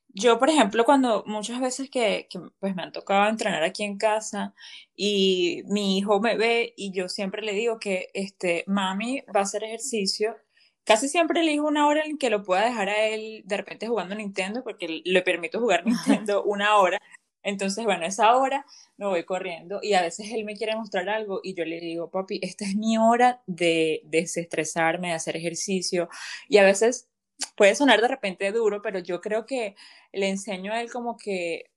Yo, 0.09 0.37
por 0.37 0.49
ejemplo, 0.49 0.83
cuando 0.83 1.23
muchas 1.25 1.61
veces 1.61 1.89
que, 1.89 2.27
pues 2.59 2.75
me 2.75 2.83
han 2.83 2.91
tocado 2.91 3.29
entrenar 3.29 3.63
aquí 3.63 3.83
en 3.83 3.97
casa 3.97 4.53
y 4.97 5.61
mi 5.67 5.97
hijo 5.97 6.19
me 6.19 6.35
ve 6.35 6.73
y 6.75 6.91
yo 6.91 7.07
siempre 7.07 7.41
le 7.41 7.53
digo 7.53 7.79
que 7.79 8.09
este 8.13 8.65
mami 8.67 9.21
va 9.33 9.39
a 9.39 9.43
hacer 9.43 9.63
ejercicio, 9.63 10.35
casi 10.83 11.07
siempre 11.07 11.39
elijo 11.39 11.65
una 11.65 11.87
hora 11.87 12.03
en 12.03 12.17
que 12.17 12.29
lo 12.29 12.43
pueda 12.43 12.65
dejar 12.65 12.89
a 12.89 13.05
él 13.05 13.43
de 13.45 13.55
repente 13.55 13.87
jugando 13.87 14.13
Nintendo 14.13 14.65
porque 14.65 15.01
le 15.05 15.21
permito 15.21 15.61
jugar 15.61 15.85
Nintendo 16.25 16.43
una 16.43 16.75
hora 16.75 16.99
entonces, 17.47 17.85
bueno, 17.85 18.05
esa 18.05 18.35
hora 18.35 18.65
me 18.97 19.05
voy 19.05 19.23
corriendo 19.23 19.79
y 19.81 19.93
a 19.93 20.01
veces 20.01 20.33
él 20.33 20.43
me 20.43 20.57
quiere 20.57 20.75
mostrar 20.75 21.07
algo 21.07 21.39
y 21.41 21.53
yo 21.53 21.63
le 21.63 21.79
digo, 21.79 22.11
papi, 22.11 22.41
esta 22.43 22.65
es 22.65 22.75
mi 22.75 22.97
hora 22.97 23.41
de, 23.47 24.01
desestresarme, 24.03 25.07
de 25.07 25.13
hacer 25.13 25.37
ejercicio. 25.37 26.09
Y 26.49 26.57
a 26.57 26.65
veces 26.65 27.07
puede 27.55 27.73
sonar 27.75 28.01
de 28.01 28.09
repente 28.09 28.51
duro, 28.51 28.81
pero 28.81 28.99
yo 28.99 29.21
creo 29.21 29.45
que 29.45 29.77
le 30.11 30.27
enseño 30.27 30.73
a 30.73 30.81
él 30.81 30.91
como 30.91 31.15
que 31.15 31.71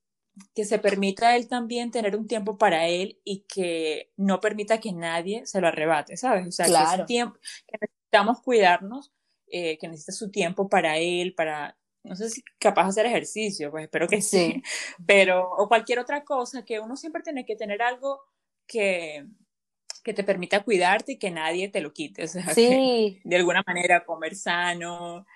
que 0.55 0.65
se 0.65 0.79
permita 0.79 1.29
a 1.29 1.37
él 1.37 1.49
también 1.49 1.91
tener 1.91 2.17
un 2.17 2.27
tiempo 2.27 2.57
para 2.57 2.87
él 2.89 3.21
y 3.25 3.45
que 3.47 4.11
no 4.17 4.41
permita 4.41 4.81
que 4.81 4.93
nadie 4.93 5.45
se 5.47 5.61
lo 5.61 5.69
arrebate, 5.69 6.17
¿sabes? 6.17 6.47
O 6.49 6.51
sea, 6.51 6.67
que, 6.67 7.05
tiempo, 7.05 7.39
que 7.67 7.79
necesitamos 7.81 8.41
cuidarnos, 8.41 9.13
eh, 9.49 9.77
que 9.79 9.89
necesita 9.89 10.13
su 10.13 10.31
tiempo 10.31 10.69
para 10.69 10.97
él, 10.97 11.35
para 11.35 11.77
no 12.03 12.17
sé 12.17 12.31
si 12.31 12.43
capaz 12.59 12.85
de 12.85 12.89
hacer 12.91 13.07
ejercicio, 13.07 13.71
pues 13.71 13.85
espero 13.85 14.09
que 14.09 14.23
sí, 14.23 14.63
pero, 15.07 15.51
o 15.51 15.69
cualquier 15.69 15.99
otra 15.99 16.25
cosa, 16.25 16.65
que 16.65 16.81
uno 16.81 16.97
siempre 16.97 17.23
tiene 17.23 17.45
que 17.45 17.57
tener 17.57 17.83
algo 17.83 18.21
que, 18.67 19.27
que 20.03 20.15
te 20.15 20.25
permita 20.25 20.63
cuidarte 20.63 21.13
y 21.13 21.19
que 21.19 21.31
nadie 21.31 21.69
te 21.69 21.81
lo 21.81 21.93
quite, 21.93 22.25
o 22.25 22.29
sea, 22.29 22.43
sí. 22.55 23.21
de 23.25 23.37
alguna 23.37 23.63
manera 23.67 24.05
comer 24.05 24.35
sano. 24.35 25.27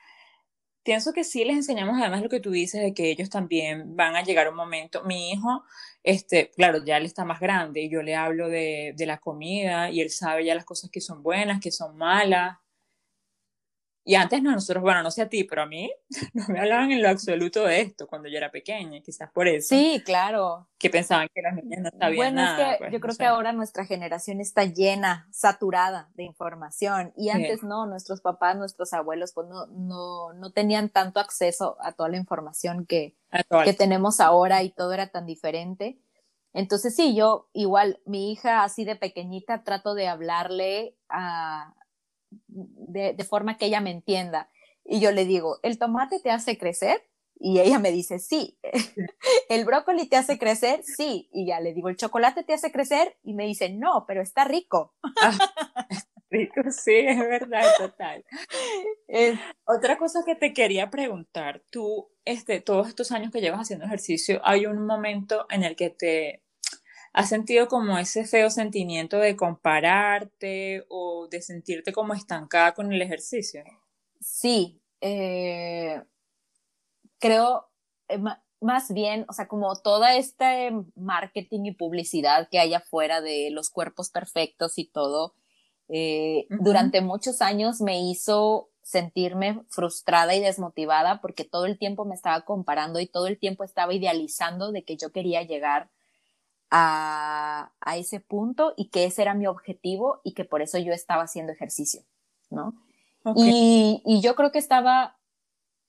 Pienso 0.83 1.15
que 1.15 1.25
sí 1.25 1.45
les 1.47 1.57
enseñamos 1.57 1.99
además 1.99 2.21
lo 2.21 2.29
que 2.29 2.41
tú 2.41 2.51
dices 2.51 2.83
de 2.83 2.93
que 2.93 3.11
ellos 3.11 3.31
también 3.31 3.97
van 3.97 4.17
a 4.17 4.23
llegar 4.23 4.51
un 4.51 4.57
momento. 4.57 5.03
Mi 5.05 5.31
hijo, 5.31 5.65
este, 6.03 6.51
claro, 6.51 6.85
ya 6.85 6.99
él 6.99 7.07
está 7.07 7.25
más 7.25 7.41
grande 7.41 7.81
y 7.81 7.89
yo 7.89 8.03
le 8.03 8.15
hablo 8.15 8.51
de, 8.51 8.93
de 8.95 9.07
la 9.07 9.17
comida 9.17 9.91
y 9.91 10.03
él 10.03 10.11
sabe 10.11 10.45
ya 10.45 10.55
las 10.55 10.67
cosas 10.67 10.91
que 10.91 11.01
son 11.01 11.23
buenas, 11.23 11.59
que 11.61 11.71
son 11.71 11.97
malas, 11.97 12.59
y 14.07 14.17
antes 14.17 14.43
no, 14.43 14.53
nosotros, 14.53 14.83
bueno, 14.83 15.03
no 15.03 15.11
sé 15.11 15.23
a 15.23 15.31
ti, 15.31 15.45
pero 15.45 15.63
a 15.63 15.67
mí 15.67 15.91
no 16.35 16.45
me 16.49 16.61
hablaban 16.61 16.93
en 16.93 17.03
lo 17.03 17.09
absoluto 17.09 17.65
de 17.65 17.81
esto 17.81 18.07
cuando 18.07 18.29
yo 18.29 18.37
era 18.37 18.51
pequeña, 18.51 19.01
quizás 19.01 19.31
por 19.31 19.49
eso. 19.49 19.69
Sí, 19.69 20.03
claro. 20.05 20.69
Que 20.79 20.91
pensaban 20.91 21.29
que 21.35 21.41
las 21.41 21.55
niñas 21.55 21.81
no 21.85 21.91
sabían 21.99 22.17
bueno, 22.17 22.43
nada. 22.43 22.57
Bueno, 22.57 22.71
es 22.71 22.77
que 22.77 22.79
pues, 22.81 22.93
yo 22.93 23.01
creo 23.01 23.17
que 23.17 23.25
ahora 23.25 23.53
nuestra 23.53 23.87
generación 23.87 24.43
está 24.43 24.65
llena, 24.67 25.27
saturada 25.31 26.11
de 26.15 26.25
información. 26.25 27.15
Y 27.17 27.31
antes 27.31 27.63
no, 27.63 27.87
nuestros 27.87 28.21
papás, 28.21 28.57
nuestros 28.57 28.93
abuelos, 28.93 29.33
pues 29.33 29.49
no, 29.49 29.67
no, 29.69 30.35
no 30.35 30.53
tenían 30.53 30.91
tanto 30.91 31.19
acceso 31.19 31.79
a 31.81 31.93
toda 31.93 32.11
la 32.11 32.19
información 32.19 32.85
que, 32.85 33.17
que 33.65 33.73
tenemos 33.73 34.21
ahora 34.21 34.63
y 34.63 34.71
todo 34.71 34.93
era 34.93 35.07
tan 35.07 35.25
diferente. 35.25 35.99
Entonces 36.53 36.95
sí, 36.95 37.17
yo 37.17 37.49
igual, 37.55 38.01
mi 38.05 38.31
hija 38.31 38.65
así 38.65 38.85
de 38.85 38.97
pequeñita 38.97 39.65
trato 39.65 39.95
de 39.95 40.09
hablarle 40.09 40.95
a, 41.09 41.75
de, 42.47 43.15
de 43.15 43.25
forma 43.25 43.59
que 43.59 43.67
ella 43.67 43.81
me 43.81 43.91
entienda. 43.91 44.51
Y 44.85 45.01
yo 45.01 45.13
le 45.13 45.25
digo, 45.25 45.59
¿el 45.63 45.79
tomate 45.79 46.21
te 46.21 46.31
hace 46.31 46.59
crecer? 46.59 47.03
Y 47.37 47.61
ella 47.61 47.79
me 47.79 47.91
dice, 47.91 48.19
sí. 48.19 48.59
¿El 49.49 49.65
brócoli 49.65 50.09
te 50.09 50.17
hace 50.17 50.39
crecer? 50.39 50.83
Sí. 50.83 51.29
Y 51.33 51.47
ya 51.47 51.61
le 51.61 51.75
digo, 51.75 51.89
¿el 51.89 51.97
chocolate 51.97 52.45
te 52.45 52.55
hace 52.55 52.71
crecer? 52.71 53.17
Y 53.23 53.35
me 53.35 53.47
dice, 53.47 53.71
no, 53.71 54.05
pero 54.07 54.23
está 54.23 54.45
rico. 54.45 54.95
Ah, 55.21 55.33
rico, 56.31 56.63
sí, 56.71 56.95
es 56.95 57.19
verdad, 57.19 57.65
total. 57.79 58.25
Otra 59.67 59.99
cosa 59.99 60.21
que 60.25 60.37
te 60.37 60.53
quería 60.53 60.91
preguntar, 60.91 61.63
tú, 61.71 62.09
este, 62.25 62.61
todos 62.61 62.89
estos 62.89 63.13
años 63.13 63.33
que 63.33 63.41
llevas 63.41 63.61
haciendo 63.61 63.87
ejercicio, 63.87 64.41
¿hay 64.45 64.67
un 64.67 64.87
momento 64.87 65.47
en 65.51 65.65
el 65.65 65.77
que 65.77 65.91
te 65.91 66.44
has 67.15 67.29
sentido 67.29 67.69
como 67.69 67.97
ese 67.97 68.27
feo 68.27 68.51
sentimiento 68.51 69.19
de 69.19 69.37
compararte 69.37 70.85
o 70.89 71.29
de 71.31 71.41
sentirte 71.41 71.93
como 71.93 72.13
estancada 72.13 72.75
con 72.75 72.93
el 72.93 73.01
ejercicio? 73.01 73.63
Sí, 74.21 74.83
eh, 75.01 76.03
creo 77.19 77.71
eh, 78.09 78.19
más 78.61 78.93
bien, 78.93 79.27
o 79.29 79.33
sea, 79.33 79.47
como 79.47 79.77
toda 79.77 80.17
este 80.17 80.73
marketing 80.97 81.67
y 81.67 81.73
publicidad 81.73 82.49
que 82.51 82.59
hay 82.59 82.75
afuera 82.75 83.21
de 83.21 83.51
los 83.51 83.71
cuerpos 83.71 84.11
perfectos 84.11 84.79
y 84.79 84.87
todo, 84.87 85.35
eh, 85.89 86.47
durante 86.49 87.01
muchos 87.01 87.43
años 87.43 87.81
me 87.81 88.01
hizo 88.01 88.71
sentirme 88.83 89.63
frustrada 89.69 90.35
y 90.35 90.41
desmotivada 90.41 91.21
porque 91.21 91.45
todo 91.45 91.67
el 91.67 91.79
tiempo 91.79 92.07
me 92.07 92.15
estaba 92.15 92.41
comparando 92.45 93.01
y 93.01 93.07
todo 93.07 93.27
el 93.27 93.39
tiempo 93.39 93.65
estaba 93.65 93.95
idealizando 93.95 94.73
de 94.73 94.83
que 94.83 94.97
yo 94.97 95.13
quería 95.13 95.43
llegar 95.43 95.91
a, 96.71 97.73
a 97.81 97.97
ese 97.97 98.21
punto 98.21 98.75
y 98.77 98.89
que 98.89 99.05
ese 99.05 99.23
era 99.23 99.35
mi 99.35 99.47
objetivo 99.47 100.21
y 100.25 100.35
que 100.35 100.45
por 100.45 100.63
eso 100.63 100.79
yo 100.79 100.93
estaba 100.93 101.23
haciendo 101.25 101.53
ejercicio, 101.53 102.03
¿no? 102.51 102.75
Y, 103.37 104.03
y, 104.05 104.21
yo 104.21 104.35
creo 104.35 104.53
que 104.53 104.59
estaba, 104.59 105.17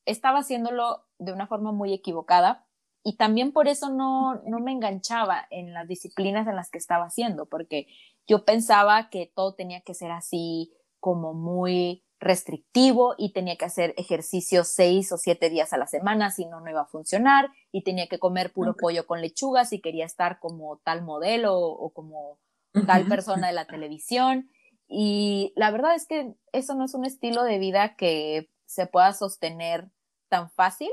estaba 0.05 0.39
haciéndolo 0.39 1.03
de 1.19 1.33
una 1.33 1.47
forma 1.47 1.73
muy 1.73 1.93
equivocada 1.93 2.65
y 3.03 3.17
también 3.17 3.51
por 3.51 3.67
eso 3.67 3.89
no, 3.89 4.41
no 4.47 4.59
me 4.59 4.71
enganchaba 4.71 5.45
en 5.49 5.73
las 5.73 5.87
disciplinas 5.87 6.47
en 6.47 6.55
las 6.55 6.69
que 6.69 6.77
estaba 6.77 7.05
haciendo, 7.05 7.45
porque 7.45 7.87
yo 8.25 8.45
pensaba 8.45 9.09
que 9.09 9.31
todo 9.35 9.53
tenía 9.53 9.81
que 9.81 9.93
ser 9.93 10.11
así 10.11 10.73
como 10.99 11.33
muy 11.33 12.03
restrictivo 12.25 13.13
y 13.17 13.31
tenía 13.31 13.55
que 13.55 13.65
hacer 13.65 13.93
ejercicio 13.97 14.63
seis 14.63 15.11
o 15.11 15.17
siete 15.17 15.49
días 15.49 15.73
a 15.73 15.77
la 15.77 15.85
semana, 15.85 16.31
si 16.31 16.45
no, 16.45 16.59
no 16.59 16.69
iba 16.69 16.81
a 16.81 16.87
funcionar 16.87 17.51
y 17.71 17.83
tenía 17.83 18.07
que 18.07 18.17
comer 18.17 18.51
puro 18.51 18.75
pollo 18.75 19.05
con 19.05 19.21
lechuga 19.21 19.63
si 19.63 19.79
quería 19.79 20.05
estar 20.05 20.39
como 20.39 20.77
tal 20.83 21.03
modelo 21.03 21.55
o, 21.55 21.91
como 21.93 22.39
tal 22.87 23.07
persona 23.07 23.47
de 23.47 23.53
la 23.53 23.67
televisión. 23.67 24.49
Y 24.87 25.53
la 25.55 25.69
verdad 25.71 25.95
es 25.95 26.07
que 26.07 26.33
eso 26.51 26.73
no 26.73 26.85
es 26.85 26.95
un 26.95 27.05
estilo 27.05 27.43
de 27.43 27.59
vida 27.59 27.95
que 27.95 28.49
se 28.65 28.87
pueda 28.87 29.13
sostener 29.13 29.91
tan 30.27 30.49
fácil. 30.49 30.89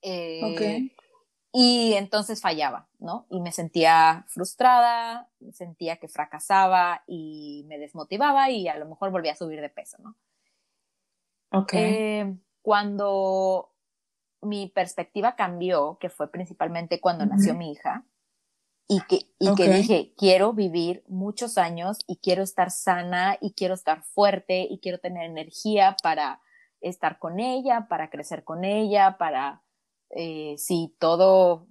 Eh, 0.00 0.90
y 1.52 1.92
entonces 1.94 2.40
fallaba, 2.40 2.88
¿no? 2.98 3.26
Y 3.28 3.40
me 3.42 3.52
sentía 3.52 4.24
frustrada, 4.28 5.28
sentía 5.52 5.98
que 5.98 6.08
fracasaba 6.08 7.04
y 7.06 7.64
me 7.68 7.78
desmotivaba 7.78 8.48
y 8.48 8.68
a 8.68 8.78
lo 8.78 8.88
mejor 8.88 9.10
volvía 9.10 9.32
a 9.32 9.36
subir 9.36 9.60
de 9.60 9.68
peso, 9.68 9.98
¿no? 10.00 10.16
Ok. 11.52 11.74
Eh, 11.74 12.34
cuando 12.62 13.74
mi 14.40 14.68
perspectiva 14.68 15.36
cambió, 15.36 15.98
que 16.00 16.08
fue 16.08 16.30
principalmente 16.30 17.00
cuando 17.00 17.26
nació 17.26 17.54
mi 17.54 17.72
hija, 17.72 18.06
y 18.88 19.00
que, 19.02 19.26
y 19.38 19.54
que 19.54 19.68
dije, 19.68 20.14
quiero 20.16 20.52
vivir 20.54 21.04
muchos 21.06 21.56
años 21.58 21.98
y 22.06 22.16
quiero 22.16 22.42
estar 22.42 22.70
sana 22.70 23.36
y 23.40 23.52
quiero 23.52 23.74
estar 23.74 24.02
fuerte 24.02 24.66
y 24.68 24.80
quiero 24.80 24.98
tener 24.98 25.24
energía 25.24 25.96
para 26.02 26.40
estar 26.80 27.18
con 27.18 27.40
ella, 27.40 27.86
para 27.88 28.10
crecer 28.10 28.42
con 28.42 28.64
ella, 28.64 29.16
para 29.18 29.62
eh, 30.12 30.54
si 30.58 30.94
todo, 30.98 31.66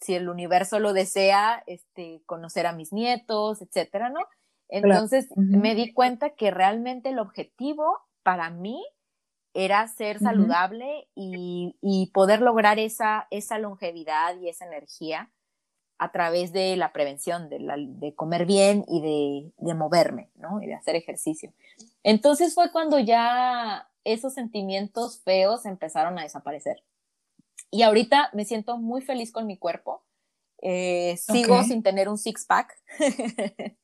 si 0.00 0.14
el 0.14 0.28
universo 0.28 0.78
lo 0.78 0.92
desea, 0.92 1.62
este, 1.66 2.22
conocer 2.26 2.66
a 2.66 2.72
mis 2.72 2.92
nietos, 2.92 3.62
etcétera, 3.62 4.10
¿no? 4.10 4.20
Entonces 4.68 5.28
me 5.36 5.74
di 5.76 5.92
cuenta 5.92 6.30
que 6.30 6.50
realmente 6.50 7.10
el 7.10 7.20
objetivo 7.20 8.00
para 8.24 8.50
mí 8.50 8.84
era 9.54 9.86
ser 9.88 10.18
saludable 10.18 11.08
y, 11.14 11.76
y, 11.80 12.10
poder 12.12 12.42
lograr 12.42 12.78
esa, 12.78 13.26
esa 13.30 13.58
longevidad 13.58 14.38
y 14.38 14.48
esa 14.48 14.66
energía 14.66 15.30
a 15.98 16.12
través 16.12 16.52
de 16.52 16.76
la 16.76 16.92
prevención, 16.92 17.48
de, 17.48 17.60
la, 17.60 17.76
de 17.78 18.14
comer 18.14 18.44
bien 18.44 18.84
y 18.86 19.00
de, 19.00 19.52
de, 19.56 19.74
moverme, 19.74 20.30
¿no? 20.34 20.60
Y 20.60 20.66
de 20.66 20.74
hacer 20.74 20.94
ejercicio. 20.94 21.54
Entonces 22.02 22.54
fue 22.54 22.70
cuando 22.70 22.98
ya 22.98 23.88
esos 24.04 24.34
sentimientos 24.34 25.22
feos 25.22 25.64
empezaron 25.64 26.18
a 26.18 26.22
desaparecer. 26.22 26.82
Y 27.70 27.82
ahorita 27.82 28.30
me 28.32 28.44
siento 28.44 28.78
muy 28.78 29.02
feliz 29.02 29.32
con 29.32 29.46
mi 29.46 29.58
cuerpo. 29.58 30.04
Eh, 30.62 31.16
sigo 31.18 31.62
sin 31.62 31.82
tener 31.82 32.08
un 32.08 32.16
six-pack, 32.16 32.72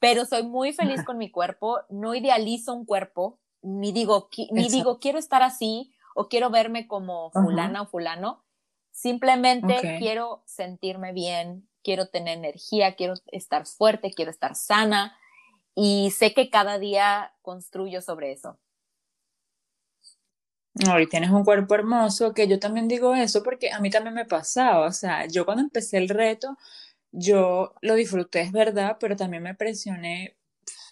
pero 0.00 0.26
soy 0.26 0.42
muy 0.42 0.72
feliz 0.72 1.04
con 1.04 1.18
mi 1.18 1.30
cuerpo. 1.30 1.78
No 1.88 2.14
idealizo 2.14 2.74
un 2.74 2.84
cuerpo, 2.84 3.38
ni 3.62 3.92
digo, 3.92 4.28
ni 4.50 4.68
digo 4.68 4.98
quiero 4.98 5.18
estar 5.18 5.42
así 5.42 5.92
o 6.14 6.28
quiero 6.28 6.50
verme 6.50 6.88
como 6.88 7.30
fulana 7.30 7.82
o 7.82 7.86
fulano 7.86 8.44
Simplemente 9.00 9.96
quiero 9.98 10.42
sentirme 10.46 11.12
bien, 11.12 11.68
quiero 11.82 12.08
tener 12.08 12.36
energía, 12.36 12.96
quiero 12.96 13.14
estar 13.28 13.66
fuerte, 13.66 14.12
quiero 14.12 14.30
estar 14.30 14.54
sana 14.54 15.16
y 15.74 16.10
sé 16.10 16.34
que 16.34 16.50
cada 16.50 16.78
día 16.78 17.32
construyo 17.40 18.02
sobre 18.02 18.32
eso. 18.32 18.58
No, 20.84 20.98
y 20.98 21.06
tienes 21.06 21.30
un 21.30 21.44
cuerpo 21.44 21.74
hermoso, 21.74 22.32
que 22.32 22.48
yo 22.48 22.58
también 22.58 22.88
digo 22.88 23.14
eso 23.14 23.42
porque 23.42 23.70
a 23.70 23.80
mí 23.80 23.90
también 23.90 24.14
me 24.14 24.24
pasaba, 24.24 24.86
o 24.86 24.92
sea, 24.92 25.26
yo 25.26 25.44
cuando 25.44 25.62
empecé 25.62 25.98
el 25.98 26.08
reto, 26.08 26.56
yo 27.12 27.74
lo 27.82 27.94
disfruté, 27.94 28.40
es 28.40 28.52
verdad, 28.52 28.96
pero 28.98 29.14
también 29.16 29.42
me 29.42 29.54
presioné 29.54 30.36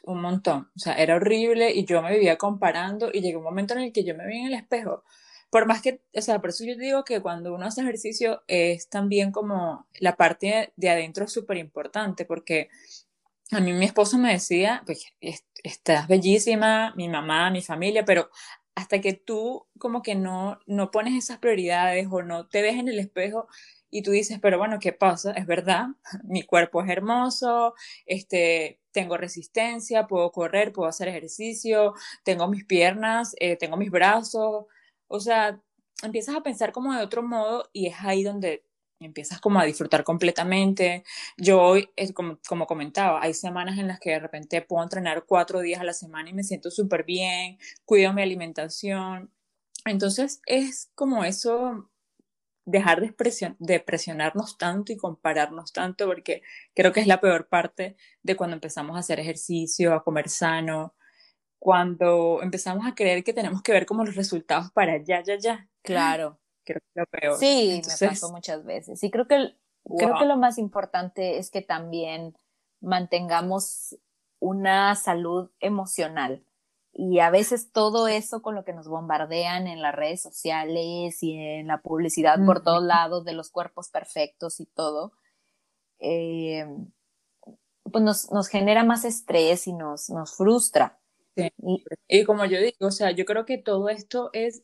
un 0.02 0.20
montón, 0.20 0.70
o 0.76 0.78
sea, 0.78 0.94
era 0.94 1.16
horrible 1.16 1.72
y 1.72 1.84
yo 1.84 2.02
me 2.02 2.12
vivía 2.12 2.36
comparando 2.36 3.10
y 3.12 3.20
llegó 3.20 3.38
un 3.38 3.44
momento 3.44 3.74
en 3.74 3.80
el 3.80 3.92
que 3.92 4.04
yo 4.04 4.14
me 4.14 4.26
vi 4.26 4.38
en 4.38 4.46
el 4.48 4.54
espejo. 4.54 5.04
Por 5.50 5.66
más 5.66 5.80
que, 5.80 6.02
o 6.14 6.20
sea, 6.20 6.40
por 6.40 6.50
eso 6.50 6.64
yo 6.64 6.76
digo 6.76 7.04
que 7.04 7.22
cuando 7.22 7.54
uno 7.54 7.64
hace 7.64 7.80
ejercicio 7.80 8.42
es 8.46 8.90
también 8.90 9.32
como 9.32 9.86
la 9.98 10.16
parte 10.16 10.72
de 10.76 10.90
adentro 10.90 11.26
súper 11.28 11.56
importante, 11.56 12.26
porque 12.26 12.68
a 13.50 13.60
mí 13.60 13.72
mi 13.72 13.86
esposo 13.86 14.18
me 14.18 14.32
decía, 14.32 14.82
pues 14.84 15.06
estás 15.62 16.06
bellísima, 16.08 16.92
mi 16.96 17.08
mamá, 17.08 17.50
mi 17.50 17.62
familia, 17.62 18.04
pero 18.04 18.28
hasta 18.78 19.00
que 19.00 19.12
tú 19.12 19.66
como 19.80 20.02
que 20.02 20.14
no, 20.14 20.60
no 20.66 20.92
pones 20.92 21.14
esas 21.14 21.38
prioridades 21.38 22.06
o 22.12 22.22
no 22.22 22.46
te 22.46 22.62
ves 22.62 22.76
en 22.76 22.86
el 22.86 23.00
espejo 23.00 23.48
y 23.90 24.02
tú 24.02 24.12
dices, 24.12 24.38
pero 24.40 24.56
bueno, 24.56 24.78
¿qué 24.80 24.92
pasa? 24.92 25.32
Es 25.32 25.46
verdad, 25.46 25.88
mi 26.22 26.44
cuerpo 26.44 26.80
es 26.80 26.88
hermoso, 26.88 27.74
este, 28.06 28.78
tengo 28.92 29.16
resistencia, 29.16 30.06
puedo 30.06 30.30
correr, 30.30 30.72
puedo 30.72 30.88
hacer 30.88 31.08
ejercicio, 31.08 31.94
tengo 32.22 32.46
mis 32.46 32.64
piernas, 32.64 33.34
eh, 33.40 33.56
tengo 33.56 33.76
mis 33.76 33.90
brazos, 33.90 34.66
o 35.08 35.18
sea, 35.18 35.60
empiezas 36.04 36.36
a 36.36 36.44
pensar 36.44 36.70
como 36.70 36.94
de 36.94 37.02
otro 37.02 37.24
modo 37.24 37.68
y 37.72 37.88
es 37.88 37.96
ahí 37.98 38.22
donde 38.22 38.64
empiezas 39.00 39.40
como 39.40 39.60
a 39.60 39.64
disfrutar 39.64 40.04
completamente. 40.04 41.04
Yo 41.36 41.60
hoy, 41.62 41.90
como, 42.14 42.38
como 42.48 42.66
comentaba, 42.66 43.22
hay 43.22 43.34
semanas 43.34 43.78
en 43.78 43.88
las 43.88 44.00
que 44.00 44.10
de 44.10 44.20
repente 44.20 44.62
puedo 44.62 44.82
entrenar 44.82 45.24
cuatro 45.26 45.60
días 45.60 45.80
a 45.80 45.84
la 45.84 45.92
semana 45.92 46.30
y 46.30 46.34
me 46.34 46.44
siento 46.44 46.70
súper 46.70 47.04
bien, 47.04 47.58
cuido 47.84 48.12
mi 48.12 48.22
alimentación. 48.22 49.32
Entonces 49.84 50.40
es 50.46 50.90
como 50.94 51.24
eso, 51.24 51.90
dejar 52.64 53.00
de, 53.00 53.14
de 53.58 53.80
presionarnos 53.80 54.58
tanto 54.58 54.92
y 54.92 54.96
compararnos 54.96 55.72
tanto, 55.72 56.06
porque 56.06 56.42
creo 56.74 56.92
que 56.92 57.00
es 57.00 57.06
la 57.06 57.20
peor 57.20 57.48
parte 57.48 57.96
de 58.22 58.36
cuando 58.36 58.54
empezamos 58.54 58.96
a 58.96 59.00
hacer 59.00 59.20
ejercicio, 59.20 59.94
a 59.94 60.04
comer 60.04 60.28
sano, 60.28 60.94
cuando 61.58 62.40
empezamos 62.42 62.86
a 62.86 62.94
creer 62.94 63.24
que 63.24 63.32
tenemos 63.32 63.62
que 63.62 63.72
ver 63.72 63.86
como 63.86 64.04
los 64.04 64.16
resultados 64.16 64.70
para 64.72 65.02
ya, 65.02 65.22
ya, 65.22 65.38
ya. 65.38 65.68
Claro. 65.82 66.38
Creo 66.68 66.80
que 66.80 66.88
es 66.88 66.96
lo 66.96 67.06
peor. 67.06 67.38
Sí, 67.38 67.80
me 68.00 68.08
pasó 68.08 68.30
muchas 68.30 68.64
veces. 68.64 69.02
Y 69.02 69.10
creo 69.10 69.26
que, 69.26 69.54
creo 69.96 70.18
que 70.18 70.26
lo 70.26 70.36
más 70.36 70.58
importante 70.58 71.38
es 71.38 71.50
que 71.50 71.62
también 71.62 72.36
mantengamos 72.80 73.96
una 74.38 74.94
salud 74.94 75.50
emocional. 75.60 76.44
Y 76.92 77.20
a 77.20 77.30
veces 77.30 77.72
todo 77.72 78.06
eso 78.08 78.42
con 78.42 78.54
lo 78.54 78.64
que 78.64 78.72
nos 78.72 78.88
bombardean 78.88 79.66
en 79.66 79.80
las 79.80 79.94
redes 79.94 80.20
sociales 80.20 81.22
y 81.22 81.34
en 81.34 81.68
la 81.68 81.80
publicidad 81.80 82.44
por 82.44 82.62
todos 82.62 82.82
lados 82.82 83.24
de 83.24 83.32
los 83.32 83.50
cuerpos 83.50 83.88
perfectos 83.88 84.60
y 84.60 84.66
todo, 84.66 85.12
eh, 86.00 86.66
pues 87.90 88.04
nos, 88.04 88.30
nos 88.30 88.48
genera 88.48 88.84
más 88.84 89.04
estrés 89.04 89.66
y 89.66 89.72
nos, 89.72 90.10
nos 90.10 90.36
frustra. 90.36 90.98
Y, 92.08 92.24
como 92.24 92.44
yo 92.44 92.58
digo, 92.58 92.74
o 92.80 92.90
sea, 92.90 93.12
yo 93.12 93.24
creo 93.24 93.44
que 93.44 93.58
todo 93.58 93.88
esto 93.88 94.30
es, 94.32 94.62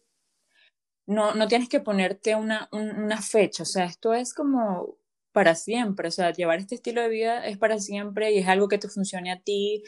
no, 1.06 1.34
no 1.34 1.48
tienes 1.48 1.68
que 1.68 1.80
ponerte 1.80 2.34
una, 2.34 2.68
una 2.72 3.20
fecha, 3.20 3.62
o 3.62 3.66
sea, 3.66 3.84
esto 3.84 4.14
es 4.14 4.34
como 4.34 4.96
para 5.32 5.54
siempre, 5.54 6.08
o 6.08 6.10
sea, 6.10 6.32
llevar 6.32 6.60
este 6.60 6.76
estilo 6.76 7.02
de 7.02 7.08
vida 7.08 7.46
es 7.46 7.58
para 7.58 7.78
siempre 7.78 8.32
y 8.32 8.38
es 8.38 8.48
algo 8.48 8.68
que 8.68 8.78
te 8.78 8.88
funcione 8.88 9.32
a 9.32 9.40
ti, 9.40 9.82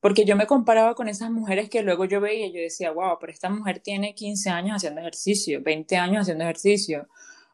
porque 0.00 0.24
yo 0.24 0.36
me 0.36 0.46
comparaba 0.46 0.94
con 0.94 1.08
esas 1.08 1.30
mujeres 1.30 1.68
que 1.68 1.82
luego 1.82 2.04
yo 2.04 2.20
veía 2.20 2.46
y 2.46 2.52
yo 2.52 2.60
decía, 2.60 2.92
wow, 2.92 3.18
pero 3.20 3.32
esta 3.32 3.50
mujer 3.50 3.80
tiene 3.80 4.14
15 4.14 4.50
años 4.50 4.76
haciendo 4.76 5.00
ejercicio, 5.00 5.60
20 5.62 5.96
años 5.96 6.22
haciendo 6.22 6.44
ejercicio, 6.44 7.08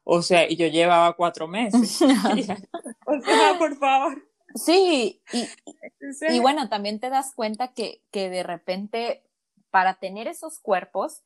o 0.04 0.22
sea, 0.22 0.50
y 0.50 0.56
yo 0.56 0.66
llevaba 0.66 1.14
cuatro 1.14 1.48
meses. 1.48 2.00
o 3.06 3.20
sea, 3.22 3.58
por 3.58 3.76
favor. 3.76 4.22
Sí, 4.54 5.22
y, 5.32 5.48
y, 6.28 6.40
bueno, 6.40 6.68
también 6.68 6.98
te 6.98 7.08
das 7.08 7.32
cuenta 7.34 7.72
que, 7.72 8.02
que 8.10 8.28
de 8.28 8.42
repente 8.42 9.22
para 9.70 9.94
tener 9.94 10.26
esos 10.26 10.58
cuerpos 10.58 11.22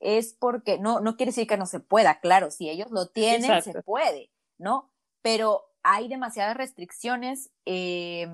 es 0.00 0.34
porque 0.34 0.78
no, 0.78 1.00
no 1.00 1.16
quiere 1.16 1.30
decir 1.30 1.46
que 1.46 1.56
no 1.56 1.66
se 1.66 1.80
pueda, 1.80 2.20
claro, 2.20 2.50
si 2.50 2.68
ellos 2.68 2.90
lo 2.90 3.08
tienen, 3.08 3.62
se 3.62 3.82
puede, 3.82 4.30
¿no? 4.58 4.90
Pero 5.22 5.64
hay 5.82 6.08
demasiadas 6.08 6.56
restricciones 6.56 7.50
eh, 7.64 8.28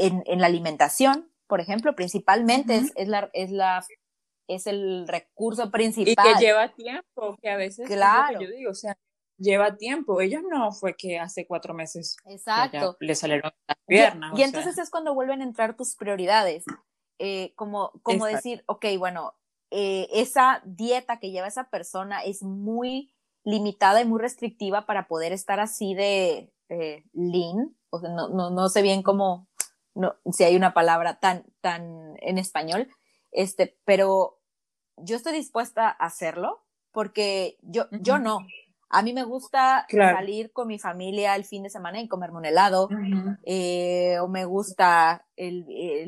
en, 0.00 0.22
en, 0.26 0.40
la 0.40 0.46
alimentación, 0.46 1.30
por 1.46 1.60
ejemplo, 1.60 1.94
principalmente 1.94 2.76
es, 2.76 2.92
es, 2.96 3.08
la, 3.08 3.30
es 3.32 3.50
la 3.50 3.84
es 4.48 4.66
el 4.66 5.06
recurso 5.08 5.70
principal. 5.70 6.26
Y 6.30 6.34
que 6.34 6.40
lleva 6.44 6.72
tiempo, 6.74 7.36
que 7.40 7.50
a 7.50 7.56
veces 7.56 7.86
claro. 7.86 8.40
yo 8.40 8.48
digo, 8.50 8.70
o 8.70 8.74
sea, 8.74 8.96
lleva 9.38 9.76
tiempo. 9.76 10.20
Ellos 10.20 10.42
no 10.48 10.72
fue 10.72 10.96
que 10.96 11.18
hace 11.18 11.46
cuatro 11.46 11.74
meses 11.74 12.16
Exacto. 12.26 12.96
le 13.00 13.14
salieron 13.14 13.52
las 13.66 13.78
piernas. 13.86 14.38
Y, 14.38 14.42
entonces 14.42 14.78
es 14.78 14.90
cuando 14.90 15.14
vuelven 15.14 15.40
a 15.40 15.44
entrar 15.44 15.76
tus 15.76 15.96
prioridades. 15.96 16.64
Eh, 17.20 17.52
como, 17.54 17.92
como 18.02 18.26
decir, 18.26 18.64
ok, 18.66 18.86
bueno, 18.98 19.34
eh, 19.76 20.06
esa 20.12 20.62
dieta 20.64 21.18
que 21.18 21.32
lleva 21.32 21.48
esa 21.48 21.68
persona 21.68 22.22
es 22.22 22.44
muy 22.44 23.12
limitada 23.42 24.00
y 24.00 24.04
muy 24.04 24.20
restrictiva 24.20 24.86
para 24.86 25.08
poder 25.08 25.32
estar 25.32 25.58
así 25.58 25.94
de 25.94 26.52
eh, 26.68 27.02
lean, 27.12 27.76
o 27.90 27.98
sea, 27.98 28.10
no, 28.10 28.28
no, 28.28 28.50
no, 28.50 28.68
sé 28.68 28.82
bien 28.82 29.02
cómo, 29.02 29.48
no, 29.92 30.14
si 30.30 30.44
hay 30.44 30.54
una 30.54 30.74
palabra 30.74 31.18
tan, 31.18 31.44
tan 31.60 32.14
en 32.20 32.38
español, 32.38 32.88
este, 33.32 33.76
pero 33.84 34.38
yo 34.96 35.16
estoy 35.16 35.32
dispuesta 35.32 35.88
a 35.88 36.06
hacerlo 36.06 36.64
porque 36.92 37.58
yo, 37.62 37.86
yo 37.90 38.20
no, 38.20 38.46
a 38.88 39.02
mí 39.02 39.12
me 39.12 39.24
gusta 39.24 39.86
salir 39.88 40.52
con 40.52 40.68
mi 40.68 40.78
familia 40.78 41.34
el 41.36 41.44
fin 41.44 41.62
de 41.62 41.70
semana 41.70 42.00
y 42.00 42.08
comerme 42.08 42.38
un 42.38 42.44
helado, 42.44 42.88
eh, 43.44 44.18
o 44.20 44.28
me 44.28 44.44
gusta 44.44 45.26
el, 45.36 45.64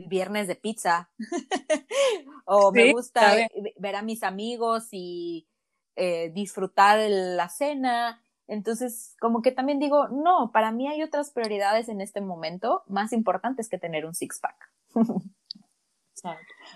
viernes 0.09 0.47
de 0.49 0.57
pizza, 0.57 1.11
o 2.45 2.73
me 2.73 2.93
gusta 2.93 3.49
ver 3.79 3.97
a 3.97 4.03
mis 4.03 4.23
amigos 4.23 4.89
y 4.93 5.49
eh, 5.97 6.31
disfrutar 6.35 6.99
la 7.09 7.49
cena. 7.49 8.23
Entonces, 8.49 9.17
como 9.21 9.43
que 9.43 9.51
también 9.51 9.79
digo, 9.79 10.09
no, 10.09 10.53
para 10.53 10.71
mí 10.71 10.89
hay 10.89 11.03
otras 11.03 11.31
prioridades 11.33 11.89
en 11.89 12.01
este 12.01 12.21
momento 12.21 12.85
más 12.87 13.13
importantes 13.13 13.69
que 13.69 13.79
tener 13.79 14.07
un 14.07 14.15
six-pack. 14.15 14.57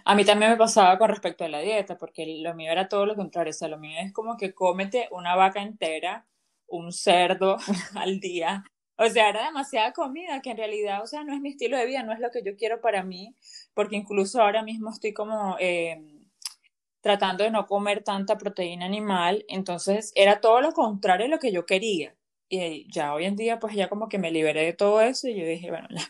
A 0.05 0.15
mí 0.15 0.25
también 0.25 0.53
me 0.53 0.57
pasaba 0.57 0.99
con 0.99 1.09
respecto 1.09 1.45
a 1.45 1.49
la 1.49 1.61
dieta, 1.61 1.97
porque 1.97 2.41
lo 2.43 2.55
mío 2.55 2.73
era 2.73 2.89
todo 2.89 3.07
lo 3.07 3.17
contrario, 3.17 3.51
o 3.51 3.55
sea, 3.55 3.69
lo 3.69 3.79
mío 3.79 3.99
es 4.01 4.13
como 4.13 4.37
que 4.37 4.55
cómete 4.55 5.09
una 5.11 5.35
vaca 5.37 5.63
entera, 5.63 6.27
un 6.67 6.93
cerdo 6.93 7.57
al 7.95 8.21
día, 8.21 8.65
o 9.03 9.09
sea, 9.09 9.31
era 9.31 9.47
demasiada 9.47 9.93
comida 9.93 10.43
que 10.43 10.51
en 10.51 10.59
realidad, 10.59 11.03
o 11.03 11.07
sea, 11.07 11.25
no 11.25 11.33
es 11.33 11.41
mi 11.41 11.49
estilo 11.49 11.79
de 11.79 11.87
vida, 11.87 12.03
no 12.03 12.13
es 12.13 12.21
lo 12.21 12.31
que 12.31 12.43
yo 12.45 12.55
quiero 12.55 12.83
para 12.83 13.03
mí, 13.03 13.35
porque 13.73 13.97
incluso 13.97 14.43
ahora 14.43 14.63
mismo 14.63 14.91
estoy 14.91 15.15
como 15.15 15.57
eh, 15.59 16.03
tratando 17.01 17.45
de 17.45 17.51
no 17.51 17.67
comer 17.67 18.05
tanta 18.05 18.37
proteína 18.37 18.85
animal, 18.85 19.45
entonces 19.49 20.13
era 20.15 20.41
todo 20.43 20.61
lo 20.61 20.73
contrario 20.73 21.25
de 21.27 21.31
lo 21.31 21.39
que 21.39 21.51
yo 21.51 21.65
quería. 21.65 22.15
Y 22.51 22.93
ya 22.93 23.15
hoy 23.15 23.25
en 23.25 23.37
día, 23.37 23.59
pues 23.59 23.75
ya 23.75 23.89
como 23.89 24.09
que 24.09 24.19
me 24.19 24.31
liberé 24.31 24.65
de 24.65 24.73
todo 24.75 25.01
eso 25.01 25.29
y 25.29 25.37
yo 25.39 25.47
dije, 25.47 25.71
bueno, 25.71 25.89
ya, 25.91 26.03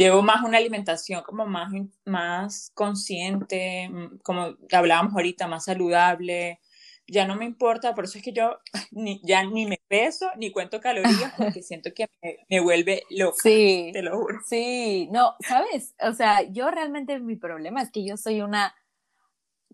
llevo 0.00 0.22
más 0.22 0.42
una 0.42 0.56
alimentación 0.56 1.22
como 1.22 1.46
más, 1.46 1.70
más 2.06 2.70
consciente, 2.74 3.88
mm, 3.90 4.18
como 4.22 4.56
hablábamos 4.72 5.12
ahorita, 5.12 5.46
más 5.46 5.66
saludable. 5.66 6.60
Ya 7.06 7.26
no 7.26 7.36
me 7.36 7.44
importa, 7.44 7.94
por 7.94 8.04
eso 8.04 8.16
es 8.16 8.24
que 8.24 8.32
yo 8.32 8.58
ni, 8.92 9.20
ya 9.24 9.44
ni 9.44 9.66
me 9.66 9.80
peso 9.88 10.30
ni 10.36 10.52
cuento 10.52 10.80
calorías 10.80 11.34
porque 11.36 11.62
siento 11.62 11.90
que 11.94 12.06
me, 12.48 12.60
vuelve 12.60 13.02
loca. 13.10 13.36
Sí, 13.42 13.90
te 13.92 14.02
lo 14.02 14.16
juro. 14.16 14.40
Sí, 14.46 15.08
no, 15.12 15.34
¿sabes? 15.46 15.94
O 16.00 16.12
sea, 16.14 16.42
yo 16.42 16.70
realmente 16.70 17.18
mi 17.20 17.36
problema 17.36 17.82
es 17.82 17.90
que 17.90 18.04
yo 18.04 18.16
soy 18.16 18.40
una 18.40 18.74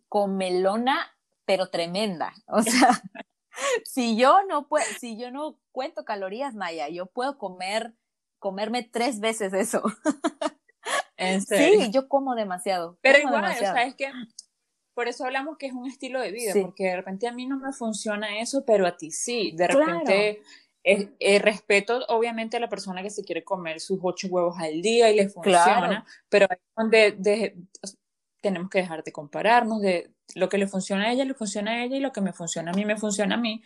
comelona, 0.09 1.15
pero 1.45 1.71
tremenda. 1.71 2.33
O 2.49 2.63
sea, 2.63 3.01
si 3.85 4.17
yo 4.17 4.41
no 4.49 4.67
puedo, 4.67 4.85
si 4.99 5.17
yo 5.17 5.31
no 5.31 5.61
cuento 5.71 6.05
calorías, 6.05 6.55
Naya, 6.55 6.89
yo 6.89 7.07
puedo 7.07 7.39
comer 7.39 7.95
comerme 8.47 8.85
tres 8.85 9.19
veces 9.19 9.53
eso. 9.53 9.83
¿En 11.17 11.43
serio? 11.43 11.81
Sí, 11.81 11.91
yo 11.91 12.07
como 12.07 12.37
demasiado. 12.37 12.97
Pero 13.01 13.19
igual, 13.19 13.45
o 13.45 13.59
sea, 13.59 13.83
es 13.83 13.97
que 13.97 14.09
por 14.95 15.09
eso 15.09 15.25
hablamos 15.25 15.59
que 15.59 15.67
es 15.67 15.73
un 15.73 15.89
estilo 15.89 16.21
de 16.21 16.31
vida, 16.31 16.53
porque 16.63 16.85
de 16.85 16.97
repente 16.97 17.27
a 17.27 17.33
mí 17.33 17.45
no 17.45 17.59
me 17.59 17.73
funciona 17.73 18.39
eso, 18.39 18.65
pero 18.65 18.87
a 18.87 18.97
ti 18.97 19.11
sí. 19.11 19.51
De 19.57 19.67
repente 19.67 20.43
eh, 20.85 21.41
respeto 21.41 22.05
obviamente 22.07 22.57
a 22.57 22.61
la 22.61 22.69
persona 22.69 23.03
que 23.03 23.11
se 23.11 23.25
quiere 23.25 23.43
comer 23.43 23.81
sus 23.81 23.99
ocho 24.01 24.29
huevos 24.29 24.57
al 24.61 24.81
día 24.81 25.11
y 25.11 25.17
le 25.17 25.29
funciona, 25.29 26.07
pero 26.29 26.47
ahí 26.49 26.59
donde 26.77 27.57
tenemos 28.41 28.71
que 28.71 28.79
dejar 28.79 29.03
de 29.03 29.11
compararnos, 29.11 29.83
de 29.83 30.13
lo 30.37 30.49
que 30.49 30.59
le 30.59 30.69
funciona 30.69 31.07
a 31.07 31.13
ella, 31.13 31.25
le 31.25 31.35
funciona 31.35 31.73
a 31.73 31.83
ella 31.83 31.97
y 31.97 32.01
lo 32.01 32.13
que 32.13 32.21
me 32.21 32.33
funciona 32.33 32.71
a 32.71 32.75
mí, 32.75 32.85
me 32.85 32.97
funciona 32.97 33.35
a 33.35 33.39
mí. 33.39 33.65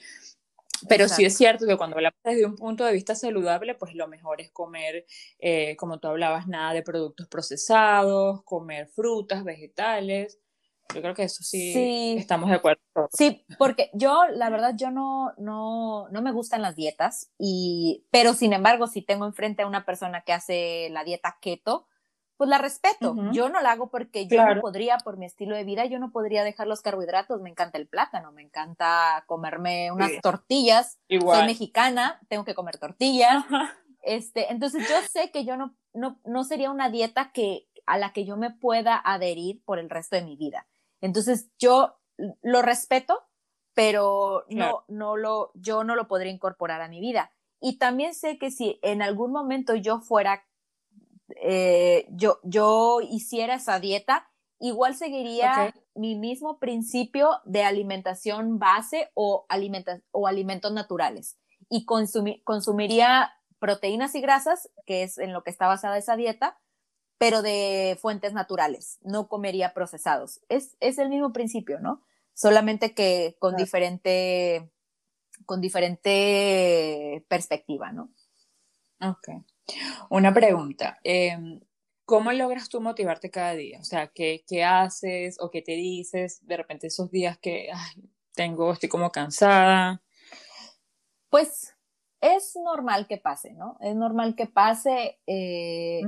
Pero 0.89 1.09
sí 1.09 1.25
es 1.25 1.37
cierto 1.37 1.67
que 1.67 1.77
cuando 1.77 1.97
hablamos 1.97 2.19
desde 2.25 2.47
un 2.47 2.57
punto 2.57 2.85
de 2.85 2.93
vista 2.93 3.15
saludable, 3.15 3.75
pues 3.75 3.95
lo 3.95 4.09
mejor 4.09 4.41
es 4.41 4.51
comer, 4.51 5.07
eh, 5.39 5.77
como 5.77 5.99
tú 5.99 6.09
hablabas, 6.09 6.47
nada 6.47 6.73
de 6.73 6.83
productos 6.83 7.29
procesados, 7.29 8.43
comer 8.45 8.89
frutas, 8.89 9.45
vegetales. 9.45 10.39
Yo 10.95 11.03
creo 11.03 11.15
que 11.15 11.23
eso 11.23 11.43
sí, 11.43 12.17
estamos 12.19 12.51
de 12.51 12.57
acuerdo. 12.57 12.81
Sí, 13.13 13.45
porque 13.59 13.91
yo, 13.95 14.25
la 14.33 14.51
verdad, 14.51 14.75
yo 14.77 14.91
no, 14.91 15.33
no, 15.39 16.09
no 16.09 16.23
me 16.23 16.33
gustan 16.33 16.63
las 16.63 16.75
dietas, 16.75 17.31
y, 17.39 18.07
pero 18.11 18.35
sin 18.35 18.53
embargo, 18.53 18.89
si 18.89 19.03
tengo 19.03 19.25
enfrente 19.25 19.63
a 19.63 19.67
una 19.69 19.85
persona 19.85 20.23
que 20.23 20.33
hace 20.33 20.89
la 20.91 21.05
dieta 21.05 21.39
keto, 21.41 21.87
pues 22.41 22.49
la 22.49 22.57
respeto. 22.57 23.15
Yo 23.33 23.51
no 23.51 23.61
la 23.61 23.73
hago 23.73 23.91
porque 23.91 24.27
yo 24.27 24.43
no 24.43 24.63
podría, 24.63 24.97
por 24.97 25.19
mi 25.19 25.27
estilo 25.27 25.55
de 25.55 25.65
vida, 25.65 25.85
yo 25.85 25.99
no 25.99 26.11
podría 26.11 26.43
dejar 26.43 26.67
los 26.67 26.81
carbohidratos. 26.81 27.43
Me 27.43 27.51
encanta 27.51 27.77
el 27.77 27.87
plátano, 27.87 28.33
me 28.33 28.41
encanta 28.41 29.25
comerme 29.27 29.93
unas 29.93 30.13
tortillas. 30.23 30.99
Soy 31.07 31.45
mexicana, 31.45 32.19
tengo 32.31 32.47
que 32.47 32.55
comer 32.55 32.79
tortillas. 32.79 33.45
Este, 34.01 34.51
entonces 34.51 34.89
yo 34.89 34.97
sé 35.03 35.31
que 35.31 35.45
yo 35.45 35.59
no, 35.59 35.77
no, 35.93 36.19
no 36.25 36.45
sería 36.45 36.71
una 36.71 36.89
dieta 36.89 37.31
que, 37.33 37.69
a 37.85 37.99
la 37.99 38.15
que 38.15 38.25
yo 38.25 38.39
me 38.39 38.51
pueda 38.51 38.99
adherir 39.05 39.63
por 39.67 39.79
el 39.79 39.91
resto 39.91 40.17
de 40.17 40.23
mi 40.23 40.37
vida. 40.37 40.67
Entonces 41.03 41.51
yo 41.59 42.01
lo 42.41 42.63
respeto, 42.63 43.23
pero 43.75 44.47
no, 44.49 44.87
no 44.89 45.19
lo, 45.19 45.51
yo 45.53 45.85
no 45.85 45.95
lo 45.95 46.09
podría 46.09 46.33
incorporar 46.33 46.81
a 46.81 46.89
mi 46.89 47.01
vida. 47.01 47.33
Y 47.61 47.77
también 47.77 48.15
sé 48.15 48.39
que 48.39 48.51
si 48.51 48.79
en 48.81 49.03
algún 49.03 49.31
momento 49.31 49.75
yo 49.75 50.01
fuera 50.01 50.47
eh, 51.43 52.07
yo, 52.11 52.39
yo 52.43 53.01
hiciera 53.01 53.55
esa 53.55 53.81
dieta, 53.81 54.29
igual 54.59 54.95
seguiría 54.95 55.75
mi 55.95 56.17
mismo 56.17 56.59
principio 56.59 57.41
de 57.45 57.65
alimentación 57.65 58.59
base 58.59 59.11
o, 59.15 59.47
o 60.13 60.27
alimentos 60.27 60.73
naturales 60.73 61.39
y 61.69 61.87
consumiría 61.87 63.33
proteínas 63.59 64.15
y 64.15 64.21
grasas, 64.21 64.71
que 64.87 65.03
es 65.03 65.19
en 65.19 65.33
lo 65.33 65.43
que 65.43 65.51
está 65.51 65.67
basada 65.67 65.99
esa 65.99 66.17
dieta, 66.17 66.59
pero 67.19 67.43
de 67.43 67.99
fuentes 68.01 68.33
naturales, 68.33 68.99
no 69.03 69.29
comería 69.29 69.75
procesados. 69.75 70.41
Es, 70.49 70.77
es 70.81 70.99
el 70.99 71.11
mismo 71.11 71.33
principio, 71.33 71.79
¿no? 71.79 72.03
Solamente 72.35 72.95
que 72.95 73.37
con 73.39 73.57
diferente, 73.57 74.71
con 75.45 75.61
diferente 75.61 77.25
perspectiva, 77.29 77.93
¿no? 77.93 78.11
Ok. 79.03 79.45
Una 80.09 80.33
pregunta. 80.33 80.99
Em, 81.05 81.61
¿Cómo 82.05 82.33
logras 82.33 82.69
tú 82.69 82.81
motivarte 82.81 83.31
cada 83.31 83.55
día? 83.55 83.79
O 83.81 83.85
sea, 83.85 84.09
¿qué, 84.09 84.43
¿qué, 84.49 84.65
haces 84.65 85.37
o 85.41 85.49
qué 85.51 85.63
te 85.63 85.73
dices 85.73 86.45
de 86.45 86.57
repente 86.57 86.89
esos 86.89 87.09
días 87.11 87.39
que 87.39 87.69
tengo, 88.35 88.73
estoy 88.73 88.89
como 88.89 89.13
cansada? 89.13 90.03
Pues 91.29 91.77
es 92.21 92.57
normal 92.57 93.07
que 93.07 93.17
pase, 93.17 93.53
¿no? 93.53 93.79
Es 93.81 93.95
normal 93.95 94.35
que 94.35 94.47
pase. 94.47 95.21
Eh, 95.27 96.03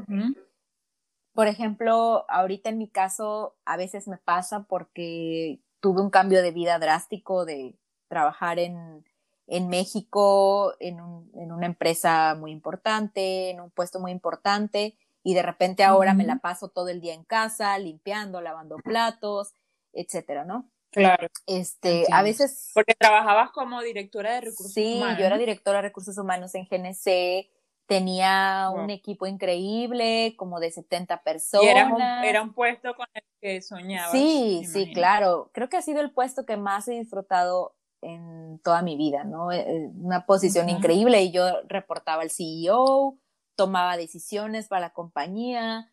por 1.33 1.47
ejemplo, 1.47 2.27
ahorita 2.29 2.69
en 2.71 2.79
mi 2.79 2.89
caso, 2.89 3.57
a 3.65 3.77
veces 3.77 4.09
me 4.09 4.19
pasa 4.19 4.65
porque 4.65 5.61
tuve 5.81 6.03
un 6.03 6.11
cambio 6.11 6.43
de 6.43 6.51
vida 6.51 6.79
drástico 6.79 7.45
de 7.45 7.79
trabajar 8.09 8.59
en, 8.59 9.05
en 9.47 9.69
México 9.69 10.75
en, 10.81 11.01
un, 11.01 11.31
en, 11.35 11.53
una 11.53 11.67
empresa 11.67 12.35
muy 12.35 12.53
importante, 12.53 13.51
en 13.51 13.61
un 13.61 13.71
puesto 13.71 14.01
muy 14.01 14.13
importante, 14.13 14.97
y 15.23 15.35
de 15.35 15.43
repente 15.43 15.85
ahora 15.85 16.15
me 16.15 16.25
la 16.25 16.37
paso 16.37 16.69
todo 16.69 16.89
el 16.89 17.01
día 17.01 17.15
en 17.15 17.25
casa, 17.25 17.79
limpiando, 17.79 18.41
lavando 18.41 18.77
platos, 18.77 19.55
etcétera, 19.93 20.45
¿no? 20.45 20.69
Claro. 20.93 21.29
Este, 21.47 22.05
a 22.13 22.23
veces. 22.23 22.71
Porque 22.75 22.95
trabajabas 22.95 23.51
como 23.51 23.81
directora 23.83 24.35
de 24.35 24.43
recursos 24.43 24.77
humanos. 24.77 25.17
Sí, 25.17 25.21
yo 25.21 25.27
era 25.27 25.39
directora 25.39 25.79
de 25.79 25.83
recursos 25.83 26.19
humanos 26.19 26.55
en 26.55 26.67
GNC. 26.67 27.51
Tenía 27.87 28.71
un 28.73 28.91
equipo 28.91 29.27
increíble, 29.27 30.35
como 30.37 30.61
de 30.61 30.71
70 30.71 31.23
personas. 31.23 31.65
Y 31.65 32.27
era 32.27 32.43
un, 32.43 32.55
puesto 32.55 32.95
con 32.95 33.07
el 33.13 33.23
que 33.41 33.61
soñaba. 33.61 34.13
Sí, 34.13 34.65
sí, 34.71 34.93
claro. 34.93 35.51
Creo 35.53 35.69
que 35.69 35.77
ha 35.77 35.83
sido 35.83 36.01
el 36.01 36.13
puesto 36.13 36.47
que 36.47 36.57
más 36.57 36.89
he 36.89 36.93
disfrutado 36.93 37.75
en 38.03 38.59
toda 38.63 38.83
mi 38.83 38.97
vida, 38.97 39.25
¿no? 39.25 39.53
Eh, 39.53 39.91
una 39.95 40.27
posición 40.27 40.69
increíble 40.69 41.23
y 41.23 41.31
yo 41.31 41.63
reportaba 41.69 42.23
al 42.23 42.31
CEO, 42.31 43.17
tomaba 43.55 43.97
decisiones 43.97 44.69
para 44.69 44.81
la 44.81 44.93
compañía. 44.93 45.91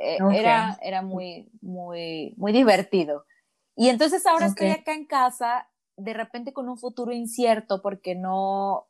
Eh, 0.00 0.18
era, 0.34 0.78
era 0.82 1.02
muy, 1.02 1.50
muy, 1.60 2.34
muy 2.38 2.52
divertido. 2.52 3.26
Y 3.76 3.88
entonces 3.88 4.26
ahora 4.26 4.46
estoy 4.46 4.70
acá 4.70 4.94
en 4.94 5.06
casa, 5.06 5.68
de 5.96 6.14
repente 6.14 6.52
con 6.52 6.68
un 6.68 6.78
futuro 6.78 7.12
incierto 7.12 7.82
porque 7.82 8.14
no, 8.14 8.88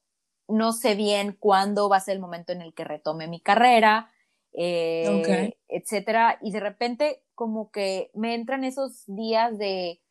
no 0.49 0.73
sé 0.73 0.95
bien 0.95 1.37
cuándo 1.39 1.89
va 1.89 1.97
a 1.97 2.01
ser 2.01 2.15
el 2.15 2.21
momento 2.21 2.53
en 2.53 2.63
el 2.63 2.75
que 2.75 2.85
retome 2.85 3.27
mi 3.27 3.41
carrera, 3.41 4.11
eh, 4.53 5.57
etcétera. 5.69 6.39
Y 6.43 6.53
de 6.53 6.61
repente 6.61 7.25
como 7.35 7.71
que 7.71 8.11
me 8.15 8.35
entran 8.35 8.65
esos 8.65 9.05
días 9.07 9.59
de 9.59 10.02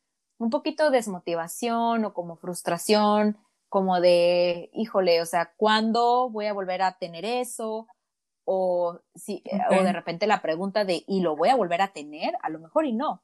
un 0.41 0.49
poquito 0.49 0.89
de 0.89 0.97
desmotivación 0.97 2.03
o 2.03 2.13
como 2.15 2.35
frustración, 2.35 3.37
como 3.69 4.01
de, 4.01 4.71
híjole, 4.73 5.21
o 5.21 5.25
sea, 5.27 5.53
¿cuándo 5.55 6.31
voy 6.31 6.47
a 6.47 6.53
volver 6.53 6.81
a 6.81 6.97
tener 6.97 7.25
eso? 7.25 7.87
O, 8.43 8.99
si, 9.13 9.43
o 9.69 9.83
de 9.83 9.93
repente 9.93 10.25
la 10.25 10.41
pregunta 10.41 10.83
de, 10.83 11.03
¿y 11.07 11.21
lo 11.21 11.35
voy 11.35 11.49
a 11.49 11.55
volver 11.55 11.83
a 11.83 11.93
tener? 11.93 12.33
A 12.41 12.49
lo 12.49 12.57
mejor 12.57 12.87
y 12.87 12.91
no. 12.91 13.21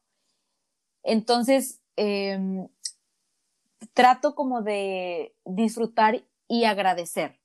Entonces, 1.01 1.81
em, 1.95 2.67
trato 3.93 4.35
como 4.35 4.61
de 4.61 5.35
disfrutar 5.43 6.23
y 6.47 6.65
agradecer. 6.65 7.39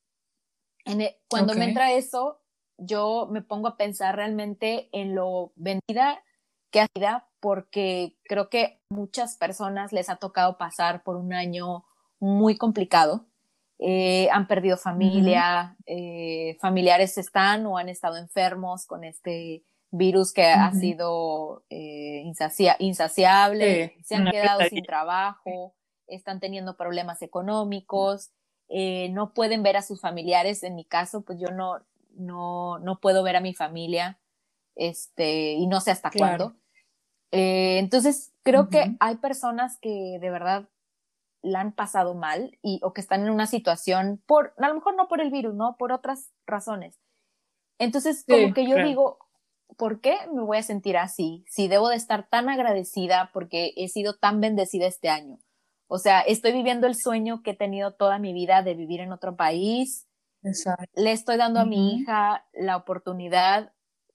E, 0.85 1.19
cuando 1.31 1.55
me 1.55 1.65
entra 1.65 1.93
eso, 1.93 2.43
yo 2.77 3.27
me 3.31 3.41
pongo 3.41 3.69
a 3.69 3.79
pensar 3.79 4.17
realmente 4.17 4.91
en 4.93 5.15
lo 5.15 5.53
vendida 5.57 6.23
que 6.71 6.81
ha 6.81 6.87
sido, 6.95 7.23
porque 7.43 8.17
creo 8.23 8.49
que 8.49 8.81
muchas 8.89 9.37
personas 9.37 9.93
les 9.93 10.09
ha 10.09 10.15
tocado 10.15 10.59
pasar 10.59 11.03
por 11.03 11.17
un 11.17 11.35
año 11.35 11.85
muy 12.21 12.57
complicado. 12.57 13.27
Eh, 13.81 14.29
han 14.31 14.47
perdido 14.47 14.77
familia, 14.77 15.77
eh, 15.85 16.57
familiares 16.61 17.19
están 17.19 17.67
o 17.67 17.79
han 17.79 17.89
estado 17.89 18.17
enfermos 18.17 18.87
con 18.87 19.03
este 19.03 19.65
virus 19.91 20.33
que 20.33 20.45
ha 20.45 20.71
sido 20.71 21.65
eh, 21.69 22.23
insaciable, 22.79 23.97
se 24.05 24.15
han 24.15 24.31
quedado 24.31 24.61
sin 24.71 24.85
trabajo, 24.85 25.75
están 26.07 26.39
teniendo 26.39 26.77
problemas 26.77 27.23
económicos, 27.23 28.31
no 28.69 29.35
pueden 29.35 29.65
ver 29.65 29.77
a 29.77 29.83
sus 29.83 30.01
familiares. 30.01 30.63
En 30.63 30.77
mi 30.77 30.85
caso, 30.85 31.23
pues 31.23 31.41
yo 31.41 31.49
no, 31.49 31.81
no, 32.15 32.79
no 32.79 33.01
puedo 33.01 33.25
ver 33.25 33.35
a 33.35 33.41
mi 33.41 33.53
familia, 33.53 34.21
este, 34.77 35.55
y 35.55 35.67
no 35.67 35.81
sé 35.81 35.91
hasta 35.91 36.13
cuándo. 36.13 36.55
Eh, 37.33 37.79
entonces, 37.79 38.33
creo 38.43 38.69
que 38.69 38.97
hay 39.01 39.17
personas 39.17 39.79
que 39.81 40.19
de 40.21 40.31
verdad 40.31 40.69
la 41.43 41.61
han 41.61 41.73
pasado 41.73 42.15
mal 42.15 42.59
y, 42.63 42.79
o 42.83 42.93
que 42.93 43.01
están 43.01 43.23
en 43.23 43.31
una 43.31 43.47
situación 43.47 44.23
por, 44.27 44.55
a 44.59 44.69
lo 44.69 44.75
mejor 44.75 44.95
no 44.95 45.09
por 45.09 45.21
el 45.21 45.31
virus, 45.31 45.55
¿no? 45.55 45.77
Por 45.77 45.93
otras 45.93 46.31
razones. 46.47 47.01
Entonces, 47.79 48.25
como 48.29 48.55
que 48.55 48.69
yo 48.69 48.77
digo, 48.77 49.19
¿por 49.77 50.01
qué 50.01 50.17
me 50.33 50.43
voy 50.43 50.59
a 50.59 50.63
sentir 50.63 50.97
así? 50.97 51.45
Si 51.49 51.67
debo 51.67 51.89
de 51.89 51.97
estar 51.97 52.29
tan 52.29 52.49
agradecida 52.49 53.31
porque 53.33 53.73
he 53.77 53.89
sido 53.89 54.15
tan 54.15 54.41
bendecida 54.41 54.87
este 54.87 55.09
año. 55.09 55.39
O 55.89 55.99
sea, 55.99 56.21
estoy 56.21 56.53
viviendo 56.53 56.87
el 56.87 56.95
sueño 56.95 57.43
que 57.43 57.51
he 57.51 57.57
tenido 57.57 57.95
toda 57.95 58.19
mi 58.19 58.33
vida 58.33 58.63
de 58.63 58.75
vivir 58.75 59.01
en 59.01 59.13
otro 59.13 59.37
país. 59.37 60.07
Le 60.95 61.13
estoy 61.13 61.37
dando 61.37 61.61
a 61.61 61.65
mi 61.65 61.95
hija 61.95 62.47
la 62.53 62.77
oportunidad 62.77 63.73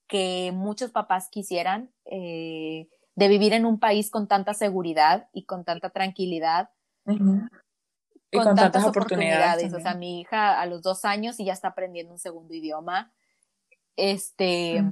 que 0.08 0.50
muchos 0.54 0.90
papás 0.90 1.28
quisieran 1.30 1.92
eh, 2.06 2.88
de 3.18 3.26
vivir 3.26 3.52
en 3.52 3.66
un 3.66 3.80
país 3.80 4.12
con 4.12 4.28
tanta 4.28 4.54
seguridad 4.54 5.28
y 5.32 5.42
con 5.42 5.64
tanta 5.64 5.90
tranquilidad. 5.90 6.70
Y 7.04 7.18
con, 8.38 8.54
tantas, 8.54 8.84
oportunidades. 8.84 9.74
o 9.74 9.80
sea, 9.80 9.94
mi 9.94 10.20
hija 10.20 10.60
a 10.60 10.66
los 10.66 10.82
dos 10.82 11.04
años 11.04 11.40
y 11.40 11.44
ya 11.44 11.52
está 11.52 11.68
aprendiendo 11.68 12.12
un 12.12 12.20
segundo 12.20 12.54
idioma. 12.54 13.12
Este, 13.96 14.84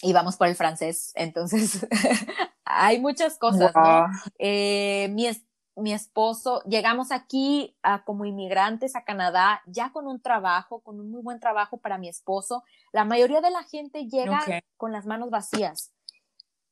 y 0.00 0.12
vamos 0.12 0.36
por 0.36 0.46
el 0.46 0.54
francés. 0.54 1.10
Entonces, 1.16 1.88
hay 2.64 3.00
muchas 3.00 3.36
cosas, 3.36 3.74
¿no? 3.74 4.06
Eh, 4.38 5.08
mi, 5.10 5.28
mi 5.74 5.92
esposo, 5.92 6.62
llegamos 6.68 7.10
aquí 7.10 7.76
como 8.04 8.26
inmigrantes 8.26 8.94
a 8.94 9.02
Canadá, 9.02 9.60
ya 9.66 9.90
con 9.90 10.06
un 10.06 10.20
trabajo, 10.20 10.82
con 10.82 11.00
un 11.00 11.10
muy 11.10 11.22
buen 11.22 11.40
trabajo 11.40 11.78
para 11.78 11.98
mi 11.98 12.08
esposo. 12.08 12.62
La 12.92 13.04
mayoría 13.04 13.40
de 13.40 13.50
la 13.50 13.64
gente 13.64 14.06
llega 14.06 14.38
con 14.76 14.92
las 14.92 15.04
manos 15.04 15.30
vacías. 15.30 15.92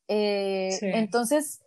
Eh, 0.08 0.76
entonces, 0.80 1.62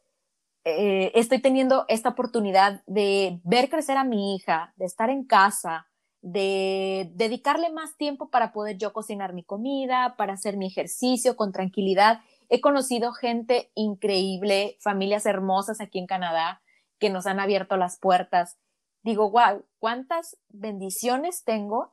eh, 0.64 1.12
estoy 1.16 1.40
teniendo 1.40 1.86
esta 1.88 2.10
oportunidad 2.10 2.84
de 2.86 3.40
ver 3.44 3.70
crecer 3.70 3.98
a 3.98 4.04
mi 4.04 4.36
hija, 4.36 4.74
de 4.76 4.86
estar 4.86 5.10
en 5.10 5.24
casa, 5.24 5.88
de 6.22 7.10
dedicarle 7.16 7.72
más 7.72 7.98
tiempo 7.98 8.30
para 8.30 8.52
poder 8.52 8.78
yo 8.78 8.94
cocinar 8.94 9.34
mi 9.34 9.44
comida, 9.44 10.16
para 10.18 10.34
hacer 10.34 10.58
mi 10.58 10.68
ejercicio 10.68 11.36
con 11.36 11.52
tranquilidad. 11.52 12.20
He 12.50 12.62
conocido 12.62 13.12
gente 13.12 13.72
increíble, 13.76 14.78
familias 14.82 15.26
hermosas 15.26 15.82
aquí 15.82 15.98
en 15.98 16.06
Canadá 16.06 16.62
que 17.00 17.10
nos 17.10 17.26
han 17.26 17.40
abierto 17.40 17.78
las 17.78 17.98
puertas. 17.98 18.60
Digo, 19.04 19.32
wow, 19.32 19.66
cuántas 19.80 20.38
bendiciones 20.50 21.44
tengo 21.44 21.92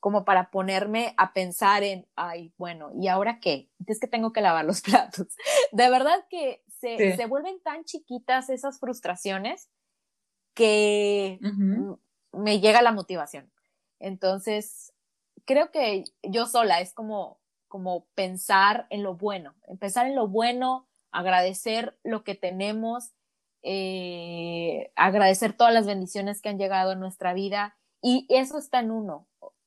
como 0.00 0.24
para 0.24 0.50
ponerme 0.50 1.14
a 1.16 1.32
pensar 1.32 1.82
en, 1.82 2.06
ay, 2.16 2.52
bueno, 2.58 2.90
¿y 2.94 3.08
ahora 3.08 3.40
qué? 3.40 3.70
Es 3.86 3.98
que 3.98 4.06
tengo 4.06 4.32
que 4.32 4.40
lavar 4.40 4.64
los 4.64 4.80
platos. 4.82 5.28
De 5.72 5.90
verdad 5.90 6.24
que 6.30 6.62
se, 6.68 7.16
se 7.16 7.26
vuelven 7.26 7.60
tan 7.62 7.84
chiquitas 7.84 8.50
esas 8.50 8.78
frustraciones 8.78 9.68
que 10.54 11.38
me 12.32 12.60
llega 12.60 12.82
la 12.82 12.92
motivación. 12.92 13.50
Entonces, 13.98 14.92
creo 15.44 15.70
que 15.70 16.04
yo 16.22 16.46
sola 16.46 16.80
es 16.80 16.92
como, 16.92 17.40
como 17.68 18.06
pensar 18.14 18.86
en 18.90 19.02
lo 19.02 19.14
bueno, 19.14 19.54
pensar 19.78 20.06
en 20.06 20.14
lo 20.14 20.28
bueno, 20.28 20.86
agradecer 21.10 21.98
lo 22.02 22.24
que 22.24 22.34
tenemos, 22.34 23.12
eh, 23.62 24.92
agradecer 24.96 25.54
todas 25.54 25.72
las 25.72 25.86
bendiciones 25.86 26.40
que 26.40 26.48
han 26.48 26.58
llegado 26.58 26.92
en 26.92 27.00
nuestra 27.00 27.34
vida 27.34 27.76
y 28.02 28.26
eso 28.28 28.58
está 28.58 28.80
en 28.80 28.90
uno. 28.90 29.26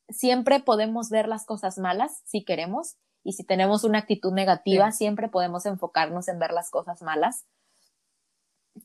Siempre 0.10 0.60
podemos 0.60 1.10
ver 1.10 1.28
las 1.28 1.46
cosas 1.46 1.78
malas 1.78 2.22
si 2.26 2.44
queremos 2.44 2.98
y 3.24 3.34
si 3.34 3.44
tenemos 3.44 3.84
una 3.84 4.00
actitud 4.00 4.34
negativa, 4.34 4.92
siempre 4.92 5.28
podemos 5.28 5.66
enfocarnos 5.66 6.28
en 6.28 6.40
ver 6.40 6.52
las 6.52 6.70
cosas 6.70 7.02
malas. 7.02 7.46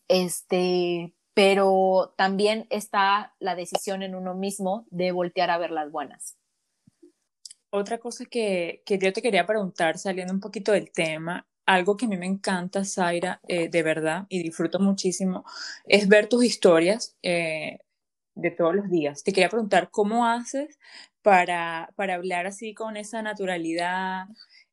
Este, 0.08 1.14
pero 1.34 2.14
también 2.16 2.66
está 2.70 3.34
la 3.38 3.54
decisión 3.54 4.02
en 4.02 4.14
uno 4.14 4.34
mismo 4.34 4.86
de 4.90 5.12
voltear 5.12 5.50
a 5.50 5.58
ver 5.58 5.70
las 5.70 5.90
buenas. 5.90 6.36
Otra 7.70 7.98
cosa 7.98 8.24
que, 8.24 8.82
que 8.86 8.98
yo 8.98 9.12
te 9.12 9.22
quería 9.22 9.46
preguntar, 9.46 9.98
saliendo 9.98 10.32
un 10.32 10.40
poquito 10.40 10.72
del 10.72 10.92
tema, 10.92 11.46
algo 11.66 11.96
que 11.96 12.06
a 12.06 12.08
mí 12.08 12.16
me 12.16 12.26
encanta, 12.26 12.84
Zaira, 12.84 13.40
eh, 13.48 13.68
de 13.68 13.82
verdad, 13.82 14.26
y 14.28 14.42
disfruto 14.42 14.78
muchísimo, 14.78 15.44
es 15.84 16.08
ver 16.08 16.28
tus 16.28 16.44
historias 16.44 17.16
eh, 17.22 17.78
de 18.34 18.50
todos 18.50 18.74
los 18.74 18.90
días. 18.90 19.22
Te 19.24 19.32
quería 19.32 19.48
preguntar, 19.48 19.90
¿cómo 19.90 20.26
haces 20.26 20.78
para, 21.24 21.90
para 21.96 22.16
hablar 22.16 22.46
así 22.46 22.74
con 22.74 22.98
esa 22.98 23.22
naturalidad, 23.22 24.26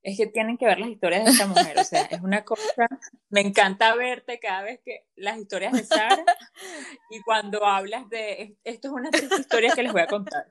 es 0.03 0.17
que 0.17 0.27
tienen 0.27 0.57
que 0.57 0.65
ver 0.65 0.79
las 0.79 0.89
historias 0.89 1.23
de 1.23 1.31
esta 1.31 1.47
mujer, 1.47 1.79
o 1.79 1.83
sea, 1.85 2.01
es 2.01 2.19
una 2.21 2.43
cosa, 2.43 2.87
me 3.29 3.39
encanta 3.39 3.95
verte 3.95 4.37
cada 4.39 4.63
vez 4.63 4.81
que 4.83 5.05
las 5.15 5.37
historias 5.37 5.71
de 5.71 5.85
Sara 5.85 6.25
y 7.09 7.21
cuando 7.21 7.65
hablas 7.65 8.09
de, 8.09 8.57
esto 8.65 8.89
es 8.89 8.93
una 8.93 9.11
triste 9.11 9.39
historia 9.39 9.73
que 9.73 9.83
les 9.83 9.93
voy 9.93 10.01
a 10.01 10.07
contar. 10.07 10.45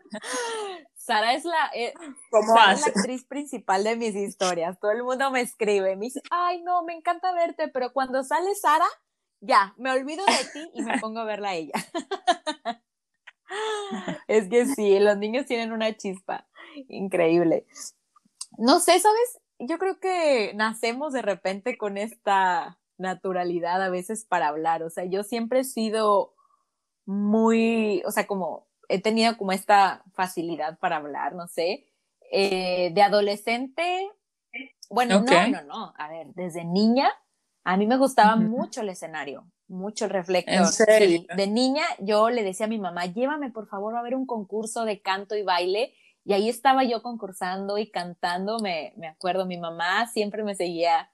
Sara 0.94 1.34
es 1.34 1.44
la, 1.44 1.70
eh, 1.74 1.92
la 2.32 2.72
actriz 2.72 3.26
principal 3.26 3.84
de 3.84 3.96
mis 3.96 4.14
historias, 4.14 4.80
todo 4.80 4.92
el 4.92 5.02
mundo 5.02 5.30
me 5.30 5.42
escribe, 5.42 5.96
me 5.96 6.06
dice, 6.06 6.22
ay 6.30 6.62
no, 6.62 6.82
me 6.82 6.94
encanta 6.94 7.34
verte, 7.34 7.68
pero 7.68 7.92
cuando 7.92 8.24
sale 8.24 8.54
Sara, 8.54 8.88
ya, 9.40 9.74
me 9.76 9.90
olvido 9.90 10.24
de 10.24 10.44
ti 10.50 10.70
y 10.72 10.82
me 10.82 10.98
pongo 11.00 11.20
a 11.20 11.24
verla 11.24 11.50
a 11.50 11.54
ella. 11.56 11.74
es 14.28 14.48
que 14.48 14.66
sí, 14.66 14.98
los 14.98 15.18
niños 15.18 15.46
tienen 15.46 15.72
una 15.72 15.96
chispa 15.96 16.46
increíble. 16.88 17.66
No 18.58 18.80
sé, 18.80 18.98
¿sabes? 18.98 19.40
yo 19.60 19.78
creo 19.78 20.00
que 20.00 20.52
nacemos 20.54 21.12
de 21.12 21.22
repente 21.22 21.76
con 21.76 21.98
esta 21.98 22.78
naturalidad 22.96 23.82
a 23.82 23.90
veces 23.90 24.24
para 24.24 24.48
hablar. 24.48 24.82
O 24.82 24.90
sea, 24.90 25.04
yo 25.04 25.22
siempre 25.22 25.60
he 25.60 25.64
sido 25.64 26.34
muy, 27.04 28.02
o 28.06 28.10
sea, 28.10 28.26
como 28.26 28.66
he 28.88 29.00
tenido 29.00 29.36
como 29.36 29.52
esta 29.52 30.02
facilidad 30.14 30.78
para 30.78 30.96
hablar, 30.96 31.34
no 31.34 31.46
sé. 31.46 31.86
Eh, 32.32 32.90
de 32.94 33.02
adolescente, 33.02 34.10
bueno, 34.88 35.20
no, 35.20 35.48
no, 35.48 35.62
no. 35.62 35.94
A 35.96 36.08
ver, 36.08 36.28
desde 36.34 36.64
niña, 36.64 37.10
a 37.64 37.76
mí 37.76 37.86
me 37.86 37.98
gustaba 37.98 38.36
mucho 38.36 38.80
el 38.80 38.88
escenario, 38.88 39.44
mucho 39.70 40.04
el 40.04 40.10
reflector. 40.10 40.66
Sí, 40.66 41.26
de 41.34 41.46
niña 41.46 41.84
yo 42.00 42.28
le 42.28 42.42
decía 42.42 42.66
a 42.66 42.68
mi 42.68 42.78
mamá, 42.78 43.06
llévame 43.06 43.50
por 43.50 43.68
favor 43.68 43.96
a 43.96 44.02
ver 44.02 44.14
un 44.14 44.26
concurso 44.26 44.84
de 44.84 45.00
canto 45.00 45.36
y 45.36 45.42
baile. 45.42 45.94
Y 46.24 46.34
ahí 46.34 46.48
estaba 46.48 46.84
yo 46.84 47.02
concursando 47.02 47.78
y 47.78 47.90
cantando, 47.90 48.58
me, 48.58 48.92
me 48.96 49.08
acuerdo, 49.08 49.46
mi 49.46 49.58
mamá 49.58 50.06
siempre 50.06 50.42
me 50.42 50.54
seguía 50.54 51.10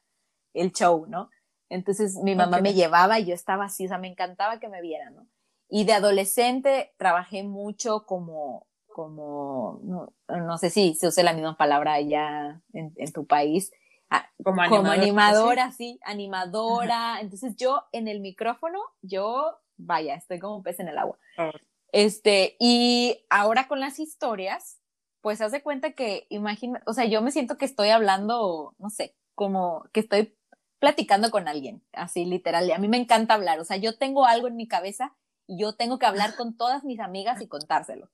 el 0.53 0.73
show, 0.73 1.07
¿no? 1.07 1.31
Entonces 1.69 2.17
mi 2.23 2.35
mamá 2.35 2.61
me 2.61 2.75
llevaba 2.75 3.19
y 3.19 3.27
yo 3.27 3.35
estaba 3.35 3.67
así, 3.67 3.87
o 3.87 3.89
sea, 3.89 3.99
me 3.99 4.09
encantaba 4.09 4.59
que 4.59 4.69
me 4.69 4.81
vieran, 4.81 5.15
¿no? 5.15 5.27
Y 5.69 5.85
de 5.85 5.93
adolescente 5.93 6.95
trabajé 6.97 7.43
mucho 7.43 8.05
como, 8.07 8.69
como, 8.87 9.81
no, 9.83 10.13
no 10.29 10.59
sé 10.59 10.71
si 10.71 10.95
se 10.95 11.09
usa 11.09 11.25
la 11.25 11.33
misma 11.33 11.57
palabra 11.57 11.95
allá 11.95 12.63
en, 12.73 12.93
en 12.97 13.13
tu 13.13 13.27
país, 13.27 13.73
Ah, 14.11 14.31
como 14.45 14.91
animadora, 14.91 15.73
sí, 15.73 15.99
animadora. 16.05 17.19
Entonces 17.21 17.57
yo 17.57 17.85
en 17.93 18.09
el 18.09 18.21
micrófono, 18.21 18.81
yo, 19.03 19.59
vaya, 19.77 20.15
estoy 20.15 20.39
como 20.39 20.57
un 20.57 20.63
pez 20.63 20.81
en 20.81 20.89
el 20.89 20.99
agua. 20.99 21.19
Ah. 21.37 21.53
Este, 21.93 22.57
y 22.61 23.25
ahora 23.31 23.69
con 23.69 23.81
las 23.81 23.99
historias, 23.99 24.81
pues 25.21 25.41
haz 25.41 25.53
de 25.53 25.63
cuenta 25.63 25.93
que, 25.93 26.27
imagina, 26.31 26.83
o 26.87 26.93
sea, 26.93 27.05
yo 27.07 27.23
me 27.23 27.31
siento 27.33 27.57
que 27.57 27.65
estoy 27.65 27.89
hablando, 27.91 28.75
no 28.79 28.91
sé, 28.91 29.17
como 29.35 29.85
que 29.93 30.01
estoy 30.01 30.37
platicando 30.79 31.31
con 31.31 31.49
alguien, 31.49 31.83
así 31.93 32.25
literal. 32.25 32.69
Y 32.69 32.73
a 32.73 32.79
mí 32.79 32.87
me 32.89 32.99
encanta 32.99 33.35
hablar, 33.35 33.59
o 33.61 33.65
sea, 33.65 33.77
yo 33.77 33.99
tengo 33.99 34.27
algo 34.27 34.47
en 34.47 34.57
mi 34.57 34.69
cabeza 34.69 35.17
y 35.47 35.59
yo 35.59 35.75
tengo 35.75 35.99
que 35.99 36.07
hablar 36.07 36.37
con 36.37 36.57
todas 36.57 36.85
mis 36.85 37.01
amigas 37.01 37.41
y 37.41 37.49
contárselo. 37.49 38.11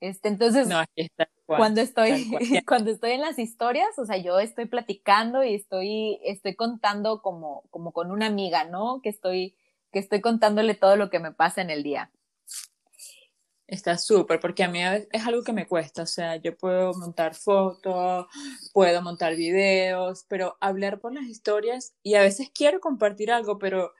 Este, 0.00 0.28
entonces, 0.28 0.68
cuando 1.46 1.80
estoy, 1.80 2.30
cuando 2.66 2.90
estoy 2.90 3.12
en 3.12 3.20
las 3.20 3.38
historias, 3.38 3.98
o 3.98 4.06
sea, 4.06 4.16
yo 4.16 4.38
estoy 4.38 4.66
platicando 4.66 5.44
y 5.44 5.54
estoy, 5.54 6.20
estoy 6.24 6.54
contando 6.54 7.22
como, 7.22 7.64
como 7.70 7.92
con 7.92 8.10
una 8.10 8.26
amiga, 8.26 8.64
¿no? 8.64 9.00
Que 9.02 9.08
estoy, 9.08 9.56
que 9.92 9.98
estoy 9.98 10.20
contándole 10.20 10.74
todo 10.74 10.96
lo 10.96 11.10
que 11.10 11.18
me 11.18 11.32
pasa 11.32 11.62
en 11.62 11.70
el 11.70 11.82
día. 11.82 12.10
Está 13.66 13.96
súper, 13.96 14.38
porque 14.38 14.64
a 14.64 14.68
mí 14.68 14.80
es 14.82 15.26
algo 15.26 15.42
que 15.42 15.54
me 15.54 15.66
cuesta, 15.66 16.02
o 16.02 16.06
sea, 16.06 16.36
yo 16.36 16.54
puedo 16.54 16.92
montar 16.92 17.34
fotos, 17.34 18.26
puedo 18.74 19.00
montar 19.00 19.34
videos, 19.34 20.26
pero 20.28 20.58
hablar 20.60 21.00
por 21.00 21.14
las 21.14 21.24
historias 21.24 21.94
y 22.02 22.16
a 22.16 22.20
veces 22.20 22.50
quiero 22.52 22.80
compartir 22.80 23.32
algo, 23.32 23.58
pero 23.58 23.94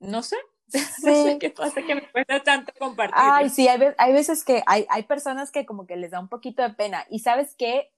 no 0.00 0.22
sé, 0.22 0.36
no 0.78 1.12
sé 1.12 1.38
qué 1.40 1.50
pasa 1.50 1.82
que 1.82 1.94
me 1.94 2.10
cuesta 2.10 2.42
tanto 2.42 2.72
compartir. 2.78 3.14
Ay, 3.16 3.50
sí, 3.50 3.68
hay, 3.68 3.80
hay 3.98 4.12
veces 4.12 4.44
que 4.44 4.62
hay, 4.66 4.86
hay, 4.88 5.04
personas 5.04 5.50
que 5.50 5.66
como 5.66 5.86
que 5.86 5.96
les 5.96 6.10
da 6.10 6.20
un 6.20 6.28
poquito 6.28 6.62
de 6.62 6.70
pena. 6.70 7.06
Y 7.10 7.20
sabes 7.20 7.54
qué? 7.56 7.92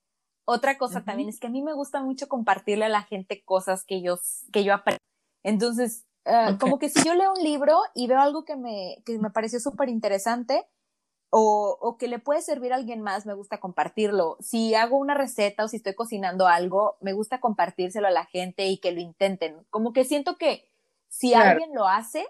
Otra 0.44 0.78
cosa 0.78 1.04
también 1.04 1.28
es 1.28 1.40
que 1.40 1.48
a 1.48 1.50
mí 1.50 1.62
me 1.62 1.72
gusta 1.72 2.02
mucho 2.02 2.28
compartirle 2.28 2.84
a 2.84 2.88
la 2.88 3.02
gente 3.02 3.42
cosas 3.44 3.84
que 3.84 4.00
yo, 4.00 4.18
que 4.52 4.62
yo 4.62 4.74
aprendo. 4.74 5.00
Entonces, 5.42 6.04
eh, 6.24 6.56
como 6.60 6.78
que 6.78 6.88
si 6.88 7.02
yo 7.04 7.14
leo 7.14 7.32
un 7.32 7.42
libro 7.42 7.80
y 7.94 8.06
veo 8.06 8.20
algo 8.20 8.44
que 8.44 8.56
me, 8.56 9.02
que 9.04 9.18
me 9.18 9.30
pareció 9.30 9.58
súper 9.60 9.88
interesante, 9.88 10.66
o, 11.30 11.76
o, 11.80 11.98
que 11.98 12.06
le 12.06 12.20
puede 12.20 12.40
servir 12.40 12.72
a 12.72 12.76
alguien 12.76 13.02
más, 13.02 13.26
me 13.26 13.34
gusta 13.34 13.58
compartirlo. 13.58 14.36
Si 14.40 14.74
hago 14.74 14.96
una 14.96 15.14
receta 15.14 15.64
o 15.64 15.68
si 15.68 15.76
estoy 15.76 15.94
cocinando 15.94 16.46
algo, 16.46 16.96
me 17.00 17.12
gusta 17.12 17.40
compartírselo 17.40 18.06
a 18.06 18.12
la 18.12 18.24
gente 18.26 18.66
y 18.66 18.78
que 18.78 18.92
lo 18.92 19.00
intenten. 19.00 19.66
Como 19.70 19.92
que 19.92 20.04
siento 20.04 20.36
que 20.36 20.68
si 21.08 21.34
alguien 21.34 21.74
lo 21.74 21.88
hace, 21.88 22.26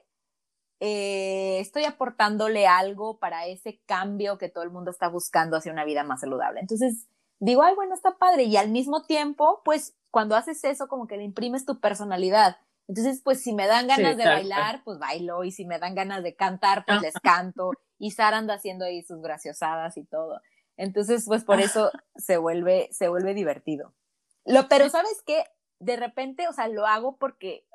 eh, 0.81 1.59
estoy 1.61 1.85
aportándole 1.85 2.67
algo 2.67 3.19
para 3.19 3.47
ese 3.47 3.81
cambio 3.87 4.39
que 4.39 4.49
todo 4.49 4.65
el 4.65 4.71
mundo 4.71 4.91
está 4.91 5.09
buscando 5.09 5.57
hacia 5.57 5.73
una 5.73 5.85
vida 5.85 6.05
más 6.05 6.21
saludable. 6.21 6.61
Entonces, 6.61 7.09
digo, 7.39 7.63
ay, 7.63 7.75
bueno, 7.75 7.95
está 7.95 8.19
padre. 8.19 8.45
Y 8.45 8.57
al 8.57 8.71
mismo 8.71 9.05
tiempo, 9.05 9.63
pues, 9.65 9.97
cuando 10.11 10.37
haces 10.37 10.63
eso, 10.65 10.89
como 10.89 11.07
que 11.07 11.17
le 11.17 11.25
imprimes 11.25 11.65
tu 11.65 11.81
personalidad. 11.81 12.59
Entonces, 12.89 13.21
pues, 13.25 13.43
si 13.43 13.55
me 13.55 13.67
dan 13.67 13.87
ganas 13.87 14.17
de 14.17 14.25
bailar, 14.25 14.83
pues 14.85 14.99
bailo. 14.99 15.45
Y 15.45 15.51
si 15.51 15.65
me 15.65 15.79
dan 15.79 15.95
ganas 15.95 16.23
de 16.23 16.37
cantar, 16.37 16.85
pues 16.87 17.01
les 17.01 17.15
canto. 17.23 17.71
Y 17.99 18.11
Sara 18.11 18.39
anda 18.39 18.55
haciendo 18.55 18.85
ahí 18.85 19.03
sus 19.03 19.21
graciosadas 19.23 19.97
y 19.97 20.05
todo. 20.05 20.41
Entonces, 20.77 21.25
pues, 21.27 21.45
por 21.45 21.61
eso 21.61 21.91
se 22.17 22.37
vuelve, 22.37 22.89
se 22.93 23.09
vuelve 23.09 23.33
divertido. 23.33 23.95
Lo, 24.45 24.69
pero, 24.69 24.89
¿sabes 24.91 25.23
qué? 25.27 25.45
De 25.81 25.97
repente, 25.97 26.49
o 26.49 26.53
sea, 26.53 26.69
lo 26.69 26.87
hago 26.87 27.17
porque 27.17 27.67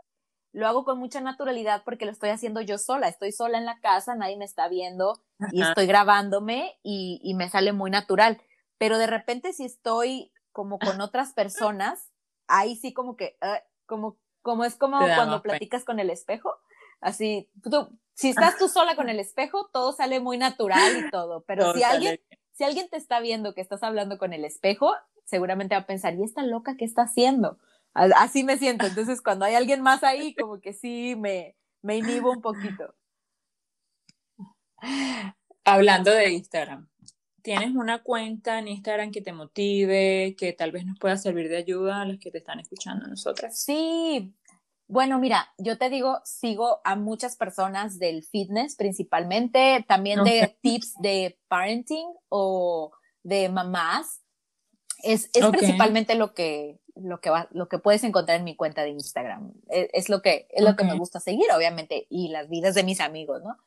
lo 0.53 0.67
hago 0.67 0.83
con 0.83 0.99
mucha 0.99 1.21
naturalidad 1.21 1.83
porque 1.83 2.05
lo 2.05 2.11
estoy 2.11 2.29
haciendo 2.29 2.61
yo 2.61 2.77
sola. 2.77 3.07
Estoy 3.07 3.31
sola 3.31 3.57
en 3.57 3.65
la 3.65 3.79
casa, 3.79 4.15
nadie 4.15 4.37
me 4.37 4.45
está 4.45 4.67
viendo 4.67 5.21
y 5.51 5.61
estoy 5.61 5.87
grabándome 5.87 6.77
y, 6.83 7.33
me 7.35 7.49
sale 7.49 7.71
muy 7.71 7.89
natural. 7.89 8.41
Pero 8.77 8.97
de 8.97 9.07
repente 9.07 9.53
si 9.53 9.65
estoy 9.65 10.31
como 10.51 10.79
con 10.79 10.99
otras 11.01 11.33
personas, 11.33 12.11
ahí 12.47 12.75
sí 12.75 12.93
como 12.93 13.15
que, 13.15 13.37
ah, 13.41 13.61
como, 13.85 14.17
como 14.41 14.65
es 14.65 14.75
como 14.75 14.99
cuando 14.99 15.41
platicas 15.41 15.85
con 15.85 15.99
el 15.99 16.09
espejo. 16.09 16.53
Así, 16.99 17.49
tú, 17.63 17.89
si 18.13 18.29
estás 18.29 18.57
tú 18.57 18.67
sola 18.67 18.95
con 18.95 19.09
el 19.09 19.19
espejo, 19.19 19.69
todo 19.71 19.93
sale 19.93 20.19
muy 20.19 20.37
natural 20.37 20.97
y 20.97 21.09
todo. 21.09 21.43
Pero 21.47 21.73
si 21.73 21.83
alguien, 21.83 22.19
si 22.51 22.63
alguien 22.63 22.89
te 22.89 22.97
está 22.97 23.19
viendo 23.21 23.53
que 23.53 23.61
estás 23.61 23.83
hablando 23.83 24.17
con 24.17 24.33
el 24.33 24.43
espejo, 24.43 24.93
seguramente 25.23 25.75
va 25.75 25.81
a 25.81 25.87
pensar, 25.87 26.13
¿y 26.15 26.23
esta 26.23 26.43
loca 26.43 26.75
qué 26.77 26.85
está 26.85 27.03
haciendo? 27.03 27.57
Así 27.93 28.43
me 28.43 28.57
siento. 28.57 28.85
Entonces, 28.85 29.21
cuando 29.21 29.45
hay 29.45 29.55
alguien 29.55 29.81
más 29.81 30.03
ahí, 30.03 30.33
como 30.33 30.59
que 30.59 30.73
sí 30.73 31.15
me, 31.17 31.55
me 31.81 31.97
inhibo 31.97 32.31
un 32.31 32.41
poquito. 32.41 32.93
Hablando 35.63 36.11
de 36.11 36.31
Instagram, 36.31 36.89
¿tienes 37.41 37.75
una 37.75 38.01
cuenta 38.01 38.59
en 38.59 38.67
Instagram 38.67 39.11
que 39.11 39.21
te 39.21 39.33
motive, 39.33 40.35
que 40.37 40.53
tal 40.53 40.71
vez 40.71 40.85
nos 40.85 40.97
pueda 40.99 41.17
servir 41.17 41.49
de 41.49 41.57
ayuda 41.57 42.01
a 42.01 42.05
los 42.05 42.17
que 42.19 42.31
te 42.31 42.39
están 42.39 42.59
escuchando 42.59 43.05
a 43.05 43.09
nosotras? 43.09 43.59
Sí. 43.59 44.33
Bueno, 44.87 45.19
mira, 45.19 45.53
yo 45.57 45.77
te 45.77 45.89
digo, 45.89 46.19
sigo 46.25 46.81
a 46.83 46.97
muchas 46.97 47.37
personas 47.37 47.97
del 47.97 48.23
fitness 48.23 48.75
principalmente, 48.75 49.85
también 49.87 50.23
de 50.25 50.57
tips 50.61 50.95
de 51.01 51.39
parenting 51.47 52.07
o 52.27 52.91
de 53.23 53.47
mamás. 53.47 54.21
Es, 55.01 55.29
es 55.33 55.45
principalmente 55.47 56.15
lo 56.15 56.33
que, 56.33 56.80
lo 56.95 57.19
que 57.21 57.29
va, 57.29 57.47
lo 57.51 57.67
que 57.67 57.79
puedes 57.79 58.03
encontrar 58.03 58.37
en 58.37 58.43
mi 58.43 58.55
cuenta 58.55 58.83
de 58.83 58.89
Instagram. 58.89 59.53
E, 59.69 59.89
es, 59.93 60.09
lo 60.09 60.21
que, 60.21 60.47
es 60.51 60.63
lo 60.63 60.75
que 60.75 60.83
me 60.83 60.97
gusta 60.97 61.19
seguir, 61.19 61.47
obviamente, 61.55 62.07
y 62.09 62.29
las 62.29 62.49
vidas 62.49 62.75
de 62.75 62.83
mis 62.83 62.99
amigos, 62.99 63.41
¿no? 63.43 63.57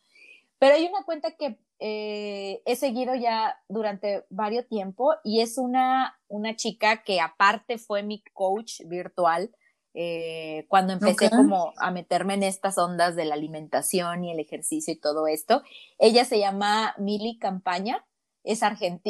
Pero 0.58 0.76
hay 0.76 0.86
una 0.86 1.04
cuenta 1.04 1.32
que 1.32 1.58
eh, 1.78 2.62
he 2.64 2.76
seguido 2.76 3.14
ya 3.14 3.60
durante 3.68 4.24
varios 4.30 4.66
tiempo 4.68 5.14
y 5.22 5.40
es 5.40 5.58
una, 5.58 6.18
una 6.28 6.56
chica 6.56 7.02
que 7.02 7.20
aparte 7.20 7.76
fue 7.76 8.02
mi 8.02 8.22
coach 8.32 8.80
virtual 8.86 9.50
eh, 9.92 10.66
cuando 10.68 10.92
empecé 10.92 11.30
como 11.30 11.72
a 11.76 11.90
meterme 11.90 12.34
en 12.34 12.42
estas 12.42 12.78
ondas 12.78 13.14
de 13.14 13.26
la 13.26 13.34
alimentación 13.34 14.24
y 14.24 14.32
el 14.32 14.40
ejercicio 14.40 14.92
y 14.92 14.98
todo 14.98 15.26
esto. 15.26 15.62
Ella 15.98 16.24
se 16.24 16.38
llama 16.38 16.94
Mili 16.98 17.38
Campaña, 17.38 18.04
es, 18.42 18.60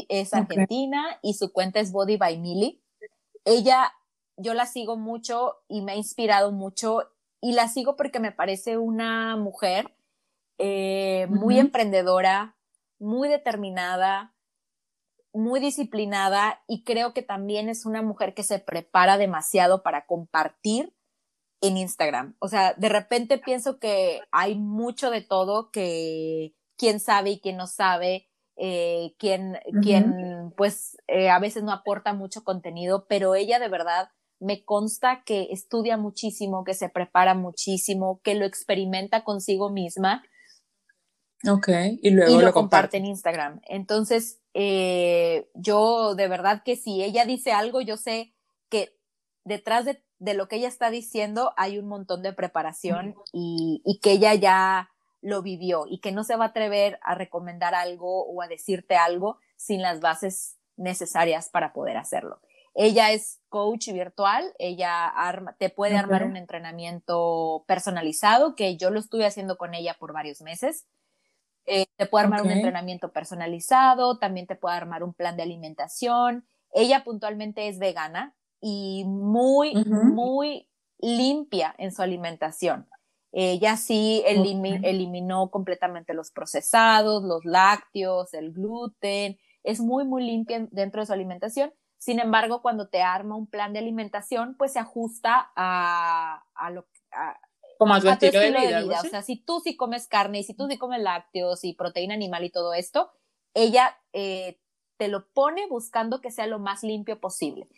es 0.09 0.35
argentina 0.35 1.19
y 1.23 1.35
su 1.35 1.53
cuenta 1.53 1.81
es 1.81 1.91
Body 1.91 2.17
by 2.17 2.39
Mili. 2.39 2.83
Ella 3.45 3.93
yo 4.37 4.55
la 4.55 4.66
sigo 4.66 4.97
mucho 4.97 5.57
y 5.68 5.82
me 5.82 5.93
ha 5.93 5.97
inspirado 5.97 6.53
mucho 6.53 7.11
y 7.41 7.53
la 7.53 7.68
sigo 7.68 7.97
porque 7.97 8.20
me 8.20 8.32
parece 8.32 8.78
una 8.78 9.37
mujer 9.37 9.95
eh, 10.59 11.26
muy 11.28 11.59
emprendedora, 11.59 12.57
muy 12.99 13.28
determinada, 13.28 14.35
muy 15.32 15.61
disciplinada 15.61 16.62
y 16.68 16.85
creo 16.85 17.12
que 17.12 17.22
también 17.22 17.68
es 17.68 17.87
una 17.87 18.03
mujer 18.03 18.35
que 18.35 18.45
se 18.45 18.61
prepara 18.61 19.18
demasiado 19.18 19.82
para 19.82 20.07
compartir 20.07 20.95
en 21.61 21.76
Instagram. 21.76 22.37
O 22.39 22.49
sea, 22.49 22.74
de 22.74 22.89
repente 22.89 23.39
pienso 23.39 23.78
que 23.78 24.20
hay 24.30 24.55
mucho 24.55 25.11
de 25.11 25.22
todo 25.22 25.70
que 25.70 26.55
quién 26.76 27.01
sabe 27.01 27.30
y 27.30 27.41
quién 27.41 27.57
no 27.57 27.66
sabe, 27.66 28.28
eh, 28.57 29.14
quien, 29.18 29.59
pues 30.57 30.97
eh, 31.09 31.30
a 31.30 31.39
veces 31.41 31.64
no 31.64 31.72
aporta 31.72 32.12
mucho 32.12 32.45
contenido, 32.45 33.07
pero 33.09 33.35
ella 33.35 33.59
de 33.59 33.68
verdad 33.68 34.11
me 34.41 34.64
consta 34.64 35.22
que 35.24 35.49
estudia 35.51 35.97
muchísimo, 35.97 36.64
que 36.64 36.74
se 36.74 36.89
prepara 36.89 37.35
muchísimo, 37.35 38.20
que 38.22 38.35
lo 38.35 38.45
experimenta 38.45 39.24
consigo 39.24 39.70
misma. 39.70 40.22
Ok, 41.49 41.68
y 42.03 42.11
luego 42.11 42.41
lo, 42.41 42.53
comparte 42.53 42.97
en 42.97 43.07
Instagram. 43.07 43.61
Entonces, 43.66 44.41
eh, 44.55 45.51
yo 45.55 46.14
de 46.14 46.28
verdad 46.28 46.62
que 46.64 46.76
si 46.76 47.03
ella 47.03 47.24
dice 47.24 47.53
algo, 47.53 47.80
yo 47.80 47.97
sé 47.97 48.35
que 48.68 48.97
detrás 49.45 49.85
de, 49.85 50.03
lo 50.35 50.49
que 50.49 50.57
ella 50.57 50.68
está 50.68 50.91
diciendo 50.91 51.53
hay 51.57 51.78
un 51.78 51.87
montón 51.87 52.22
de 52.22 52.32
preparación 52.32 53.14
y, 53.32 53.82
y 53.85 54.01
que 54.01 54.12
ella 54.12 54.35
ya 54.35 54.91
lo 55.20 55.43
vivió 55.43 55.85
y 55.89 56.01
que 56.01 56.12
no 56.12 56.24
se 56.24 56.37
va 56.37 56.47
a 56.47 56.49
atrever 56.49 56.99
a 57.03 57.14
recomendar 57.14 57.74
algo 57.74 58.24
o 58.26 58.43
a 58.43 58.49
decirte 58.49 58.97
algo 58.97 59.39
sin 59.57 59.82
las 59.82 60.01
bases 60.01 60.59
necesarias 60.76 61.49
para 61.49 61.72
poder 61.72 61.97
hacerlo. 61.97 62.41
Ella 62.75 63.12
es 63.12 63.41
coach 63.49 63.89
virtual, 63.93 64.53
ella 64.59 65.12
te 65.59 65.70
puede 65.70 65.97
armar 65.97 66.25
un 66.25 66.37
entrenamiento 66.37 67.64
personalizado, 67.68 68.57
que 68.57 68.77
yo 68.77 68.91
lo 68.91 68.99
estuve 68.99 69.27
haciendo 69.27 69.57
con 69.57 69.75
ella 69.75 69.97
por 69.99 70.12
varios 70.12 70.43
meses. 70.43 70.85
Eh, 71.66 71.87
te 71.97 72.07
puede 72.07 72.25
armar 72.25 72.43
un 72.43 72.51
entrenamiento 72.51 73.12
personalizado, 73.12 74.18
también 74.18 74.47
te 74.49 74.57
puede 74.57 74.77
armar 74.77 75.05
un 75.05 75.14
plan 75.14 75.37
de 75.37 75.45
alimentación. 75.45 76.45
Ella 76.72 77.05
puntualmente 77.05 77.68
es 77.68 77.79
vegana 77.79 78.35
y 78.61 79.05
muy, 79.07 79.75
muy 79.85 80.68
limpia 80.99 81.75
en 81.79 81.93
su 81.93 82.03
alimentación. 82.03 82.89
Ella 83.31 83.77
sí 83.77 84.22
eliminó 84.27 85.51
completamente 85.51 86.12
los 86.12 86.31
procesados, 86.31 87.22
los 87.25 87.45
lácteos, 87.45 88.35
el 88.35 88.53
gluten, 88.53 89.39
es 89.62 89.81
muy, 89.81 90.05
muy 90.05 90.25
limpia 90.25 90.66
dentro 90.70 91.03
de 91.03 91.07
su 91.07 91.12
alimentación. 91.12 91.72
Sin 92.05 92.21
embargo, 92.21 92.61
cuando 92.61 92.89
te 92.89 93.01
arma 93.01 93.35
un 93.35 93.47
plan 93.47 93.73
de 93.73 93.79
alimentación, 93.79 94.57
pues 94.59 94.75
se 94.75 94.79
ajusta 94.79 95.53
a, 95.57 96.45
a 96.55 96.71
lo 96.71 96.87
a, 97.13 97.41
como 97.79 97.95
a 97.95 98.01
tu, 98.01 98.09
estilo, 98.09 98.61
de 98.61 98.83
vida. 98.83 99.01
O 99.01 99.09
sea, 99.09 99.23
si 99.23 99.37
tú 99.37 99.61
sí 99.65 99.75
comes 99.75 100.07
carne 100.07 100.41
y 100.41 100.45
si 100.45 100.53
tú 100.53 100.69
sí 100.69 100.77
comes 100.77 101.01
lácteos 101.01 101.65
y 101.65 101.73
proteína 101.73 102.13
animal 102.13 102.45
y 102.45 102.51
todo 102.51 102.75
esto, 102.75 103.11
ella 103.55 103.97
eh, 104.13 104.61
te 104.99 105.09
lo 105.09 105.29
pone 105.29 105.67
buscando 105.67 106.21
que 106.21 106.31
sea 106.31 106.47
lo 106.47 106.59
más 106.59 106.83
limpio 106.83 107.21
posible. 107.21 107.71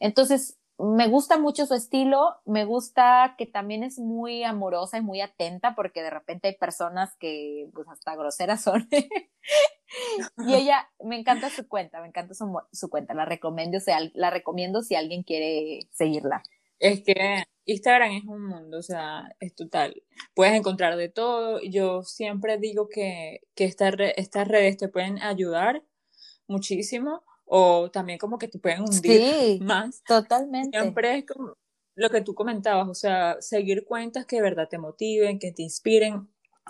Entonces, 0.00 0.57
me 0.78 1.08
gusta 1.08 1.38
mucho 1.38 1.66
su 1.66 1.74
estilo, 1.74 2.36
me 2.46 2.64
gusta 2.64 3.34
que 3.36 3.46
también 3.46 3.82
es 3.82 3.98
muy 3.98 4.44
amorosa 4.44 4.98
y 4.98 5.02
muy 5.02 5.20
atenta 5.20 5.74
porque 5.74 6.02
de 6.02 6.10
repente 6.10 6.48
hay 6.48 6.54
personas 6.56 7.16
que 7.18 7.68
pues 7.74 7.88
hasta 7.88 8.14
groseras 8.14 8.62
son. 8.62 8.88
y 10.46 10.54
ella, 10.54 10.88
me 11.04 11.18
encanta 11.18 11.50
su 11.50 11.66
cuenta, 11.66 12.00
me 12.00 12.06
encanta 12.06 12.34
su, 12.34 12.46
su 12.72 12.88
cuenta, 12.88 13.12
la 13.14 13.24
recomiendo, 13.24 13.78
o 13.78 13.80
sea, 13.80 13.98
la 14.14 14.30
recomiendo 14.30 14.82
si 14.82 14.94
alguien 14.94 15.24
quiere 15.24 15.88
seguirla. 15.90 16.44
Es 16.78 17.02
que 17.02 17.42
Instagram 17.64 18.12
es 18.12 18.24
un 18.24 18.46
mundo, 18.46 18.78
o 18.78 18.82
sea, 18.82 19.34
es 19.40 19.56
total. 19.56 20.00
Puedes 20.32 20.54
encontrar 20.54 20.96
de 20.96 21.08
todo. 21.08 21.60
Yo 21.60 22.04
siempre 22.04 22.56
digo 22.56 22.88
que, 22.88 23.40
que 23.56 23.64
estas 23.64 23.96
redes 23.96 24.76
te 24.76 24.88
pueden 24.88 25.20
ayudar 25.20 25.82
muchísimo 26.46 27.24
o 27.48 27.90
también 27.90 28.18
como 28.18 28.38
que 28.38 28.48
te 28.48 28.58
pueden 28.58 28.82
hundir 28.82 29.20
sí, 29.20 29.58
más. 29.62 30.02
Totalmente. 30.04 30.78
Siempre 30.78 31.18
es 31.18 31.26
como 31.26 31.54
lo 31.94 32.10
que 32.10 32.20
tú 32.20 32.34
comentabas, 32.34 32.88
o 32.88 32.94
sea, 32.94 33.36
seguir 33.40 33.84
cuentas 33.84 34.24
que 34.24 34.36
de 34.36 34.42
verdad 34.42 34.68
te 34.68 34.78
motiven, 34.78 35.38
que 35.38 35.50
te 35.50 35.62
inspiren. 35.62 36.28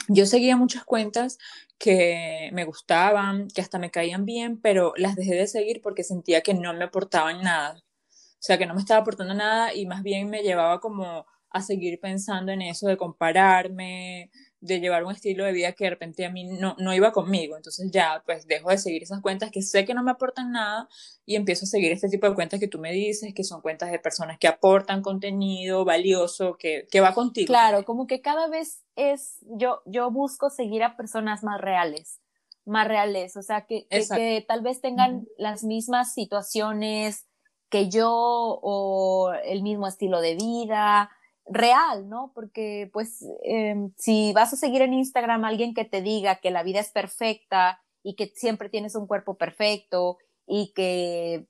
Yo 0.08 0.24
seguía 0.24 0.56
muchas 0.56 0.84
cuentas 0.84 1.38
que 1.78 2.48
me 2.52 2.64
gustaban, 2.64 3.48
que 3.48 3.60
hasta 3.60 3.78
me 3.78 3.90
caían 3.90 4.24
bien, 4.24 4.60
pero 4.60 4.94
las 4.96 5.16
dejé 5.16 5.34
de 5.34 5.46
seguir 5.46 5.82
porque 5.82 6.02
sentía 6.02 6.40
que 6.40 6.54
no 6.54 6.72
me 6.72 6.84
aportaban 6.84 7.42
nada. 7.42 7.82
O 8.08 8.40
sea, 8.40 8.56
que 8.56 8.66
no 8.66 8.74
me 8.74 8.80
estaba 8.80 9.00
aportando 9.00 9.34
nada 9.34 9.74
y 9.74 9.84
más 9.84 10.02
bien 10.02 10.30
me 10.30 10.42
llevaba 10.42 10.80
como 10.80 11.26
a 11.50 11.62
seguir 11.62 11.98
pensando 12.00 12.52
en 12.52 12.62
eso 12.62 12.86
de 12.86 12.96
compararme, 12.96 14.30
de 14.60 14.80
llevar 14.80 15.04
un 15.04 15.12
estilo 15.12 15.44
de 15.44 15.52
vida 15.52 15.72
que 15.72 15.84
de 15.84 15.90
repente 15.90 16.26
a 16.26 16.30
mí 16.30 16.44
no, 16.44 16.74
no 16.78 16.92
iba 16.92 17.12
conmigo. 17.12 17.56
Entonces 17.56 17.90
ya, 17.92 18.22
pues 18.26 18.46
dejo 18.46 18.70
de 18.70 18.78
seguir 18.78 19.02
esas 19.02 19.20
cuentas 19.20 19.50
que 19.50 19.62
sé 19.62 19.84
que 19.84 19.94
no 19.94 20.02
me 20.02 20.10
aportan 20.10 20.52
nada 20.52 20.88
y 21.24 21.36
empiezo 21.36 21.64
a 21.64 21.68
seguir 21.68 21.92
este 21.92 22.08
tipo 22.08 22.28
de 22.28 22.34
cuentas 22.34 22.58
que 22.58 22.68
tú 22.68 22.78
me 22.78 22.92
dices, 22.92 23.32
que 23.34 23.44
son 23.44 23.60
cuentas 23.60 23.90
de 23.90 23.98
personas 23.98 24.38
que 24.38 24.48
aportan 24.48 25.02
contenido 25.02 25.84
valioso, 25.84 26.56
que, 26.56 26.86
que 26.90 27.00
va 27.00 27.14
contigo. 27.14 27.46
Claro, 27.46 27.84
como 27.84 28.06
que 28.06 28.20
cada 28.20 28.48
vez 28.48 28.82
es, 28.96 29.38
yo, 29.42 29.82
yo 29.86 30.10
busco 30.10 30.50
seguir 30.50 30.82
a 30.82 30.96
personas 30.96 31.44
más 31.44 31.60
reales, 31.60 32.20
más 32.64 32.88
reales, 32.88 33.36
o 33.36 33.42
sea, 33.42 33.64
que, 33.64 33.86
que, 33.88 34.44
tal 34.46 34.62
vez 34.62 34.80
tengan 34.80 35.26
las 35.36 35.62
mismas 35.62 36.12
situaciones 36.14 37.26
que 37.68 37.88
yo 37.88 38.10
o 38.10 39.32
el 39.44 39.62
mismo 39.62 39.86
estilo 39.86 40.20
de 40.20 40.34
vida, 40.34 41.10
real, 41.48 42.08
¿no? 42.08 42.32
Porque 42.34 42.90
pues 42.92 43.24
em, 43.42 43.92
si 43.96 44.32
vas 44.32 44.52
a 44.52 44.56
seguir 44.56 44.82
en 44.82 44.94
Instagram 44.94 45.44
a 45.44 45.48
alguien 45.48 45.74
que 45.74 45.84
te 45.84 46.02
diga 46.02 46.36
que 46.36 46.50
la 46.50 46.62
vida 46.62 46.80
es 46.80 46.90
perfecta 46.90 47.80
y 48.02 48.14
que 48.14 48.32
siempre 48.34 48.68
tienes 48.68 48.94
un 48.94 49.06
cuerpo 49.06 49.36
perfecto 49.36 50.18
y 50.46 50.72
que 50.74 51.46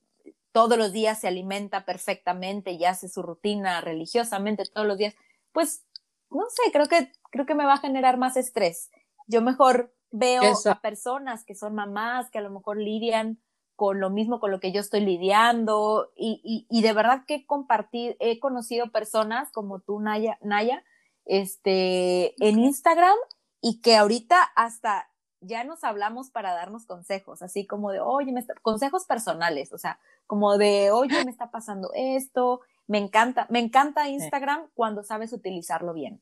todos 0.52 0.78
los 0.78 0.92
días 0.92 1.20
se 1.20 1.28
alimenta 1.28 1.84
perfectamente 1.84 2.72
y 2.72 2.84
hace 2.84 3.08
su 3.08 3.22
rutina 3.22 3.80
religiosamente 3.80 4.64
todos 4.72 4.86
los 4.86 4.98
días, 4.98 5.14
pues 5.52 5.84
no 6.30 6.46
sé, 6.50 6.72
creo 6.72 6.86
que 6.86 7.12
creo 7.30 7.46
que 7.46 7.54
me 7.54 7.64
va 7.64 7.74
a 7.74 7.78
generar 7.78 8.16
más 8.18 8.36
estrés. 8.36 8.90
Yo 9.26 9.42
mejor 9.42 9.94
veo 10.10 10.42
a 10.42 10.80
personas 10.80 11.44
que 11.44 11.54
son 11.54 11.74
mamás 11.74 12.30
que 12.30 12.38
a 12.38 12.42
lo 12.42 12.50
mejor 12.50 12.78
lidian 12.78 13.40
con 13.78 14.00
lo 14.00 14.10
mismo 14.10 14.40
con 14.40 14.50
lo 14.50 14.58
que 14.58 14.72
yo 14.72 14.80
estoy 14.80 15.02
lidiando 15.02 16.10
y, 16.16 16.66
y, 16.68 16.82
de 16.82 16.92
verdad 16.92 17.22
que 17.28 17.46
compartir, 17.46 18.16
he 18.18 18.40
conocido 18.40 18.90
personas 18.90 19.52
como 19.52 19.78
tú, 19.78 20.00
Naya, 20.00 20.36
Naya 20.42 20.82
este, 21.26 22.34
en 22.44 22.58
Instagram 22.58 23.14
y 23.60 23.80
que 23.80 23.96
ahorita 23.96 24.42
hasta 24.56 25.08
ya 25.40 25.62
nos 25.62 25.84
hablamos 25.84 26.32
para 26.32 26.54
darnos 26.54 26.86
consejos, 26.86 27.40
así 27.40 27.68
como 27.68 27.92
de, 27.92 28.00
oye, 28.00 28.32
me 28.32 28.44
consejos 28.62 29.06
personales, 29.06 29.72
o 29.72 29.78
sea, 29.78 30.00
como 30.26 30.58
de, 30.58 30.90
oye, 30.90 31.24
me 31.24 31.30
está 31.30 31.52
pasando 31.52 31.92
esto, 31.94 32.62
me 32.88 32.98
encanta, 32.98 33.46
me 33.48 33.60
encanta 33.60 34.08
Instagram 34.08 34.66
cuando 34.74 35.04
sabes 35.04 35.32
utilizarlo 35.32 35.94
bien. 35.94 36.20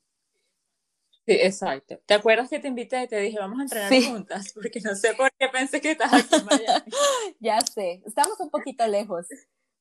Sí, 1.27 1.33
exacto. 1.33 1.99
¿Te 2.07 2.15
acuerdas 2.15 2.49
que 2.49 2.61
te 2.61 2.69
invité 2.69 3.03
y 3.03 3.09
te 3.09 3.19
dije, 3.19 3.39
vamos 3.39 3.59
a 3.59 3.63
entrenar 3.63 3.93
juntas? 4.05 4.53
Porque 4.55 4.81
no 4.81 4.95
sé 4.95 5.13
por 5.15 5.29
qué 5.37 5.49
pensé 5.49 5.81
que 5.81 5.91
estabas 5.91 6.25
aquí 6.25 6.37
en 6.37 6.45
Miami. 6.47 6.91
ya 7.41 7.61
sé, 7.61 8.01
estamos 8.07 8.39
un 8.39 8.49
poquito 8.51 8.87
lejos. 8.87 9.27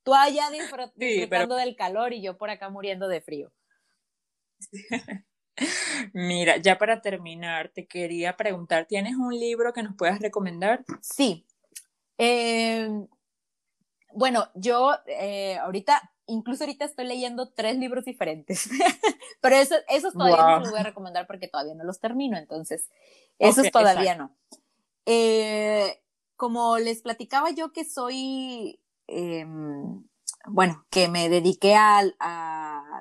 Tú 0.02 0.12
allá 0.12 0.50
disfrutando 0.50 1.54
del 1.54 1.76
calor 1.76 2.12
y 2.12 2.22
yo 2.22 2.36
por 2.36 2.50
acá 2.50 2.68
muriendo 2.68 3.06
de 3.06 3.20
frío. 3.20 3.52
Mira, 6.12 6.56
ya 6.58 6.78
para 6.78 7.00
terminar, 7.00 7.68
te 7.68 7.86
quería 7.86 8.36
preguntar, 8.36 8.86
¿tienes 8.86 9.14
un 9.14 9.32
libro 9.32 9.72
que 9.72 9.82
nos 9.82 9.94
puedas 9.94 10.20
recomendar? 10.20 10.84
Sí. 11.00 11.46
Em, 12.18 13.06
bueno, 14.12 14.50
yo 14.54 14.96
eh, 15.06 15.56
ahorita 15.58 16.12
incluso 16.26 16.64
ahorita 16.64 16.84
estoy 16.84 17.06
leyendo 17.06 17.48
tres 17.50 17.78
libros 17.78 18.04
diferentes, 18.04 18.68
pero 19.40 19.56
eso, 19.56 19.74
esos 19.88 20.12
todavía 20.12 20.56
no 20.56 20.60
los 20.60 20.70
voy 20.70 20.80
a 20.80 20.84
recomendar 20.84 21.26
porque 21.26 21.48
todavía 21.48 21.74
no 21.74 21.84
los 21.84 22.00
termino, 22.00 22.36
entonces, 22.36 22.88
esos 23.38 23.70
todavía 23.70 24.14
no. 24.16 24.34
Eh, 25.06 26.02
como 26.36 26.78
les 26.78 27.02
platicaba 27.02 27.50
yo 27.50 27.72
que 27.72 27.84
soy, 27.84 28.80
em, 29.06 30.04
bueno, 30.46 30.84
que 30.90 31.08
me 31.08 31.28
dediqué 31.28 31.74
a, 31.74 32.12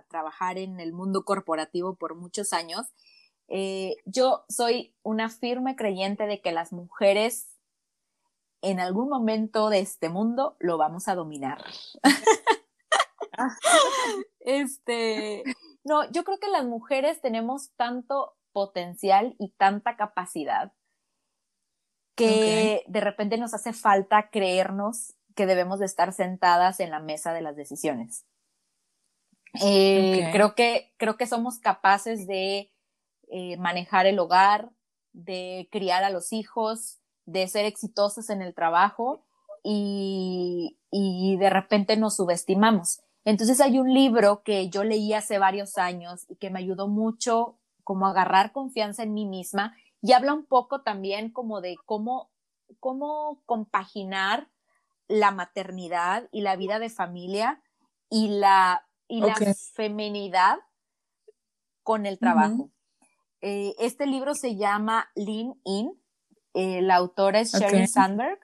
trabajar 0.10 0.58
en 0.58 0.80
el 0.80 0.94
mundo 0.94 1.26
corporativo 1.26 1.96
por 1.96 2.16
muchos 2.16 2.54
años, 2.54 2.86
eh, 3.48 3.96
yo 4.06 4.46
soy 4.50 4.94
una 5.04 5.30
firme 5.30 5.76
creyente 5.76 6.26
de 6.26 6.42
que 6.42 6.52
las 6.52 6.72
mujeres 6.72 7.48
en 8.62 8.80
algún 8.80 9.10
momento 9.10 9.70
de 9.70 9.80
este 9.80 10.10
mundo 10.10 10.56
lo 10.60 10.78
vamos 10.78 11.08
a 11.08 11.16
dominar. 11.16 11.64
este, 14.40 15.44
no, 15.84 16.10
yo 16.12 16.24
creo 16.24 16.40
que 16.40 16.50
las 16.50 16.66
mujeres 16.66 17.22
tenemos 17.22 17.72
tanto 17.76 18.36
potencial 18.52 19.36
y 19.40 19.52
tanta 19.58 19.98
capacidad 19.98 20.74
que 22.16 22.84
de 22.88 23.02
repente 23.02 23.38
nos 23.38 23.54
hace 23.54 23.74
falta 23.74 24.30
creernos 24.30 25.16
que 25.36 25.46
debemos 25.46 25.80
de 25.80 25.86
estar 25.86 26.14
sentadas 26.14 26.80
en 26.80 26.90
la 26.90 27.00
mesa 27.00 27.34
de 27.34 27.42
las 27.42 27.56
decisiones. 27.56 28.26
Eh, 29.62 30.30
creo, 30.32 30.56
que, 30.56 30.94
creo 30.98 31.18
que 31.18 31.28
somos 31.28 31.60
capaces 31.60 32.28
de 32.28 32.72
eh, 33.30 33.58
manejar 33.58 34.06
el 34.06 34.20
hogar, 34.20 34.72
de 35.14 35.68
criar 35.72 36.04
a 36.04 36.10
los 36.10 36.34
hijos, 36.34 37.00
de 37.26 37.48
ser 37.48 37.66
exitosas 37.66 38.30
en 38.30 38.42
el 38.42 38.54
trabajo 38.54 39.26
y, 39.64 40.78
y 40.92 41.38
de 41.38 41.50
repente 41.50 41.98
nos 41.98 42.16
subestimamos. 42.16 43.02
Entonces 43.26 43.60
hay 43.60 43.80
un 43.80 43.94
libro 43.94 44.44
que 44.44 44.70
yo 44.70 44.84
leí 44.84 45.14
hace 45.14 45.40
varios 45.40 45.78
años 45.78 46.26
y 46.30 46.36
que 46.36 46.52
me 46.52 46.60
ayudó 46.60 46.88
mucho 46.88 47.58
como 47.84 48.06
a 48.06 48.12
agarrar 48.12 48.52
confianza 48.52 49.04
en 49.04 49.14
mí 49.14 49.26
misma 49.26 49.76
y 50.02 50.14
habla 50.14 50.34
un 50.34 50.46
poco 50.46 50.82
también 50.82 51.32
como 51.32 51.62
de 51.62 51.76
cómo, 51.86 52.30
cómo 52.80 53.42
compaginar 53.46 54.48
la 55.08 55.32
maternidad 55.32 56.30
y 56.32 56.42
la 56.42 56.56
vida 56.56 56.80
de 56.80 56.90
familia 56.90 57.62
y 58.10 58.28
la, 58.28 58.88
y 59.08 59.22
la 59.22 59.36
feminidad 59.74 60.60
con 61.84 62.06
el 62.06 62.20
trabajo. 62.20 62.70
Eh, 63.42 63.76
este 63.80 64.08
libro 64.08 64.34
se 64.34 64.56
llama 64.56 65.10
Lean 65.16 65.60
In. 65.64 66.00
Eh, 66.54 66.82
la 66.82 66.96
autora 66.96 67.40
es 67.40 67.52
Sherry 67.52 67.88
Sandberg. 67.88 68.40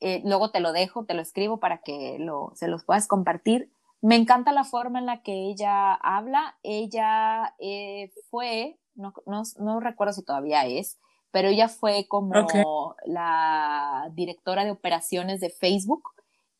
Eh, 0.00 0.22
luego 0.24 0.50
te 0.50 0.60
lo 0.60 0.72
dejo, 0.72 1.04
te 1.04 1.14
lo 1.14 1.22
escribo 1.22 1.60
para 1.60 1.82
que 1.82 2.18
lo, 2.18 2.52
se 2.54 2.68
los 2.68 2.84
puedas 2.84 3.08
compartir. 3.08 3.70
Me 4.00 4.14
encanta 4.14 4.52
la 4.52 4.64
forma 4.64 4.98
en 4.98 5.06
la 5.06 5.22
que 5.22 5.32
ella 5.50 5.94
habla. 5.94 6.56
Ella 6.62 7.54
eh, 7.58 8.12
fue, 8.30 8.78
no, 8.94 9.12
no, 9.26 9.42
no, 9.58 9.80
recuerdo 9.80 10.12
si 10.12 10.24
todavía 10.24 10.66
es, 10.66 10.98
pero 11.32 11.48
ella 11.48 11.68
fue 11.68 12.06
como 12.06 12.94
la 13.04 14.08
directora 14.12 14.64
de 14.64 14.70
operaciones 14.70 15.40
de 15.40 15.50
Facebook 15.50 16.10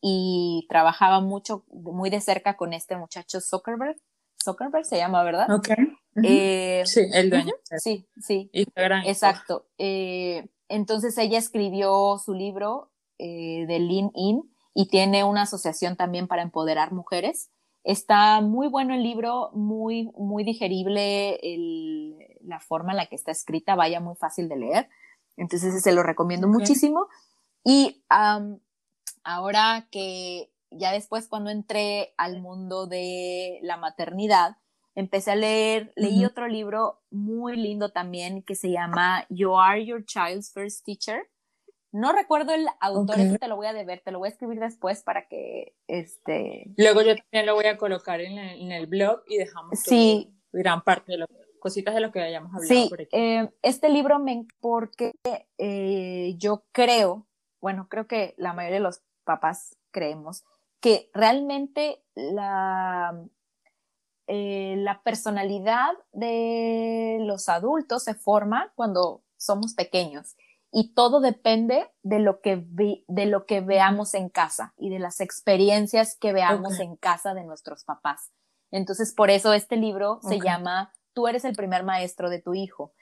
y 0.00 0.66
trabajaba 0.68 1.20
mucho, 1.20 1.64
muy 1.68 2.10
de 2.10 2.20
cerca 2.20 2.56
con 2.56 2.72
este 2.72 2.96
muchacho 2.96 3.40
Zuckerberg. 3.40 3.96
Zuckerberg 4.42 4.84
se 4.84 4.96
llama, 4.96 5.22
¿verdad? 5.22 5.50
Ok. 5.52 5.70
Eh, 6.22 6.82
sí, 6.86 7.02
el 7.12 7.30
dueño. 7.30 7.52
Sí, 7.78 8.08
sí. 8.20 8.50
Exacto. 8.52 9.68
Eh, 9.78 10.48
entonces 10.68 11.16
ella 11.18 11.38
escribió 11.38 12.18
su 12.18 12.34
libro 12.34 12.90
de 13.18 13.78
Lean 13.80 14.10
In 14.14 14.42
y 14.74 14.88
tiene 14.88 15.24
una 15.24 15.42
asociación 15.42 15.96
también 15.96 16.28
para 16.28 16.42
empoderar 16.42 16.92
mujeres. 16.92 17.50
Está 17.84 18.40
muy 18.40 18.68
bueno 18.68 18.94
el 18.94 19.02
libro, 19.02 19.50
muy, 19.52 20.10
muy 20.16 20.44
digerible 20.44 21.38
la 22.42 22.60
forma 22.60 22.92
en 22.92 22.98
la 22.98 23.06
que 23.06 23.16
está 23.16 23.30
escrita, 23.30 23.74
vaya 23.74 24.00
muy 24.00 24.14
fácil 24.16 24.48
de 24.48 24.56
leer. 24.56 24.88
Entonces 25.36 25.82
se 25.82 25.92
lo 25.92 26.02
recomiendo 26.02 26.48
muchísimo. 26.48 27.08
Y 27.64 28.02
ahora 29.24 29.88
que 29.90 30.50
ya 30.70 30.92
después 30.92 31.28
cuando 31.28 31.50
entré 31.50 32.12
al 32.16 32.40
mundo 32.40 32.86
de 32.86 33.58
la 33.62 33.76
maternidad, 33.76 34.56
empecé 34.94 35.30
a 35.30 35.36
leer, 35.36 35.92
leí 35.96 36.24
otro 36.24 36.48
libro 36.48 37.00
muy 37.10 37.56
lindo 37.56 37.90
también 37.90 38.42
que 38.42 38.54
se 38.54 38.70
llama 38.70 39.24
You 39.28 39.56
Are 39.56 39.84
Your 39.84 40.04
Child's 40.04 40.52
First 40.52 40.84
Teacher. 40.84 41.30
No 41.90 42.12
recuerdo 42.12 42.52
el 42.52 42.66
autor, 42.80 43.18
eso 43.18 43.38
te 43.38 43.48
lo 43.48 43.56
voy 43.56 43.66
a 43.66 43.72
deber, 43.72 44.00
te 44.04 44.10
lo 44.10 44.18
voy 44.18 44.28
a 44.28 44.32
escribir 44.32 44.60
después 44.60 45.02
para 45.02 45.26
que 45.26 45.74
este. 45.86 46.70
Luego 46.76 47.00
yo 47.02 47.16
también 47.16 47.46
lo 47.46 47.54
voy 47.54 47.66
a 47.66 47.78
colocar 47.78 48.20
en 48.20 48.38
el, 48.72 48.86
blog 48.86 49.22
y 49.26 49.38
dejamos 49.38 49.78
sí. 49.78 50.34
gran 50.52 50.82
parte 50.82 51.12
de 51.12 51.18
las 51.18 51.28
cositas 51.60 51.94
de 51.94 52.00
lo 52.00 52.12
que 52.12 52.20
hayamos 52.20 52.54
hablado 52.54 52.68
sí, 52.68 52.90
eh, 53.12 53.48
este 53.62 53.88
libro 53.88 54.18
me 54.18 54.46
porque 54.60 55.12
eh, 55.56 56.34
yo 56.38 56.64
creo, 56.72 57.26
bueno, 57.60 57.88
creo 57.88 58.06
que 58.06 58.34
la 58.36 58.52
mayoría 58.52 58.78
de 58.78 58.84
los 58.84 59.02
papás 59.24 59.76
creemos 59.90 60.44
que 60.80 61.10
realmente 61.12 62.04
la, 62.14 63.18
eh, 64.26 64.76
la 64.78 65.02
personalidad 65.02 65.92
de 66.12 67.18
los 67.22 67.48
adultos 67.48 68.04
se 68.04 68.14
forma 68.14 68.72
cuando 68.76 69.24
somos 69.36 69.74
pequeños 69.74 70.36
y 70.70 70.92
todo 70.94 71.20
depende 71.20 71.90
de 72.02 72.18
lo 72.18 72.40
que, 72.40 72.64
de 72.66 73.26
lo 73.26 73.46
que 73.46 73.60
veamos 73.60 74.14
en 74.14 74.28
casa 74.28 74.74
y 74.76 74.90
de 74.90 74.98
las 74.98 75.20
experiencias 75.20 76.16
que 76.16 76.32
veamos 76.32 76.78
en 76.80 76.96
casa 76.96 77.34
de 77.34 77.44
nuestros 77.44 77.84
papás. 77.84 78.32
Entonces, 78.70 79.14
por 79.14 79.30
eso 79.30 79.54
este 79.54 79.76
libro 79.76 80.20
se 80.22 80.40
llama 80.40 80.92
Tú 81.14 81.26
eres 81.26 81.44
el 81.44 81.56
primer 81.56 81.84
maestro 81.84 82.28
de 82.28 82.40
tu 82.40 82.54
hijo. 82.54 82.92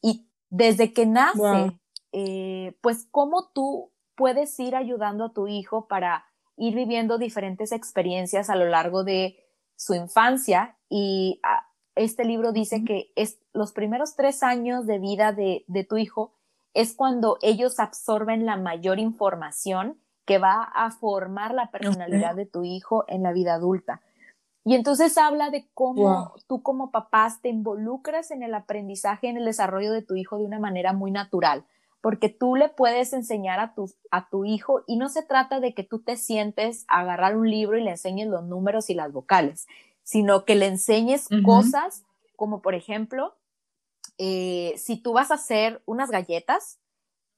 Y 0.00 0.30
desde 0.48 0.92
que 0.92 1.06
nace, 1.06 1.78
eh, 2.12 2.76
pues 2.80 3.08
cómo 3.10 3.50
tú 3.52 3.92
puedes 4.14 4.58
ir 4.60 4.76
ayudando 4.76 5.26
a 5.26 5.32
tu 5.32 5.48
hijo 5.48 5.88
para 5.88 6.24
ir 6.56 6.74
viviendo 6.74 7.18
diferentes 7.18 7.72
experiencias 7.72 8.48
a 8.48 8.56
lo 8.56 8.66
largo 8.66 9.04
de 9.04 9.44
su 9.76 9.94
infancia 9.94 10.76
y 10.88 11.40
ah, 11.44 11.68
este 11.94 12.24
libro 12.24 12.52
dice 12.52 12.84
que 12.84 13.12
es 13.14 13.38
los 13.52 13.72
primeros 13.72 14.16
tres 14.16 14.42
años 14.42 14.86
de 14.86 14.98
vida 14.98 15.32
de, 15.32 15.64
de 15.68 15.84
tu 15.84 15.96
hijo 15.98 16.37
es 16.74 16.94
cuando 16.94 17.38
ellos 17.42 17.80
absorben 17.80 18.46
la 18.46 18.56
mayor 18.56 18.98
información 18.98 19.98
que 20.24 20.38
va 20.38 20.62
a 20.62 20.90
formar 20.90 21.54
la 21.54 21.70
personalidad 21.70 22.34
de 22.34 22.46
tu 22.46 22.64
hijo 22.64 23.04
en 23.08 23.22
la 23.22 23.32
vida 23.32 23.54
adulta. 23.54 24.02
Y 24.64 24.74
entonces 24.74 25.16
habla 25.16 25.50
de 25.50 25.68
cómo 25.72 26.34
tú 26.46 26.62
como 26.62 26.90
papás 26.90 27.40
te 27.40 27.48
involucras 27.48 28.30
en 28.30 28.42
el 28.42 28.54
aprendizaje, 28.54 29.28
en 29.28 29.38
el 29.38 29.46
desarrollo 29.46 29.92
de 29.92 30.02
tu 30.02 30.14
hijo 30.14 30.36
de 30.36 30.44
una 30.44 30.58
manera 30.58 30.92
muy 30.92 31.10
natural 31.10 31.64
porque 32.00 32.28
tú 32.28 32.54
le 32.54 32.68
puedes 32.68 33.12
enseñar 33.12 33.58
a 33.60 33.74
tu, 33.74 33.90
a 34.10 34.28
tu 34.28 34.44
hijo 34.44 34.82
y 34.86 34.96
no 34.96 35.08
se 35.08 35.22
trata 35.22 35.60
de 35.60 35.74
que 35.74 35.82
tú 35.82 35.98
te 35.98 36.16
sientes 36.16 36.84
a 36.88 37.00
agarrar 37.00 37.36
un 37.36 37.50
libro 37.50 37.76
y 37.76 37.82
le 37.82 37.90
enseñes 37.90 38.28
los 38.28 38.44
números 38.44 38.88
y 38.88 38.94
las 38.94 39.12
vocales, 39.12 39.66
sino 40.04 40.44
que 40.44 40.54
le 40.54 40.66
enseñes 40.66 41.28
cosas 41.44 42.04
como 42.36 42.62
por 42.62 42.76
ejemplo, 42.76 43.34
eh, 44.18 44.74
si 44.76 45.00
tú 45.00 45.12
vas 45.14 45.30
a 45.30 45.34
hacer 45.34 45.82
unas 45.86 46.10
galletas, 46.10 46.78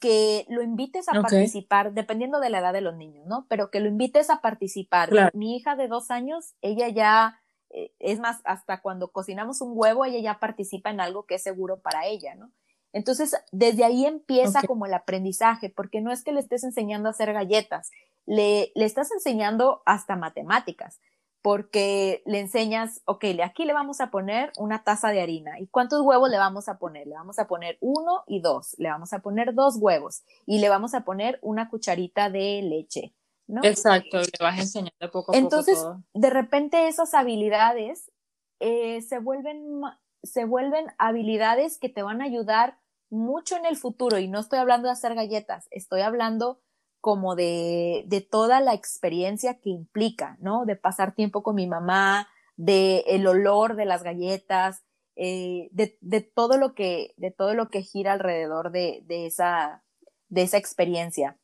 que 0.00 0.46
lo 0.48 0.62
invites 0.62 1.08
a 1.08 1.20
participar, 1.20 1.92
dependiendo 1.92 2.40
de 2.40 2.48
la 2.48 2.60
edad 2.60 2.72
de 2.72 2.80
los 2.80 2.96
niños, 2.96 3.26
¿no? 3.26 3.46
Pero 3.48 3.70
que 3.70 3.80
lo 3.80 3.88
invites 3.88 4.30
a 4.30 4.40
participar. 4.40 5.10
Mi 5.34 5.56
hija 5.56 5.76
de 5.76 5.88
dos 5.88 6.10
años, 6.10 6.54
ella 6.62 6.88
ya, 6.88 7.38
eh, 7.68 7.92
es 7.98 8.18
más, 8.18 8.40
hasta 8.44 8.80
cuando 8.80 9.12
cocinamos 9.12 9.60
un 9.60 9.72
huevo, 9.74 10.06
ella 10.06 10.18
ya 10.18 10.40
participa 10.40 10.88
en 10.88 11.00
algo 11.00 11.26
que 11.26 11.34
es 11.34 11.42
seguro 11.42 11.80
para 11.80 12.06
ella, 12.06 12.34
¿no? 12.34 12.50
Entonces, 12.92 13.36
desde 13.52 13.84
ahí 13.84 14.06
empieza 14.06 14.62
como 14.62 14.86
el 14.86 14.94
aprendizaje, 14.94 15.68
porque 15.68 16.00
no 16.00 16.10
es 16.10 16.24
que 16.24 16.32
le 16.32 16.40
estés 16.40 16.64
enseñando 16.64 17.08
a 17.08 17.12
hacer 17.12 17.32
galletas, 17.32 17.90
le, 18.24 18.72
le 18.74 18.84
estás 18.86 19.12
enseñando 19.12 19.82
hasta 19.84 20.16
matemáticas, 20.16 20.98
porque 21.42 22.22
le 22.26 22.40
enseñas, 22.40 23.02
ok, 23.06 23.24
aquí 23.42 23.64
le 23.64 23.72
vamos 23.72 24.00
a 24.00 24.10
poner 24.10 24.52
una 24.58 24.84
taza 24.84 25.08
de 25.08 25.20
harina. 25.20 25.58
¿Y 25.58 25.66
cuántos 25.68 26.02
huevos 26.02 26.28
le 26.30 26.38
vamos 26.38 26.68
a 26.68 26.78
poner? 26.78 27.06
Le 27.06 27.14
vamos 27.14 27.38
a 27.38 27.46
poner 27.46 27.78
uno 27.80 28.24
y 28.26 28.40
dos. 28.40 28.74
Le 28.78 28.90
vamos 28.90 29.12
a 29.12 29.20
poner 29.20 29.54
dos 29.54 29.76
huevos 29.76 30.22
y 30.46 30.58
le 30.58 30.68
vamos 30.68 30.94
a 30.94 31.04
poner 31.04 31.38
una 31.42 31.70
cucharita 31.70 32.28
de 32.28 32.60
leche. 32.62 33.14
¿no? 33.46 33.62
Exacto, 33.64 34.18
le 34.18 34.30
vas 34.40 34.58
enseñando 34.58 35.10
poco 35.10 35.32
a 35.32 35.36
Entonces, 35.36 35.78
poco. 35.78 35.90
Entonces, 35.90 36.22
de 36.22 36.30
repente 36.30 36.88
esas 36.88 37.14
habilidades 37.14 38.12
eh, 38.60 39.00
se 39.02 39.18
vuelven 39.18 39.82
se 40.22 40.44
vuelven 40.44 40.86
habilidades 40.98 41.78
que 41.78 41.88
te 41.88 42.02
van 42.02 42.20
a 42.20 42.24
ayudar 42.24 42.78
mucho 43.08 43.56
en 43.56 43.66
el 43.66 43.76
futuro. 43.76 44.18
Y 44.18 44.28
no 44.28 44.38
estoy 44.38 44.58
hablando 44.58 44.88
de 44.88 44.92
hacer 44.92 45.14
galletas, 45.14 45.66
estoy 45.70 46.02
hablando 46.02 46.60
como 47.00 47.34
de, 47.34 48.04
de 48.06 48.20
toda 48.20 48.60
la 48.60 48.74
experiencia 48.74 49.58
que 49.60 49.70
implica, 49.70 50.36
¿no? 50.40 50.66
De 50.66 50.76
pasar 50.76 51.14
tiempo 51.14 51.42
con 51.42 51.54
mi 51.54 51.66
mamá, 51.66 52.28
de 52.56 53.04
el 53.06 53.26
olor 53.26 53.76
de 53.76 53.86
las 53.86 54.02
galletas, 54.02 54.84
eh, 55.16 55.68
de, 55.72 55.98
de, 56.00 56.20
todo 56.20 56.56
lo 56.56 56.74
que, 56.74 57.14
de 57.16 57.30
todo 57.30 57.54
lo 57.54 57.68
que 57.68 57.82
gira 57.82 58.12
alrededor 58.12 58.70
de, 58.70 59.02
de, 59.06 59.26
esa, 59.26 59.82
de 60.28 60.42
esa 60.42 60.58
experiencia. 60.58 61.38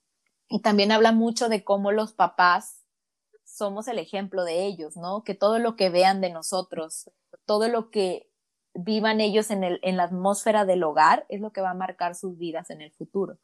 Y 0.48 0.60
también 0.60 0.92
habla 0.92 1.12
mucho 1.12 1.48
de 1.48 1.64
cómo 1.64 1.90
los 1.90 2.12
papás 2.12 2.82
somos 3.44 3.88
el 3.88 3.98
ejemplo 3.98 4.44
de 4.44 4.64
ellos, 4.66 4.96
¿no? 4.96 5.24
Que 5.24 5.34
todo 5.34 5.58
lo 5.58 5.76
que 5.76 5.88
vean 5.88 6.20
de 6.20 6.30
nosotros, 6.30 7.10
todo 7.46 7.68
lo 7.68 7.90
que 7.90 8.30
vivan 8.74 9.20
ellos 9.20 9.50
en, 9.50 9.64
el, 9.64 9.80
en 9.82 9.96
la 9.96 10.04
atmósfera 10.04 10.64
del 10.64 10.82
hogar 10.82 11.24
es 11.28 11.40
lo 11.40 11.52
que 11.52 11.62
va 11.62 11.70
a 11.70 11.74
marcar 11.74 12.14
sus 12.14 12.36
vidas 12.36 12.70
en 12.70 12.82
el 12.82 12.92
futuro. 12.92 13.38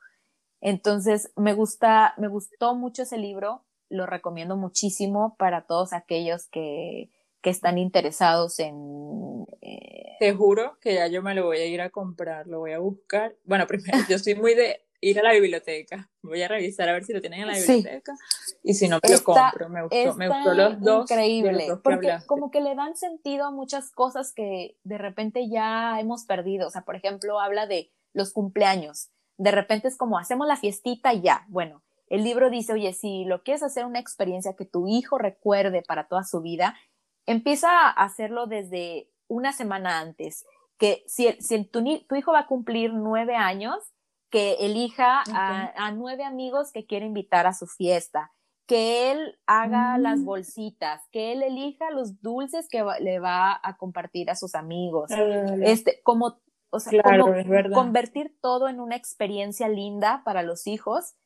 Entonces, 0.62 1.32
me 1.36 1.54
gusta, 1.54 2.14
me 2.16 2.28
gustó 2.28 2.74
mucho 2.76 3.02
ese 3.02 3.18
libro, 3.18 3.64
lo 3.90 4.06
recomiendo 4.06 4.56
muchísimo 4.56 5.34
para 5.36 5.66
todos 5.66 5.92
aquellos 5.92 6.46
que, 6.46 7.10
que 7.42 7.50
están 7.50 7.78
interesados 7.78 8.60
en... 8.60 9.44
Eh, 9.60 10.16
Te 10.20 10.32
juro 10.32 10.78
que 10.80 10.94
ya 10.94 11.08
yo 11.08 11.20
me 11.20 11.34
lo 11.34 11.46
voy 11.46 11.58
a 11.58 11.66
ir 11.66 11.80
a 11.80 11.90
comprar, 11.90 12.46
lo 12.46 12.60
voy 12.60 12.72
a 12.72 12.78
buscar. 12.78 13.34
Bueno, 13.44 13.66
primero, 13.68 13.98
yo 14.08 14.18
soy 14.20 14.36
muy 14.36 14.54
de 14.54 14.86
ir 15.00 15.18
a 15.18 15.24
la 15.24 15.32
biblioteca. 15.32 16.08
Voy 16.22 16.40
a 16.42 16.48
revisar 16.48 16.88
a 16.88 16.92
ver 16.92 17.04
si 17.04 17.12
lo 17.12 17.20
tienen 17.20 17.40
en 17.40 17.48
la 17.48 17.58
biblioteca. 17.58 18.14
Y 18.62 18.74
si 18.74 18.88
no, 18.88 19.00
me 19.02 19.12
lo 19.12 19.24
compro. 19.24 19.68
Me 19.68 19.82
gustó, 19.82 20.14
me 20.14 20.28
gustó 20.28 20.54
los 20.54 20.80
dos. 20.80 21.10
Increíble. 21.10 21.66
porque 21.82 22.18
como 22.26 22.52
que 22.52 22.60
le 22.60 22.76
dan 22.76 22.96
sentido 22.96 23.46
a 23.46 23.50
muchas 23.50 23.90
cosas 23.90 24.32
que 24.32 24.76
de 24.84 24.98
repente 24.98 25.48
ya 25.50 25.98
hemos 25.98 26.24
perdido. 26.24 26.68
O 26.68 26.70
sea, 26.70 26.82
por 26.82 26.94
ejemplo, 26.94 27.40
habla 27.40 27.66
de 27.66 27.90
los 28.12 28.32
cumpleaños. 28.32 29.10
De 29.43 29.51
repente 29.51 29.88
es 29.88 29.97
como 29.97 30.18
hacemos 30.18 30.47
la 30.47 30.57
fiestita 30.57 31.12
y 31.12 31.22
ya. 31.22 31.45
Bueno, 31.49 31.82
el 32.07 32.22
libro 32.22 32.49
dice, 32.49 32.74
oye, 32.74 32.93
si 32.93 33.24
lo 33.24 33.43
quieres 33.43 33.64
hacer 33.64 33.84
una 33.84 33.99
experiencia 33.99 34.55
que 34.55 34.64
tu 34.64 34.86
hijo 34.86 35.18
recuerde 35.18 35.82
para 35.82 36.07
toda 36.07 36.22
su 36.22 36.43
vida, 36.43 36.76
empieza 37.26 37.68
a 37.70 37.90
hacerlo 37.90 38.47
desde 38.47 39.11
una 39.26 39.53
semana 39.53 39.99
antes. 39.99 40.47
Que 40.78 41.03
si, 41.09 41.32
si 41.40 41.64
tu, 41.64 41.82
tu 42.07 42.14
hijo 42.14 42.30
va 42.30 42.40
a 42.40 42.47
cumplir 42.47 42.95
nueve 42.95 43.34
años, 43.34 43.78
que 44.30 44.53
elija 44.61 45.24
a, 45.26 45.90
nueve 45.90 46.22
amigos 46.22 46.70
que 46.70 46.86
quiere 46.86 47.07
invitar 47.07 47.49
a 47.49 47.53
su 47.53 47.66
fiesta, 47.66 48.30
que 48.68 49.11
él 49.11 49.40
haga 49.47 49.99
las 49.99 50.20
mm. 50.20 50.24
bolsitas, 50.24 51.03
que 51.11 51.32
él 51.32 51.43
elija 51.43 51.90
los 51.90 52.22
dulces 52.22 52.68
que 52.68 52.84
le 53.01 53.18
va 53.18 53.61
a 53.61 53.76
compartir 53.76 54.30
a 54.30 54.36
sus 54.36 54.55
amigos. 54.55 55.11
Este, 55.62 56.01
como, 56.05 56.38
o 56.73 56.81
sea, 56.81 57.03
convertir 57.75 58.35
todo 58.41 58.66
en 58.66 58.81
una 58.81 58.97
experiencia 58.97 59.68
linda 59.68 60.23
para 60.25 60.43
los 60.43 60.66
hijos. 60.66 61.16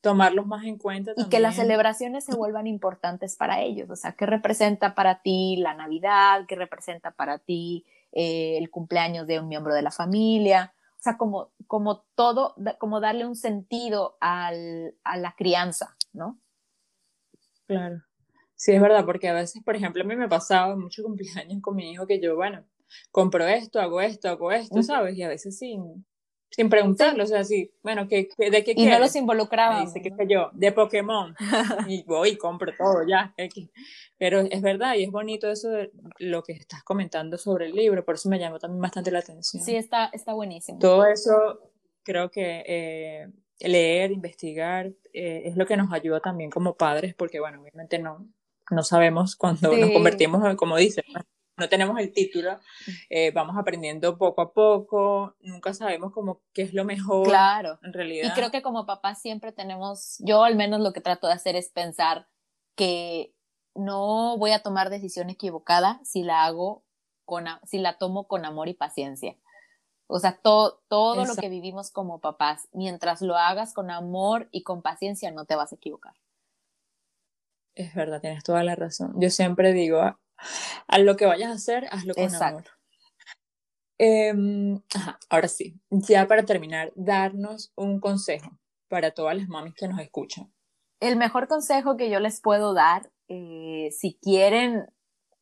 tomarlos 0.00 0.46
más 0.46 0.64
en 0.64 0.78
cuenta. 0.78 1.12
Y 1.16 1.28
que 1.28 1.40
las 1.40 1.56
celebraciones 1.56 2.24
se 2.26 2.36
vuelvan 2.36 2.68
importantes 2.68 3.36
para 3.36 3.60
ellos. 3.60 3.90
O 3.90 3.96
sea, 3.96 4.12
¿qué 4.12 4.26
representa 4.26 4.94
para 4.94 5.20
ti 5.20 5.56
la 5.56 5.74
Navidad? 5.74 6.44
¿Qué 6.46 6.54
representa 6.54 7.10
para 7.10 7.38
ti 7.38 7.84
eh, 8.12 8.56
el 8.56 8.70
cumpleaños 8.70 9.26
de 9.26 9.40
un 9.40 9.48
miembro 9.48 9.74
de 9.74 9.82
la 9.82 9.90
familia? 9.90 10.74
O 10.92 11.02
sea, 11.02 11.16
como, 11.16 11.50
como 11.66 12.04
todo, 12.14 12.54
como 12.78 13.00
darle 13.00 13.26
un 13.26 13.34
sentido 13.34 14.16
al, 14.20 14.94
a 15.02 15.16
la 15.16 15.34
crianza, 15.34 15.96
¿no? 16.12 16.38
Claro. 17.66 18.00
Sí, 18.54 18.72
es 18.72 18.80
verdad, 18.80 19.04
porque 19.04 19.28
a 19.28 19.34
veces, 19.34 19.60
por 19.64 19.74
ejemplo, 19.74 20.04
a 20.04 20.06
mí 20.06 20.14
me 20.14 20.28
pasaba 20.28 20.76
mucho 20.76 21.02
cumpleaños 21.02 21.60
con 21.60 21.74
mi 21.74 21.90
hijo 21.90 22.06
que 22.06 22.20
yo, 22.20 22.36
bueno, 22.36 22.64
compro 23.10 23.46
esto, 23.46 23.80
hago 23.80 24.00
esto, 24.00 24.28
hago 24.28 24.52
esto, 24.52 24.82
¿sabes? 24.82 25.16
Y 25.16 25.22
a 25.22 25.28
veces 25.28 25.58
sin, 25.58 26.04
sin 26.50 26.68
preguntarlo, 26.68 27.22
o 27.22 27.26
sea, 27.26 27.44
sí, 27.44 27.72
bueno, 27.82 28.08
¿qué, 28.08 28.28
¿de 28.36 28.64
qué 28.64 28.74
Y 28.76 28.86
no 28.86 28.98
los 28.98 29.14
involucraba. 29.14 29.80
Dice, 29.82 30.02
qué 30.02 30.10
sé 30.10 30.26
yo, 30.28 30.50
de 30.52 30.72
Pokémon. 30.72 31.34
y 31.88 32.02
voy 32.02 32.30
y 32.30 32.36
compro 32.36 32.72
todo, 32.76 33.06
ya. 33.06 33.34
Pero 34.18 34.40
es 34.40 34.60
verdad, 34.60 34.94
y 34.94 35.04
es 35.04 35.10
bonito 35.10 35.50
eso 35.50 35.70
de 35.70 35.92
lo 36.18 36.42
que 36.42 36.52
estás 36.52 36.82
comentando 36.82 37.38
sobre 37.38 37.66
el 37.66 37.72
libro, 37.72 38.04
por 38.04 38.16
eso 38.16 38.28
me 38.28 38.38
llamó 38.38 38.58
también 38.58 38.82
bastante 38.82 39.10
la 39.12 39.20
atención. 39.20 39.62
Sí, 39.62 39.76
está, 39.76 40.10
está 40.12 40.32
buenísimo. 40.32 40.78
Todo 40.78 41.06
eso 41.06 41.60
creo 42.02 42.30
que 42.30 42.64
eh, 42.66 43.28
leer, 43.60 44.10
investigar, 44.10 44.86
eh, 45.12 45.42
es 45.44 45.56
lo 45.56 45.66
que 45.66 45.76
nos 45.76 45.92
ayuda 45.92 46.20
también 46.20 46.50
como 46.50 46.74
padres, 46.74 47.14
porque 47.14 47.38
bueno, 47.38 47.60
obviamente 47.60 48.00
no, 48.00 48.26
no 48.70 48.82
sabemos 48.82 49.36
cuando 49.36 49.76
nos 49.76 49.90
convertimos, 49.90 50.56
como 50.56 50.76
dices, 50.76 51.04
no 51.12 51.20
tenemos 51.68 51.98
el 51.98 52.12
título, 52.12 52.58
eh, 53.08 53.30
vamos 53.32 53.56
aprendiendo 53.58 54.16
poco 54.16 54.40
a 54.42 54.52
poco, 54.52 55.36
nunca 55.40 55.74
sabemos 55.74 56.12
como 56.12 56.40
qué 56.52 56.62
es 56.62 56.74
lo 56.74 56.84
mejor. 56.84 57.26
Claro. 57.26 57.78
En 57.82 57.92
realidad. 57.92 58.28
Y 58.28 58.32
creo 58.32 58.50
que 58.50 58.62
como 58.62 58.86
papás 58.86 59.20
siempre 59.20 59.52
tenemos, 59.52 60.16
yo 60.20 60.44
al 60.44 60.56
menos 60.56 60.80
lo 60.80 60.92
que 60.92 61.00
trato 61.00 61.26
de 61.26 61.34
hacer 61.34 61.56
es 61.56 61.70
pensar 61.70 62.28
que 62.74 63.34
no 63.74 64.36
voy 64.38 64.52
a 64.52 64.62
tomar 64.62 64.90
decisión 64.90 65.30
equivocada 65.30 66.00
si 66.04 66.22
la 66.22 66.44
hago 66.44 66.84
con, 67.24 67.46
si 67.64 67.78
la 67.78 67.98
tomo 67.98 68.26
con 68.26 68.44
amor 68.44 68.68
y 68.68 68.74
paciencia. 68.74 69.36
O 70.06 70.18
sea, 70.18 70.32
todo 70.32 70.82
todo 70.88 71.24
lo 71.24 71.36
que 71.36 71.48
vivimos 71.48 71.92
como 71.92 72.20
papás, 72.20 72.68
mientras 72.72 73.22
lo 73.22 73.36
hagas 73.36 73.72
con 73.72 73.90
amor 73.92 74.48
y 74.50 74.64
con 74.64 74.82
paciencia, 74.82 75.30
no 75.30 75.44
te 75.44 75.54
vas 75.54 75.72
a 75.72 75.76
equivocar. 75.76 76.14
Es 77.74 77.94
verdad, 77.94 78.20
tienes 78.20 78.42
toda 78.42 78.64
la 78.64 78.74
razón. 78.74 79.14
Yo 79.16 79.30
siempre 79.30 79.72
digo, 79.72 80.18
a 80.86 80.98
lo 80.98 81.16
que 81.16 81.26
vayas 81.26 81.50
a 81.50 81.54
hacer, 81.54 81.86
hazlo 81.90 82.14
con 82.14 82.34
amor. 82.34 82.64
Em, 83.98 84.80
ahora 85.28 85.48
sí, 85.48 85.78
ya 85.90 86.26
para 86.26 86.44
terminar, 86.44 86.90
darnos 86.96 87.70
un 87.76 88.00
consejo 88.00 88.58
para 88.88 89.10
todas 89.10 89.36
las 89.36 89.48
mamis 89.48 89.74
que 89.74 89.88
nos 89.88 90.00
escuchan. 90.00 90.52
El 91.00 91.16
mejor 91.16 91.48
consejo 91.48 91.96
que 91.96 92.08
yo 92.08 92.18
les 92.18 92.40
puedo 92.40 92.72
dar, 92.72 93.10
eh, 93.28 93.90
si 93.92 94.18
quieren 94.22 94.86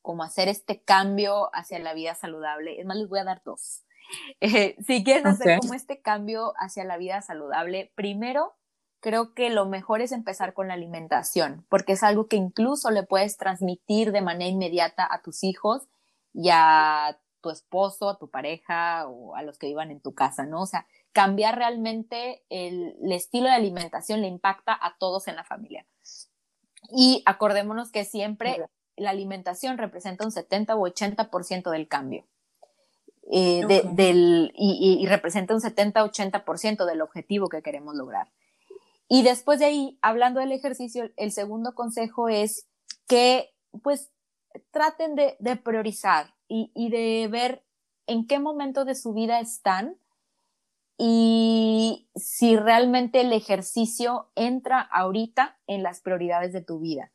como 0.02 0.24
hacer 0.24 0.48
este 0.48 0.82
cambio 0.82 1.50
hacia 1.52 1.78
la 1.78 1.94
vida 1.94 2.14
saludable, 2.14 2.80
es 2.80 2.86
más, 2.86 2.96
les 2.96 3.08
voy 3.08 3.20
a 3.20 3.24
dar 3.24 3.42
dos. 3.44 3.84
Eh, 4.40 4.74
si 4.86 5.04
quieren 5.04 5.26
hacer 5.26 5.58
como 5.58 5.74
este 5.74 6.00
cambio 6.00 6.54
hacia 6.56 6.82
la 6.82 6.96
vida 6.96 7.20
saludable, 7.20 7.92
primero 7.94 8.57
creo 9.00 9.34
que 9.34 9.50
lo 9.50 9.66
mejor 9.66 10.00
es 10.00 10.12
empezar 10.12 10.54
con 10.54 10.68
la 10.68 10.74
alimentación, 10.74 11.64
porque 11.68 11.92
es 11.92 12.02
algo 12.02 12.26
que 12.26 12.36
incluso 12.36 12.90
le 12.90 13.02
puedes 13.02 13.36
transmitir 13.36 14.12
de 14.12 14.22
manera 14.22 14.50
inmediata 14.50 15.06
a 15.10 15.22
tus 15.22 15.44
hijos 15.44 15.88
y 16.32 16.50
a 16.52 17.18
tu 17.40 17.50
esposo, 17.50 18.08
a 18.08 18.18
tu 18.18 18.28
pareja 18.28 19.06
o 19.06 19.36
a 19.36 19.42
los 19.42 19.58
que 19.58 19.68
vivan 19.68 19.90
en 19.90 20.00
tu 20.00 20.14
casa, 20.14 20.44
¿no? 20.44 20.62
O 20.62 20.66
sea, 20.66 20.86
cambiar 21.12 21.56
realmente 21.56 22.42
el, 22.48 22.96
estilo 23.12 23.48
de 23.48 23.54
alimentación 23.54 24.20
le 24.20 24.28
impacta 24.28 24.76
a 24.80 24.96
todos 24.98 25.28
en 25.28 25.36
la 25.36 25.44
familia. 25.44 25.86
Y 26.90 27.22
acordémonos 27.26 27.90
que 27.90 28.04
siempre 28.04 28.64
la 28.96 29.10
alimentación 29.10 29.78
representa 29.78 30.24
un 30.24 30.32
70 30.32 30.74
o 30.76 30.88
80% 30.88 31.70
del 31.70 31.88
cambio. 31.88 32.24
Eh, 33.30 33.62
del, 33.92 34.52
y, 34.54 34.98
y, 35.02 35.06
representa 35.06 35.54
un 35.54 35.60
70-80% 35.60 36.86
del 36.86 37.02
objetivo 37.02 37.48
que 37.48 37.60
queremos 37.60 37.94
lograr. 37.94 38.28
Y 39.08 39.22
después 39.22 39.58
de 39.58 39.64
ahí, 39.64 39.98
hablando 40.02 40.40
del 40.40 40.52
ejercicio, 40.52 41.10
el 41.16 41.32
segundo 41.32 41.74
consejo 41.74 42.28
es 42.28 42.68
que 43.06 43.54
pues 43.82 44.10
traten 44.70 45.14
de, 45.14 45.36
priorizar 45.56 46.34
y, 46.46 46.90
de 46.90 47.28
ver 47.28 47.64
en 48.06 48.26
qué 48.26 48.38
momento 48.38 48.84
de 48.84 48.94
su 48.94 49.14
vida 49.14 49.40
están 49.40 49.96
y 50.98 52.08
si 52.16 52.56
realmente 52.56 53.20
el 53.20 53.32
ejercicio 53.32 54.30
entra 54.34 54.80
ahorita 54.80 55.58
en 55.66 55.82
las 55.82 56.00
prioridades 56.00 56.52
de 56.52 56.62
tu 56.62 56.80
vida. 56.80 57.12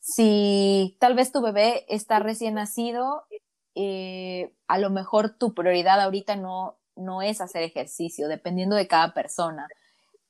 Si 0.00 0.96
tal 1.00 1.14
vez 1.14 1.32
tu 1.32 1.40
bebé 1.40 1.84
está 1.88 2.18
recién 2.18 2.54
nacido, 2.54 3.24
eh, 3.74 4.54
a 4.66 4.78
lo 4.78 4.90
mejor 4.90 5.36
tu 5.36 5.54
prioridad 5.54 6.00
ahorita 6.00 6.36
no, 6.36 6.78
no 6.96 7.22
es 7.22 7.40
hacer 7.40 7.62
ejercicio, 7.62 8.28
dependiendo 8.28 8.76
de 8.76 8.88
cada 8.88 9.14
persona. 9.14 9.66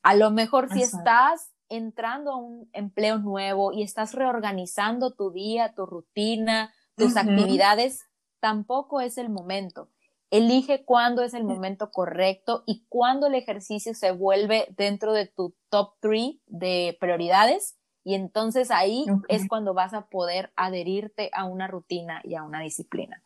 A 0.09 0.15
lo 0.15 0.31
mejor 0.31 0.73
si 0.73 0.81
estás 0.81 1.53
entrando 1.69 2.33
a 2.33 2.37
un 2.37 2.71
empleo 2.73 3.19
nuevo 3.19 3.73
y 3.73 3.83
estás 3.83 4.15
reorganizando 4.15 5.13
tu 5.13 5.33
día, 5.33 5.75
tu 5.75 5.85
rutina, 5.85 6.73
tus 6.97 7.19
actividades, 7.19 8.07
tampoco 8.41 9.03
es 9.03 9.19
el 9.19 9.29
momento. 9.29 9.91
Elige 10.31 10.87
cuándo 10.87 11.23
es 11.23 11.35
el 11.35 11.45
momento 11.45 11.91
correcto 11.91 12.63
y 12.65 12.87
cuándo 12.89 13.27
el 13.27 13.35
ejercicio 13.35 13.93
se 13.93 14.13
vuelve 14.13 14.75
dentro 14.79 15.13
de 15.13 15.27
tu 15.27 15.55
top 15.69 15.97
three 16.01 16.41
de 16.47 16.97
prioridades 16.99 17.77
y 18.03 18.15
entonces 18.15 18.71
ahí 18.71 19.05
es 19.29 19.47
cuando 19.47 19.75
vas 19.75 19.93
a 19.93 20.07
poder 20.07 20.55
adherirte 20.57 21.29
a 21.35 21.45
una 21.45 21.67
rutina 21.67 22.23
y 22.25 22.35
a 22.35 22.45
una 22.45 22.61
disciplina. 22.61 23.23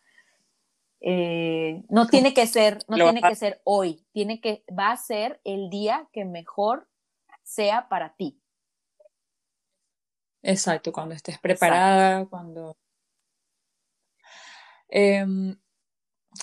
Eh, 1.04 1.82
no 1.88 2.06
tiene 2.06 2.32
que 2.32 2.46
ser, 2.46 2.78
no 2.86 2.96
tiene 2.96 3.20
que 3.20 3.34
ser 3.34 3.60
hoy, 3.64 4.06
tiene 4.12 4.40
que, 4.40 4.64
va 4.78 4.92
a 4.92 4.96
ser 4.96 5.40
el 5.42 5.68
día 5.68 6.08
que 6.12 6.24
mejor 6.24 6.88
sea 7.42 7.88
para 7.88 8.14
ti. 8.14 8.40
Exacto, 10.42 10.92
cuando 10.92 11.14
estés 11.14 11.38
preparada, 11.38 12.24
cuando... 12.26 12.76
Eh, 14.88 15.26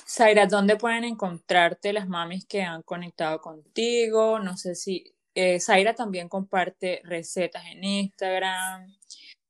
Zaira, 0.07 0.45
¿dónde 0.45 0.76
pueden 0.76 1.03
encontrarte 1.03 1.93
las 1.93 2.07
mamis 2.07 2.45
que 2.45 2.62
han 2.62 2.84
conectado 2.84 3.39
contigo? 3.41 4.39
No 4.39 4.57
sé 4.57 4.76
si 4.76 5.16
eh, 5.36 5.60
Zaira 5.60 5.95
también 5.95 6.30
comparte 6.30 7.01
recetas 7.03 7.64
en 7.72 7.84
Instagram, 7.84 8.93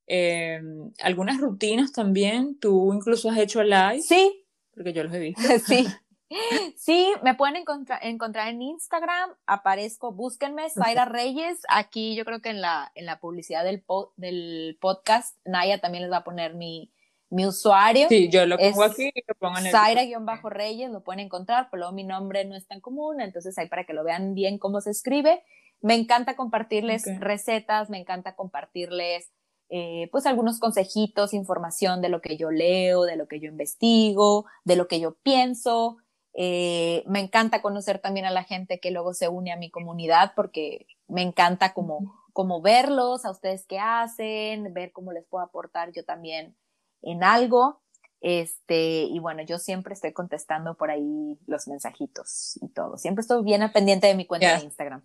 em, 0.07 0.91
algunas 1.01 1.39
rutinas 1.39 1.91
también. 1.91 2.59
Tú 2.59 2.93
incluso 2.93 3.29
has 3.29 3.37
hecho 3.37 3.63
live. 3.63 4.01
Sí, 4.01 4.45
porque 4.79 4.93
yo 4.93 5.03
los 5.03 5.13
he 5.13 5.19
visto. 5.19 5.41
Sí. 5.67 5.85
Sí, 6.75 7.11
me 7.23 7.33
pueden 7.33 7.55
encontrar, 7.55 7.99
encontrar 8.03 8.49
en 8.49 8.61
Instagram, 8.61 9.31
aparezco, 9.47 10.11
búsquenme, 10.11 10.69
Zaira 10.69 11.05
Reyes, 11.05 11.61
aquí 11.69 12.15
yo 12.15 12.23
creo 12.23 12.39
que 12.39 12.49
en 12.49 12.61
la, 12.61 12.91
en 12.93 13.07
la 13.07 13.19
publicidad 13.19 13.63
del, 13.63 13.83
del 14.15 14.77
podcast, 14.79 15.39
Naya 15.43 15.81
también 15.81 16.03
les 16.03 16.11
va 16.11 16.17
a 16.17 16.23
poner 16.23 16.53
mi, 16.53 16.93
mi 17.31 17.47
usuario. 17.47 18.07
Sí, 18.09 18.29
yo 18.29 18.45
lo 18.45 18.59
pongo 18.59 18.83
aquí 18.83 19.09
y 19.11 19.23
lo 19.27 19.33
pongo 19.39 19.57
en 19.57 19.65
el... 19.65 19.71
Zaira-Reyes, 19.71 20.91
lo 20.91 21.03
pueden 21.03 21.21
encontrar, 21.21 21.69
pero 21.71 21.79
luego 21.79 21.93
mi 21.93 22.03
nombre 22.03 22.45
no 22.45 22.55
es 22.55 22.67
tan 22.67 22.79
común, 22.79 23.21
entonces 23.21 23.57
ahí 23.57 23.67
para 23.67 23.85
que 23.85 23.93
lo 23.93 24.03
vean 24.03 24.35
bien 24.35 24.59
cómo 24.59 24.81
se 24.81 24.91
escribe. 24.91 25.41
Me 25.81 25.95
encanta 25.95 26.35
compartirles 26.35 27.05
recetas, 27.19 27.89
me 27.89 27.97
encanta 27.97 28.35
compartirles 28.35 29.31
eh, 29.69 30.09
pues 30.11 30.25
algunos 30.25 30.59
consejitos, 30.59 31.33
información 31.33 32.01
de 32.01 32.09
lo 32.09 32.21
que 32.21 32.37
yo 32.37 32.49
leo, 32.49 33.03
de 33.03 33.15
lo 33.15 33.27
que 33.27 33.39
yo 33.39 33.47
investigo, 33.47 34.45
de 34.63 34.75
lo 34.75 34.87
que 34.87 34.99
yo 34.99 35.15
pienso. 35.15 35.97
Eh, 36.33 37.03
me 37.05 37.19
encanta 37.19 37.61
conocer 37.61 37.99
también 37.99 38.25
a 38.25 38.31
la 38.31 38.43
gente 38.43 38.79
que 38.79 38.91
luego 38.91 39.13
se 39.13 39.27
une 39.27 39.51
a 39.51 39.57
mi 39.57 39.69
comunidad 39.69 40.33
porque 40.35 40.87
me 41.07 41.21
encanta 41.21 41.73
como, 41.73 42.15
como 42.33 42.61
verlos, 42.61 43.25
a 43.25 43.31
ustedes 43.31 43.65
qué 43.67 43.79
hacen, 43.79 44.73
ver 44.73 44.91
cómo 44.91 45.11
les 45.11 45.25
puedo 45.25 45.43
aportar 45.43 45.91
yo 45.91 46.03
también 46.03 46.55
en 47.03 47.23
algo. 47.23 47.81
Este, 48.21 49.03
y 49.03 49.19
bueno, 49.19 49.43
yo 49.43 49.59
siempre 49.59 49.93
estoy 49.93 50.13
contestando 50.13 50.75
por 50.75 50.89
ahí 50.89 51.39
los 51.45 51.67
mensajitos 51.67 52.59
y 52.61 52.69
todo. 52.69 52.97
Siempre 52.97 53.21
estoy 53.21 53.43
bien 53.43 53.71
pendiente 53.71 54.07
de 54.07 54.15
mi 54.15 54.25
cuenta 54.25 54.57
de 54.57 54.63
Instagram. 54.65 55.03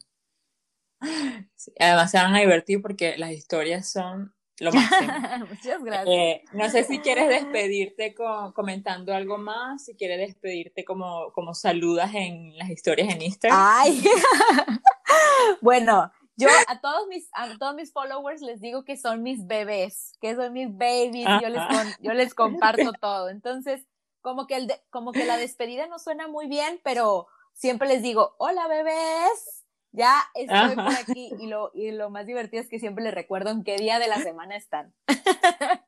además 1.78 2.10
se 2.10 2.18
van 2.18 2.34
a 2.34 2.40
divertir 2.40 2.80
porque 2.80 3.16
las 3.18 3.32
historias 3.32 3.90
son 3.90 4.34
lo 4.60 4.72
máximo. 4.72 5.12
Muchas 5.50 5.82
gracias. 5.82 6.08
Eh, 6.08 6.44
no 6.52 6.68
sé 6.70 6.84
si 6.84 6.98
quieres 7.00 7.28
despedirte 7.28 8.14
comentando 8.54 9.14
algo 9.14 9.38
más, 9.38 9.84
si 9.84 9.94
quieres 9.94 10.18
despedirte 10.18 10.84
como, 10.84 11.32
como 11.32 11.54
saludas 11.54 12.14
en 12.14 12.56
las 12.56 12.70
historias 12.70 13.12
en 13.12 13.22
Instagram. 13.22 13.58
Ay, 13.60 14.02
bueno, 15.60 16.12
yo 16.36 16.48
a 16.68 16.80
todos 16.80 17.06
mis 17.08 17.28
a 17.32 17.56
todos 17.58 17.74
mis 17.74 17.92
followers 17.92 18.42
les 18.42 18.60
digo 18.60 18.84
que 18.84 18.96
son 18.96 19.22
mis 19.22 19.46
bebés, 19.46 20.12
que 20.20 20.34
son 20.34 20.52
mis 20.52 20.68
babies, 20.76 21.28
yo 21.40 21.48
les 21.48 21.62
yo 22.00 22.12
les 22.12 22.34
comparto 22.34 22.92
todo. 23.00 23.28
Entonces, 23.28 23.86
como 24.20 24.46
que 24.46 24.56
el 24.56 24.72
como 24.90 25.12
que 25.12 25.24
la 25.24 25.36
despedida 25.36 25.86
no 25.86 25.98
suena 25.98 26.28
muy 26.28 26.46
bien, 26.48 26.80
pero 26.82 27.26
siempre 27.52 27.88
les 27.88 28.02
digo, 28.02 28.34
"Hola, 28.38 28.66
bebés." 28.68 29.63
Ya 29.96 30.24
estoy 30.34 30.74
por 30.74 30.92
aquí 30.92 31.30
y 31.38 31.46
lo, 31.46 31.70
y 31.72 31.92
lo 31.92 32.10
más 32.10 32.26
divertido 32.26 32.60
es 32.60 32.68
que 32.68 32.80
siempre 32.80 33.04
les 33.04 33.14
recuerdo 33.14 33.50
en 33.50 33.62
qué 33.62 33.76
día 33.76 34.00
de 34.00 34.08
la 34.08 34.18
semana 34.18 34.56
están. 34.56 34.92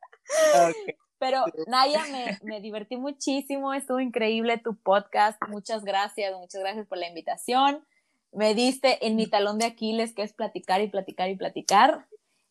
Pero 1.19 1.45
Naya, 1.67 2.05
me, 2.13 2.39
me, 2.43 2.61
divertí 2.61 2.97
muchísimo, 2.97 3.75
estuvo 3.75 3.99
increíble 3.99 4.59
tu 4.59 4.77
podcast, 4.77 5.43
muchas 5.49 5.83
gracias, 5.83 6.33
muchas 6.37 6.61
gracias 6.61 6.87
por 6.87 6.99
la 6.99 7.09
invitación. 7.09 7.85
Me 8.31 8.55
diste 8.55 9.05
en 9.05 9.17
mi 9.17 9.27
talón 9.27 9.59
de 9.59 9.65
Aquiles, 9.65 10.15
que 10.15 10.23
es 10.23 10.33
platicar 10.33 10.81
y 10.83 10.89
platicar 10.89 11.29
y 11.29 11.37
platicar. 11.37 12.07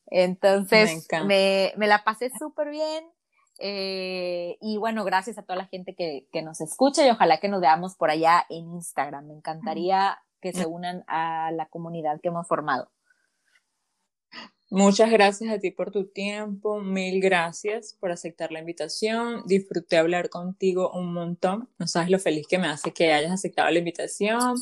Entonces, 0.08 1.08
me, 1.26 1.72
me, 1.78 1.88
la 1.88 2.04
pasé 2.04 2.32
súper 2.38 2.70
bien. 2.70 3.06
Eh, 3.60 4.58
y 4.60 4.76
bueno, 4.76 5.06
gracias 5.06 5.38
a 5.38 5.44
toda 5.44 5.56
la 5.56 5.68
gente 5.68 5.96
que, 5.96 6.28
que, 6.34 6.42
nos 6.42 6.60
escucha 6.60 7.08
y 7.08 7.10
ojalá 7.12 7.40
que 7.40 7.48
nos 7.48 7.62
veamos 7.62 7.96
por 7.96 8.10
allá 8.10 8.46
en 8.50 8.74
Instagram. 8.74 9.28
Me 9.28 9.36
encantaría 9.36 10.20
que 10.46 10.54
se 10.54 10.68
unan 10.68 11.04
a 11.08 11.52
la 11.54 11.66
comunidad 11.70 12.22
que 12.22 12.28
hemos 12.28 12.48
formado. 12.48 12.92
Muchas 14.70 15.10
gracias 15.10 15.52
a 15.52 15.58
ti 15.58 15.72
por 15.72 15.90
tu 15.90 16.06
tiempo, 16.06 16.82
mil 16.82 17.20
gracias 17.20 17.98
por 18.00 18.12
aceptar 18.12 18.52
la 18.52 18.60
invitación. 18.60 19.42
Disfruté 19.48 19.98
hablar 19.98 20.30
contigo 20.30 20.92
un 20.92 21.14
montón. 21.14 21.68
No 21.80 21.88
sabes 21.88 22.12
lo 22.12 22.20
feliz 22.20 22.46
que 22.48 22.60
me 22.60 22.68
hace 22.68 22.94
que 22.94 23.12
hayas 23.12 23.32
aceptado 23.32 23.72
la 23.72 23.80
invitación. 23.80 24.56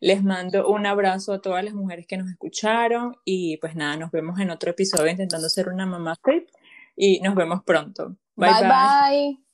Les 0.00 0.24
mando 0.24 0.70
un 0.70 0.86
abrazo 0.86 1.34
a 1.34 1.42
todas 1.42 1.62
las 1.62 1.74
mujeres 1.74 2.06
que 2.06 2.16
nos 2.16 2.30
escucharon 2.30 3.16
y 3.26 3.58
pues 3.58 3.76
nada, 3.76 3.98
nos 3.98 4.10
vemos 4.10 4.40
en 4.40 4.48
otro 4.48 4.70
episodio 4.70 5.10
intentando 5.10 5.50
ser 5.50 5.68
una 5.68 5.84
mamá 5.84 6.16
fit. 6.24 6.48
y 6.96 7.20
nos 7.20 7.34
vemos 7.34 7.62
pronto. 7.62 8.16
bye. 8.36 8.52
bye. 8.62 9.45